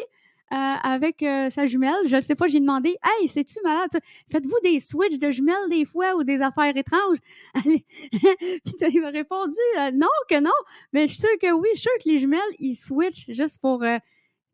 euh, 0.53 0.55
avec 0.83 1.23
euh, 1.23 1.49
sa 1.49 1.65
jumelle. 1.65 1.95
Je 2.05 2.17
ne 2.17 2.21
sais 2.21 2.35
pas, 2.35 2.47
j'ai 2.47 2.59
demandé 2.59 2.95
Hey, 3.03 3.27
c'est-tu 3.27 3.59
malade? 3.63 3.89
Faites-vous 4.31 4.55
des 4.63 4.79
switches 4.79 5.17
de 5.17 5.31
jumelles 5.31 5.69
des 5.69 5.85
fois 5.85 6.15
ou 6.15 6.23
des 6.23 6.41
affaires 6.41 6.75
étranges? 6.77 7.17
Puis 7.63 8.75
il 8.93 9.01
m'a 9.01 9.09
répondu 9.09 9.55
euh, 9.79 9.91
Non, 9.93 10.07
que 10.29 10.39
non. 10.39 10.51
Mais 10.93 11.07
je 11.07 11.13
suis 11.13 11.21
sûre 11.21 11.37
que 11.41 11.51
oui, 11.51 11.67
je 11.73 11.79
suis 11.79 11.89
sûre 11.89 12.03
que 12.03 12.09
les 12.09 12.17
jumelles, 12.17 12.39
ils 12.59 12.75
switchent 12.75 13.25
juste 13.29 13.59
pour 13.59 13.83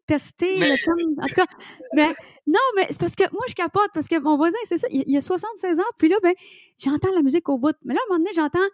tester 0.06 0.58
Mais- 0.60 0.70
le 0.70 0.78
chum. 0.78 0.96
En 1.22 1.28
tout 1.28 1.36
cas, 1.36 1.46
mais 1.94 2.08
non, 2.48 2.60
mais 2.76 2.88
c'est 2.90 3.00
parce 3.00 3.16
que 3.16 3.24
moi, 3.32 3.44
je 3.48 3.54
capote 3.54 3.90
parce 3.94 4.08
que 4.08 4.18
mon 4.20 4.38
voisin, 4.38 4.58
c'est 4.66 4.78
ça, 4.78 4.88
il, 4.92 5.04
il 5.06 5.18
a 5.18 5.22
76 5.22 5.80
ans. 5.80 5.84
Puis 5.98 6.10
là, 6.10 6.16
ben, 6.24 6.34
j'entends 6.78 7.14
la 7.14 7.22
musique 7.22 7.48
au 7.50 7.58
bout. 7.58 7.76
Mais 7.84 7.94
là, 7.94 8.00
à 8.00 8.04
un 8.06 8.14
moment 8.14 8.24
donné, 8.24 8.34
j'entends. 8.36 8.68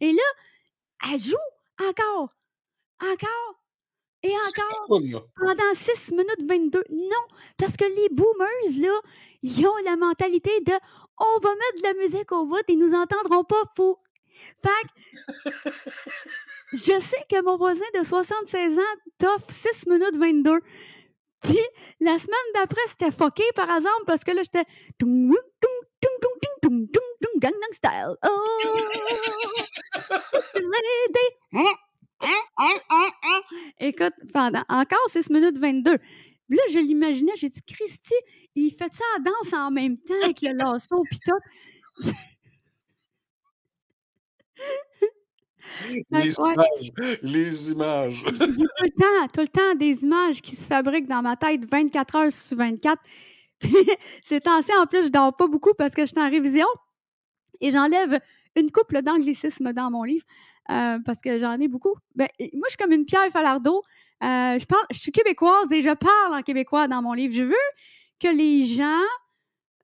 Et 0.00 0.12
là, 0.12 0.22
elle 1.10 1.18
joue 1.18 1.36
encore, 1.80 2.34
encore 3.00 3.60
et 4.22 4.32
encore 4.32 5.00
pendant 5.36 5.74
6 5.74 6.12
minutes 6.12 6.42
22. 6.48 6.84
Non, 6.90 7.24
parce 7.58 7.76
que 7.76 7.84
les 7.84 8.08
boomers, 8.10 8.48
là, 8.78 9.00
ils 9.42 9.66
ont 9.66 9.76
la 9.84 9.96
mentalité 9.96 10.50
de 10.60 10.72
on 11.18 11.38
va 11.38 11.50
mettre 11.50 11.76
de 11.78 11.82
la 11.82 11.94
musique 11.94 12.32
au 12.32 12.46
bout, 12.46 12.64
ils 12.68 12.78
nous 12.78 12.94
entendront 12.94 13.44
pas 13.44 13.62
fou. 13.76 13.96
Fait 14.62 15.52
que, 15.52 15.70
je 16.72 16.98
sais 16.98 17.24
que 17.30 17.40
mon 17.44 17.56
voisin 17.56 17.84
de 17.96 18.02
76 18.02 18.78
ans 18.78 18.82
t'offre 19.18 19.50
6 19.50 19.86
minutes 19.86 20.16
22. 20.16 20.60
Puis 21.44 21.58
la 22.00 22.18
semaine 22.18 22.52
d'après, 22.54 22.80
c'était 22.88 23.12
fucké 23.12 23.44
par 23.54 23.70
exemple 23.70 24.04
parce 24.06 24.24
que 24.24 24.32
là, 24.32 24.42
j'étais. 24.42 24.64
Gangnam 27.44 27.72
Style. 27.72 28.16
Oh! 28.24 28.48
Écoute, 33.80 34.14
pendant 34.32 34.64
encore 34.68 35.08
6 35.08 35.28
minutes 35.30 35.58
22. 35.58 35.98
Là, 36.48 36.62
je 36.70 36.78
l'imaginais, 36.78 37.32
j'ai 37.36 37.48
dit, 37.50 37.62
Christy, 37.62 38.14
il 38.54 38.70
fait 38.70 38.94
ça 38.94 39.04
à 39.16 39.20
danse 39.20 39.52
en 39.52 39.70
même 39.70 39.98
temps 39.98 40.14
avec 40.22 40.40
le 40.42 40.52
lasso, 40.52 41.02
pis 41.10 41.18
tout. 41.20 42.12
Les 46.10 46.40
Ouais. 46.40 46.54
images. 46.54 47.18
Les 47.22 47.70
images. 47.70 48.22
J'ai 48.26 48.32
tout 48.32 48.46
le 48.46 49.00
temps, 49.00 49.28
tout 49.32 49.40
le 49.40 49.48
temps 49.48 49.74
des 49.76 50.04
images 50.04 50.40
qui 50.42 50.56
se 50.56 50.66
fabriquent 50.66 51.08
dans 51.08 51.22
ma 51.22 51.36
tête 51.36 51.64
24 51.70 52.16
heures 52.16 52.32
sur 52.32 52.56
24. 52.56 53.00
Puis 53.60 53.74
ces 54.22 54.40
temps-ci, 54.40 54.70
en 54.76 54.86
plus, 54.86 55.04
je 55.06 55.08
dors 55.08 55.34
pas 55.36 55.46
beaucoup 55.46 55.72
parce 55.76 55.94
que 55.94 56.02
je 56.02 56.06
suis 56.08 56.18
en 56.20 56.28
révision 56.30 56.66
et 57.60 57.70
j'enlève 57.70 58.20
une 58.56 58.70
couple 58.70 59.02
d'anglicisme 59.02 59.72
dans 59.72 59.90
mon 59.90 60.02
livre 60.04 60.24
euh, 60.70 60.98
parce 61.04 61.20
que 61.20 61.38
j'en 61.38 61.58
ai 61.60 61.68
beaucoup. 61.68 61.94
Ben, 62.14 62.28
moi, 62.52 62.66
je 62.68 62.70
suis 62.70 62.76
comme 62.76 62.92
une 62.92 63.04
pierre 63.04 63.28
falardeau. 63.30 63.82
Euh, 64.22 64.58
je, 64.58 64.64
parle, 64.66 64.82
je 64.90 64.98
suis 64.98 65.12
québécoise 65.12 65.72
et 65.72 65.82
je 65.82 65.90
parle 65.94 66.34
en 66.34 66.42
québécois 66.42 66.88
dans 66.88 67.02
mon 67.02 67.12
livre. 67.12 67.34
Je 67.34 67.44
veux 67.44 67.54
que 68.20 68.28
les 68.28 68.64
gens, 68.64 69.02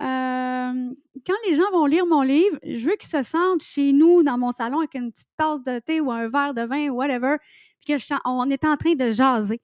quand 0.01 1.35
les 1.47 1.55
gens 1.55 1.71
vont 1.73 1.87
lire 1.87 2.07
mon 2.07 2.23
livre, 2.23 2.59
je 2.65 2.89
veux 2.89 2.97
qu'ils 2.97 3.11
se 3.11 3.23
sentent 3.23 3.63
chez 3.63 3.93
nous, 3.93 4.23
dans 4.23 4.39
mon 4.39 4.51
salon, 4.53 4.79
avec 4.79 4.95
une 4.95 5.13
petite 5.13 5.29
tasse 5.37 5.63
de 5.63 5.79
thé 5.79 6.01
ou 6.01 6.11
un 6.11 6.29
verre 6.29 6.55
de 6.55 6.63
vin 6.63 6.89
ou 6.89 6.95
whatever, 6.97 7.37
puis 7.81 7.93
que 7.95 7.99
je 7.99 8.05
sens- 8.07 8.21
on 8.25 8.49
est 8.51 8.65
en 8.65 8.77
train 8.77 8.95
de 8.95 9.11
jaser. 9.11 9.61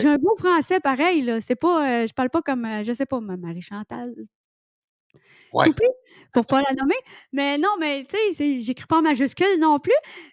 J'ai 0.00 0.08
un 0.08 0.18
beau 0.18 0.36
français 0.36 0.80
pareil, 0.80 1.22
là. 1.22 1.40
C'est 1.40 1.56
pas, 1.56 2.02
euh, 2.02 2.06
je 2.06 2.12
parle 2.14 2.30
pas 2.30 2.42
comme, 2.42 2.64
euh, 2.64 2.82
je 2.84 2.92
sais 2.92 3.06
pas, 3.06 3.20
ma- 3.20 3.36
Marie-Chantal 3.36 4.14
Ouais. 5.52 5.66
Toupé, 5.66 5.84
pour 6.32 6.46
pas 6.46 6.62
la 6.62 6.74
nommer. 6.74 6.94
Mais 7.32 7.58
non, 7.58 7.68
mais 7.78 8.04
tu 8.08 8.16
sais, 8.34 8.60
j'écris 8.60 8.86
pas 8.86 8.98
en 8.98 9.02
majuscule 9.02 9.58
non 9.60 9.78
plus. 9.78 9.92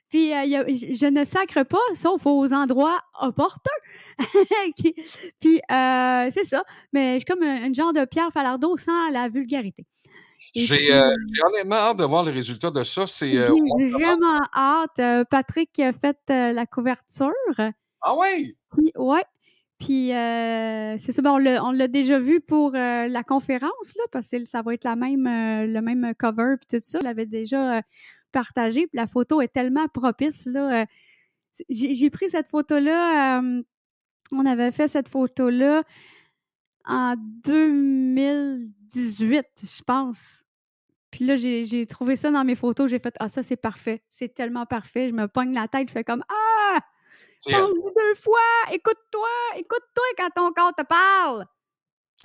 Puis 0.10 0.34
euh, 0.34 0.44
il 0.44 0.50
y 0.50 0.56
a- 0.56 0.66
je 0.68 1.06
ne 1.06 1.24
sacre 1.24 1.64
pas, 1.64 1.78
sauf 1.96 2.26
aux 2.26 2.54
endroits 2.54 3.00
opportuns. 3.22 3.70
Puis 5.40 5.60
euh, 5.72 6.28
c'est 6.32 6.46
ça. 6.46 6.64
Mais 6.94 7.14
je 7.14 7.20
suis 7.20 7.26
comme 7.26 7.44
un, 7.44 7.70
un 7.70 7.74
genre 7.74 7.94
de 7.94 8.06
Pierre 8.06 8.32
Falardeau 8.32 8.78
sans 8.78 9.10
la 9.10 9.28
vulgarité. 9.28 9.86
J'ai 10.56 10.92
euh, 10.94 11.12
j'ai 11.34 11.42
honnêtement 11.46 11.76
hâte 11.76 11.98
de 11.98 12.06
voir 12.06 12.24
le 12.24 12.32
résultat 12.32 12.72
de 12.72 12.84
ça. 12.84 13.06
C'est, 13.06 13.32
J'ai 13.32 13.90
vraiment 13.90 14.40
hâte. 14.56 15.28
Patrick 15.30 15.78
a 15.80 15.94
fait 15.94 16.18
la 16.30 16.66
couverture. 16.66 17.32
Ah 18.02 18.16
oui! 18.18 18.56
Ouais. 18.96 19.24
Puis, 19.80 20.14
euh, 20.14 20.98
c'est 20.98 21.14
ça. 21.14 21.22
ben, 21.22 21.32
on 21.32 21.72
l'a- 21.72 21.88
déjà 21.88 22.20
vu 22.20 22.42
pour 22.42 22.76
euh, 22.76 23.08
la 23.08 23.24
conférence, 23.24 23.96
là, 23.96 24.04
parce 24.12 24.30
que 24.30 24.44
ça 24.46 24.62
va 24.62 24.74
être 24.74 24.84
la 24.84 24.96
même, 24.98 25.26
euh, 25.26 25.66
le 25.66 25.82
même 25.82 26.14
cover, 26.18 26.56
puis 26.58 26.68
tout 26.80 26.84
ça. 26.86 27.00
On 27.02 27.06
l'avait 27.06 27.26
déjà 27.26 27.82
partagé. 28.32 28.82
Puis, 28.88 28.98
la 28.98 29.08
photo 29.08 29.42
est 29.42 29.48
tellement 29.54 29.88
propice, 29.88 30.46
là. 30.48 30.86
J'ai 31.70 32.10
pris 32.10 32.30
cette 32.30 32.48
photo-là. 32.48 33.42
on 34.32 34.46
avait 34.46 34.72
fait 34.72 34.88
cette 34.88 35.10
photo-là 35.10 35.84
en 36.86 37.16
2018, 37.18 39.46
je 39.64 39.82
pense. 39.84 40.44
Puis 41.12 41.26
là, 41.26 41.36
j'ai 41.36 41.64
j'ai 41.64 41.86
trouvé 41.88 42.16
ça 42.16 42.30
dans 42.32 42.44
mes 42.46 42.56
photos. 42.56 42.90
J'ai 42.92 43.00
fait 43.00 43.16
Ah, 43.20 43.30
ça, 43.30 43.42
c'est 43.44 43.56
parfait. 43.58 44.04
C'est 44.10 44.34
tellement 44.34 44.66
parfait. 44.66 45.10
Je 45.10 45.14
me 45.14 45.28
pogne 45.28 45.54
la 45.54 45.68
tête. 45.68 45.88
Je 45.90 45.94
fais 45.94 46.04
comme 46.04 46.24
Ah! 46.30 46.80
C'est 47.40 47.54
elle. 47.54 47.62
Pense 47.62 47.94
deux 47.96 48.16
fois! 48.16 48.40
Écoute-toi! 48.72 49.30
Écoute-toi 49.56 50.04
quand 50.18 50.30
ton 50.36 50.52
corps 50.54 50.76
te 50.76 50.84
parle! 50.84 51.46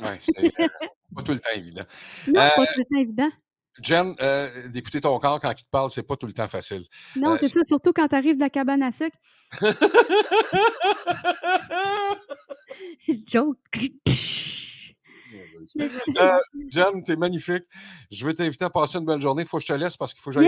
Ouais, 0.01 0.19
c'est 0.21 0.61
euh, 0.61 0.67
pas 1.15 1.23
tout 1.23 1.33
le 1.33 1.39
temps 1.39 1.53
évident. 1.55 1.85
Non, 2.27 2.41
Euh, 2.41 2.51
pas 2.57 2.67
tout 2.67 2.73
le 2.79 2.85
temps 2.85 3.01
évident. 3.01 3.31
Jen, 3.81 4.15
euh, 4.21 4.69
d'écouter 4.69 5.01
ton 5.01 5.19
corps 5.19 5.41
quand 5.41 5.51
il 5.51 5.65
te 5.65 5.71
parle, 5.71 5.91
c'est 5.91 6.03
pas 6.03 6.17
tout 6.17 6.27
le 6.27 6.33
temps 6.33 6.49
facile. 6.49 6.85
Non, 7.17 7.37
c'est 7.39 7.49
ça, 7.49 7.61
surtout 7.65 7.93
quand 7.93 8.09
tu 8.09 8.17
arrives 8.17 8.37
de 8.37 8.41
la 8.41 8.51
cabane 8.51 8.83
à 8.83 8.93
sucre. 8.93 9.17
Joke! 13.27 13.55
Euh, 15.81 16.31
Jen, 16.71 17.03
t'es 17.05 17.17
magnifique. 17.17 17.65
Je 18.11 18.25
veux 18.27 18.35
t'inviter 18.35 18.65
à 18.65 18.71
passer 18.71 18.99
une 18.99 19.05
belle 19.05 19.21
journée. 19.21 19.43
Il 19.43 19.49
faut 19.49 19.59
que 19.59 19.63
je 19.65 19.69
te 19.73 19.79
laisse 19.79 19.97
parce 19.97 20.13
qu'il 20.15 20.23
faut 20.23 20.31
que 20.31 20.35
j'aille 20.41 20.47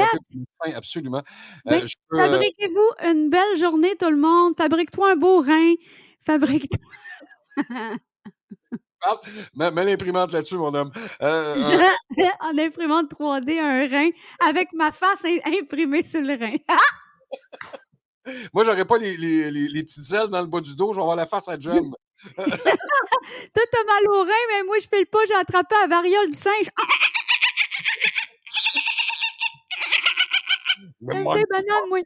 Yes! 0.65 0.75
absolument. 0.77 1.19
Euh, 1.19 1.71
Ben, 1.81 1.85
peux, 2.09 2.21
euh, 2.21 2.31
Fabriquez-vous 2.33 3.09
une 3.11 3.31
belle 3.31 3.57
journée, 3.59 3.95
tout 3.99 4.11
le 4.11 4.17
monde. 4.17 4.55
Fabrique-toi 4.57 5.13
un 5.13 5.17
beau 5.17 5.41
rein. 5.41 5.75
Fabrique-toi. 6.25 6.79
Parle. 9.01 9.19
Mets, 9.55 9.71
mets 9.71 9.85
l'imprimante 9.85 10.33
là-dessus, 10.33 10.57
mon 10.57 10.75
homme. 10.75 10.91
Euh, 11.23 11.55
euh, 11.57 11.79
en 12.41 12.59
imprimante 12.59 13.11
3D, 13.13 13.59
un 13.61 13.87
rein 13.89 14.11
avec 14.41 14.73
ma 14.73 14.91
face 14.93 15.25
im- 15.25 15.39
imprimée 15.61 16.03
sur 16.03 16.21
le 16.23 16.35
rein. 16.35 16.57
moi, 18.53 18.65
j'aurais 18.65 18.85
pas 18.85 18.99
les, 18.99 19.17
les, 19.17 19.51
les, 19.51 19.69
les 19.69 19.83
petites 19.83 20.11
ailes 20.13 20.29
dans 20.29 20.41
le 20.41 20.47
bas 20.49 20.61
du 20.61 20.75
dos. 20.75 20.93
Je 20.93 20.97
vais 20.97 21.03
avoir 21.03 21.17
la 21.17 21.27
face 21.27 21.49
à 21.49 21.59
Jen. 21.59 21.91
Toi, 22.37 23.65
t'as 23.71 23.85
mal 23.85 24.09
au 24.09 24.23
rein, 24.23 24.45
mais 24.51 24.63
moi, 24.65 24.79
je 24.79 24.89
fais 24.89 25.01
le 25.01 25.07
pas, 25.07 25.25
j'ai 25.27 25.35
attrapé 25.35 25.75
la 25.83 25.87
variole 25.89 26.31
du 26.31 26.37
singe. 26.37 26.71
Me 31.01 31.25
banane, 31.25 31.89
moi. 31.89 32.01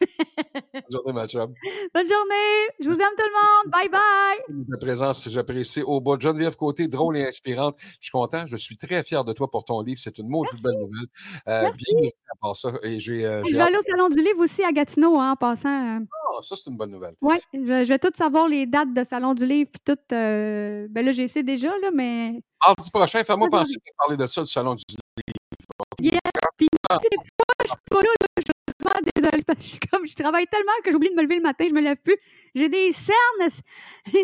Bonne 0.00 0.82
journée, 0.90 1.12
ma 1.12 1.26
chum. 1.28 1.54
Bonne 1.94 2.06
journée. 2.06 2.68
Je 2.80 2.88
vous 2.88 2.94
aime 2.96 3.14
tout 3.16 3.24
le 3.24 3.32
monde. 3.32 3.72
Bye 3.72 3.88
bye. 3.88 4.66
Ta 4.70 4.78
présence, 4.78 5.28
j'apprécie 5.28 5.82
au 5.82 6.00
bout. 6.00 6.20
Geneviève 6.20 6.56
Côté, 6.56 6.88
drôle 6.88 7.16
et 7.16 7.26
inspirante. 7.26 7.76
Je 8.00 8.04
suis 8.06 8.10
content. 8.10 8.46
Je 8.46 8.56
suis 8.56 8.76
très 8.76 9.02
fier 9.02 9.24
de 9.24 9.32
toi 9.32 9.50
pour 9.50 9.64
ton 9.64 9.80
livre. 9.82 9.98
C'est 10.00 10.18
une 10.18 10.28
maudite 10.28 10.62
belle 10.62 10.74
nouvelle. 10.78 11.06
Euh, 11.48 11.70
bien 11.70 12.08
à 12.30 12.36
part 12.40 12.56
ça. 12.56 12.72
Et 12.82 12.98
j'ai, 13.00 13.24
euh, 13.24 13.42
Je 13.44 13.54
vais 13.54 13.60
aller 13.60 13.76
au 13.76 13.82
Salon 13.82 14.08
du 14.08 14.18
Livre 14.22 14.40
aussi 14.40 14.62
à 14.64 14.72
Gatineau, 14.72 15.18
hein, 15.18 15.32
en 15.32 15.36
passant. 15.36 15.96
euh. 15.98 16.00
Ah, 16.36 16.42
ça, 16.42 16.56
c'est 16.56 16.68
une 16.70 16.76
bonne 16.76 16.90
nouvelle. 16.90 17.14
Oui, 17.20 17.36
je, 17.52 17.58
je 17.84 17.88
vais 17.88 17.98
tout 17.98 18.10
savoir 18.14 18.48
les 18.48 18.66
dates 18.66 18.92
de 18.92 19.04
Salon 19.04 19.34
du 19.34 19.46
Livre. 19.46 19.70
Puis 19.70 19.80
tout. 19.84 20.14
euh, 20.14 20.86
ben 20.90 21.04
là, 21.04 21.12
j'ai 21.12 21.24
essayé 21.24 21.42
déjà, 21.44 21.68
là, 21.78 21.90
mais. 21.94 22.40
Mardi 22.66 22.90
prochain, 22.90 23.22
fais-moi 23.24 23.48
penser 23.50 23.74
de 23.76 23.80
parler 23.98 24.16
de 24.16 24.26
ça, 24.26 24.42
du 24.42 24.50
Salon 24.50 24.74
du 24.74 24.82
livre. 24.88 25.00
Yeah. 26.00 26.18
Puis, 26.56 26.66
des 26.70 26.88
fois, 26.88 26.98
je 27.62 27.68
suis 27.68 27.76
pas 27.90 28.00
là, 28.00 28.08
là, 28.08 28.26
je. 28.46 28.52
parce 29.46 29.58
que 29.58 29.64
je, 29.64 29.70
suis 29.70 29.78
comme, 29.80 30.06
je 30.06 30.14
travaille 30.14 30.46
tellement 30.46 30.72
que 30.84 30.92
j'oublie 30.92 31.10
de 31.10 31.14
me 31.14 31.22
lever 31.22 31.36
le 31.36 31.42
matin, 31.42 31.66
je 31.68 31.74
me 31.74 31.80
lève 31.80 31.98
plus. 32.02 32.16
J'ai 32.54 32.68
des 32.68 32.92
cernes. 32.92 33.50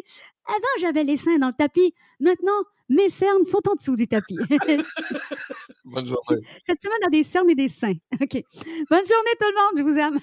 Avant, 0.47 0.75
j'avais 0.81 1.05
les 1.05 1.16
seins 1.16 1.39
dans 1.39 1.49
le 1.49 1.53
tapis. 1.53 1.95
Maintenant, 2.18 2.64
mes 2.89 3.09
cernes 3.09 3.45
sont 3.45 3.62
en 3.68 3.75
dessous 3.75 3.95
du 3.95 4.09
tapis. 4.09 4.37
Bonne 5.85 6.07
journée. 6.07 6.43
Cette 6.62 6.83
semaine, 6.83 6.99
on 7.05 7.07
a 7.07 7.11
des 7.11 7.23
cernes 7.23 7.51
et 7.51 7.55
des 7.55 7.68
seins. 7.68 7.95
OK. 8.21 8.43
Bonne 8.91 9.07
journée, 9.07 9.37
tout 9.39 9.47
le 9.49 9.55
monde. 9.55 9.77
Je 9.77 9.83
vous 9.83 9.99
aime. 9.99 10.18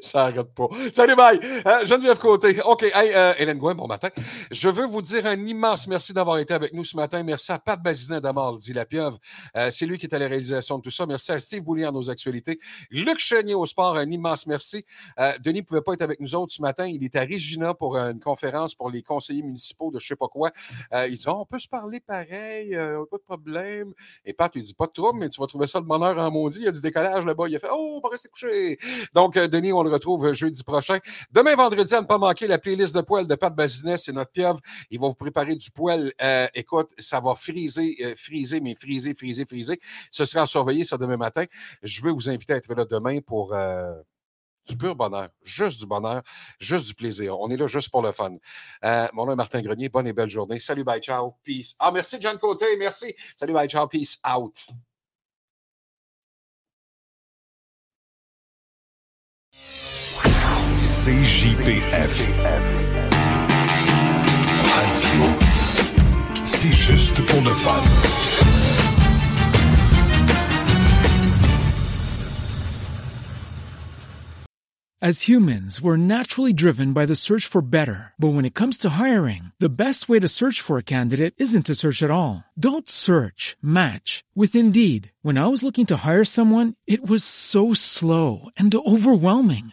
Ça 0.00 0.26
arrête 0.26 0.54
pas. 0.54 0.68
Salut, 0.92 1.14
bye! 1.14 1.38
Euh, 1.66 1.86
Geneviève 1.86 2.18
Côté. 2.18 2.60
OK, 2.62 2.82
hey, 2.82 3.12
euh, 3.14 3.32
Hélène 3.38 3.58
Gouin, 3.58 3.74
bon 3.74 3.86
matin. 3.86 4.08
Je 4.50 4.68
veux 4.68 4.86
vous 4.86 5.02
dire 5.02 5.26
un 5.26 5.44
immense 5.44 5.86
merci 5.86 6.12
d'avoir 6.12 6.38
été 6.38 6.54
avec 6.54 6.72
nous 6.72 6.84
ce 6.84 6.96
matin. 6.96 7.22
Merci 7.22 7.52
à 7.52 7.58
Pat 7.58 7.80
Bazinet 7.80 8.20
dit 8.58 8.72
la 8.72 8.84
pieuvre. 8.84 9.18
Euh, 9.56 9.70
c'est 9.70 9.86
lui 9.86 9.98
qui 9.98 10.06
est 10.06 10.14
à 10.14 10.18
la 10.18 10.26
réalisation 10.28 10.78
de 10.78 10.82
tout 10.82 10.90
ça. 10.90 11.06
Merci 11.06 11.32
à 11.32 11.38
Steve 11.38 11.62
Boulier 11.62 11.84
à 11.84 11.92
nos 11.92 12.10
actualités. 12.10 12.58
Luc 12.90 13.18
Chenier 13.18 13.54
au 13.54 13.66
sport, 13.66 13.96
un 13.96 14.10
immense 14.10 14.46
merci. 14.46 14.84
Euh, 15.18 15.32
Denis 15.40 15.60
ne 15.60 15.64
pouvait 15.64 15.82
pas 15.82 15.92
être 15.94 16.02
avec 16.02 16.20
nous 16.20 16.34
autres 16.34 16.52
ce 16.52 16.62
matin. 16.62 16.86
Il 16.86 17.04
est 17.04 17.14
à 17.16 17.22
Regina 17.22 17.74
pour 17.74 17.96
une 17.96 18.20
conférence 18.20 18.74
pour 18.74 18.90
les 18.90 19.02
conseillers 19.02 19.42
municipaux 19.42 19.90
de 19.90 19.98
je 19.98 20.06
sais 20.06 20.16
pas 20.16 20.28
quoi. 20.28 20.50
Euh, 20.92 21.06
il 21.08 21.16
dit 21.16 21.24
Ah, 21.26 21.36
on 21.36 21.44
peut 21.44 21.58
se 21.58 21.68
parler 21.68 22.00
pareil, 22.00 22.70
pas 23.10 23.16
de 23.16 23.22
problème. 23.22 23.92
Et 24.24 24.32
Pat, 24.32 24.50
il 24.54 24.62
dit 24.62 24.74
Pas 24.74 24.86
de 24.86 24.92
trouble, 24.92 25.18
mais 25.18 25.28
tu 25.28 25.40
vas 25.40 25.46
trouver 25.46 25.66
ça 25.66 25.80
de 25.80 25.86
bonheur 25.86 26.18
en 26.18 26.30
maudit. 26.30 26.58
Il 26.58 26.64
y 26.64 26.68
a 26.68 26.72
du 26.72 26.80
décalage 26.80 27.24
là-bas. 27.24 27.44
Il 27.48 27.56
a 27.56 27.58
fait 27.58 27.68
Oh, 27.70 27.96
on 27.96 28.00
va 28.00 28.08
rester 28.10 28.28
couché. 28.28 28.78
Donc, 29.14 29.36
euh, 29.36 29.48
On 29.72 29.82
le 29.82 29.90
retrouve 29.90 30.32
jeudi 30.32 30.62
prochain. 30.62 30.98
Demain, 31.30 31.54
vendredi, 31.54 31.94
à 31.94 32.00
ne 32.00 32.06
pas 32.06 32.18
manquer 32.18 32.46
la 32.46 32.58
playlist 32.58 32.94
de 32.94 33.00
poêle 33.00 33.26
de 33.26 33.34
Pat 33.34 33.54
Bazinet. 33.54 33.96
C'est 33.96 34.12
notre 34.12 34.30
pieuvre. 34.30 34.60
Il 34.90 34.98
va 35.00 35.08
vous 35.08 35.14
préparer 35.14 35.54
du 35.56 35.70
poêle. 35.70 36.12
Euh, 36.20 36.46
écoute, 36.54 36.90
ça 36.98 37.20
va 37.20 37.34
friser, 37.34 37.96
euh, 38.02 38.14
friser, 38.16 38.60
mais 38.60 38.74
friser, 38.74 39.14
friser, 39.14 39.44
friser. 39.46 39.80
Ce 40.10 40.24
sera 40.24 40.42
à 40.42 40.46
surveiller 40.46 40.84
ça 40.84 40.96
demain 40.98 41.16
matin. 41.16 41.44
Je 41.82 42.02
veux 42.02 42.12
vous 42.12 42.28
inviter 42.28 42.52
à 42.54 42.56
être 42.56 42.72
là 42.74 42.84
demain 42.84 43.20
pour. 43.20 43.54
euh, 43.54 43.94
du 44.68 44.76
pur 44.76 44.94
bonheur, 44.94 45.30
juste 45.42 45.80
du 45.80 45.86
bonheur, 45.86 46.22
juste 46.60 46.88
du 46.88 46.94
plaisir. 46.94 47.40
On 47.40 47.48
est 47.48 47.56
là 47.56 47.66
juste 47.68 47.90
pour 47.90 48.02
le 48.02 48.12
fun. 48.12 48.36
Mon 49.14 49.24
nom 49.24 49.32
est 49.32 49.36
Martin 49.36 49.62
Grenier. 49.62 49.88
Bonne 49.88 50.06
et 50.06 50.12
belle 50.12 50.28
journée. 50.28 50.60
Salut, 50.60 50.84
bye, 50.84 51.00
ciao, 51.00 51.36
peace. 51.42 51.74
Ah, 51.78 51.90
merci, 51.90 52.18
John 52.20 52.36
Côté, 52.38 52.66
merci. 52.78 53.14
Salut, 53.34 53.54
bye, 53.54 53.66
ciao, 53.66 53.88
peace, 53.88 54.18
out. 54.28 54.68
CJPF. 61.08 62.28
Radio. 64.76 65.22
C'est 66.44 66.70
juste 66.70 67.24
pour 67.26 67.40
le 67.40 67.54
fun. 67.54 67.82
As 75.00 75.22
humans, 75.22 75.80
we're 75.80 75.96
naturally 75.96 76.52
driven 76.52 76.92
by 76.92 77.06
the 77.06 77.16
search 77.16 77.46
for 77.46 77.62
better. 77.62 78.12
But 78.18 78.34
when 78.34 78.44
it 78.44 78.54
comes 78.54 78.76
to 78.78 78.90
hiring, 78.90 79.52
the 79.60 79.70
best 79.70 80.10
way 80.10 80.18
to 80.20 80.28
search 80.28 80.60
for 80.60 80.76
a 80.76 80.82
candidate 80.82 81.32
isn't 81.38 81.66
to 81.66 81.74
search 81.74 82.02
at 82.02 82.10
all. 82.10 82.44
Don't 82.58 82.86
search, 82.88 83.56
match 83.62 84.24
with 84.34 84.54
Indeed. 84.54 85.12
When 85.22 85.38
I 85.38 85.46
was 85.46 85.62
looking 85.62 85.86
to 85.86 85.96
hire 86.04 86.24
someone, 86.24 86.74
it 86.86 87.08
was 87.08 87.24
so 87.24 87.72
slow 87.72 88.50
and 88.58 88.74
overwhelming. 88.74 89.72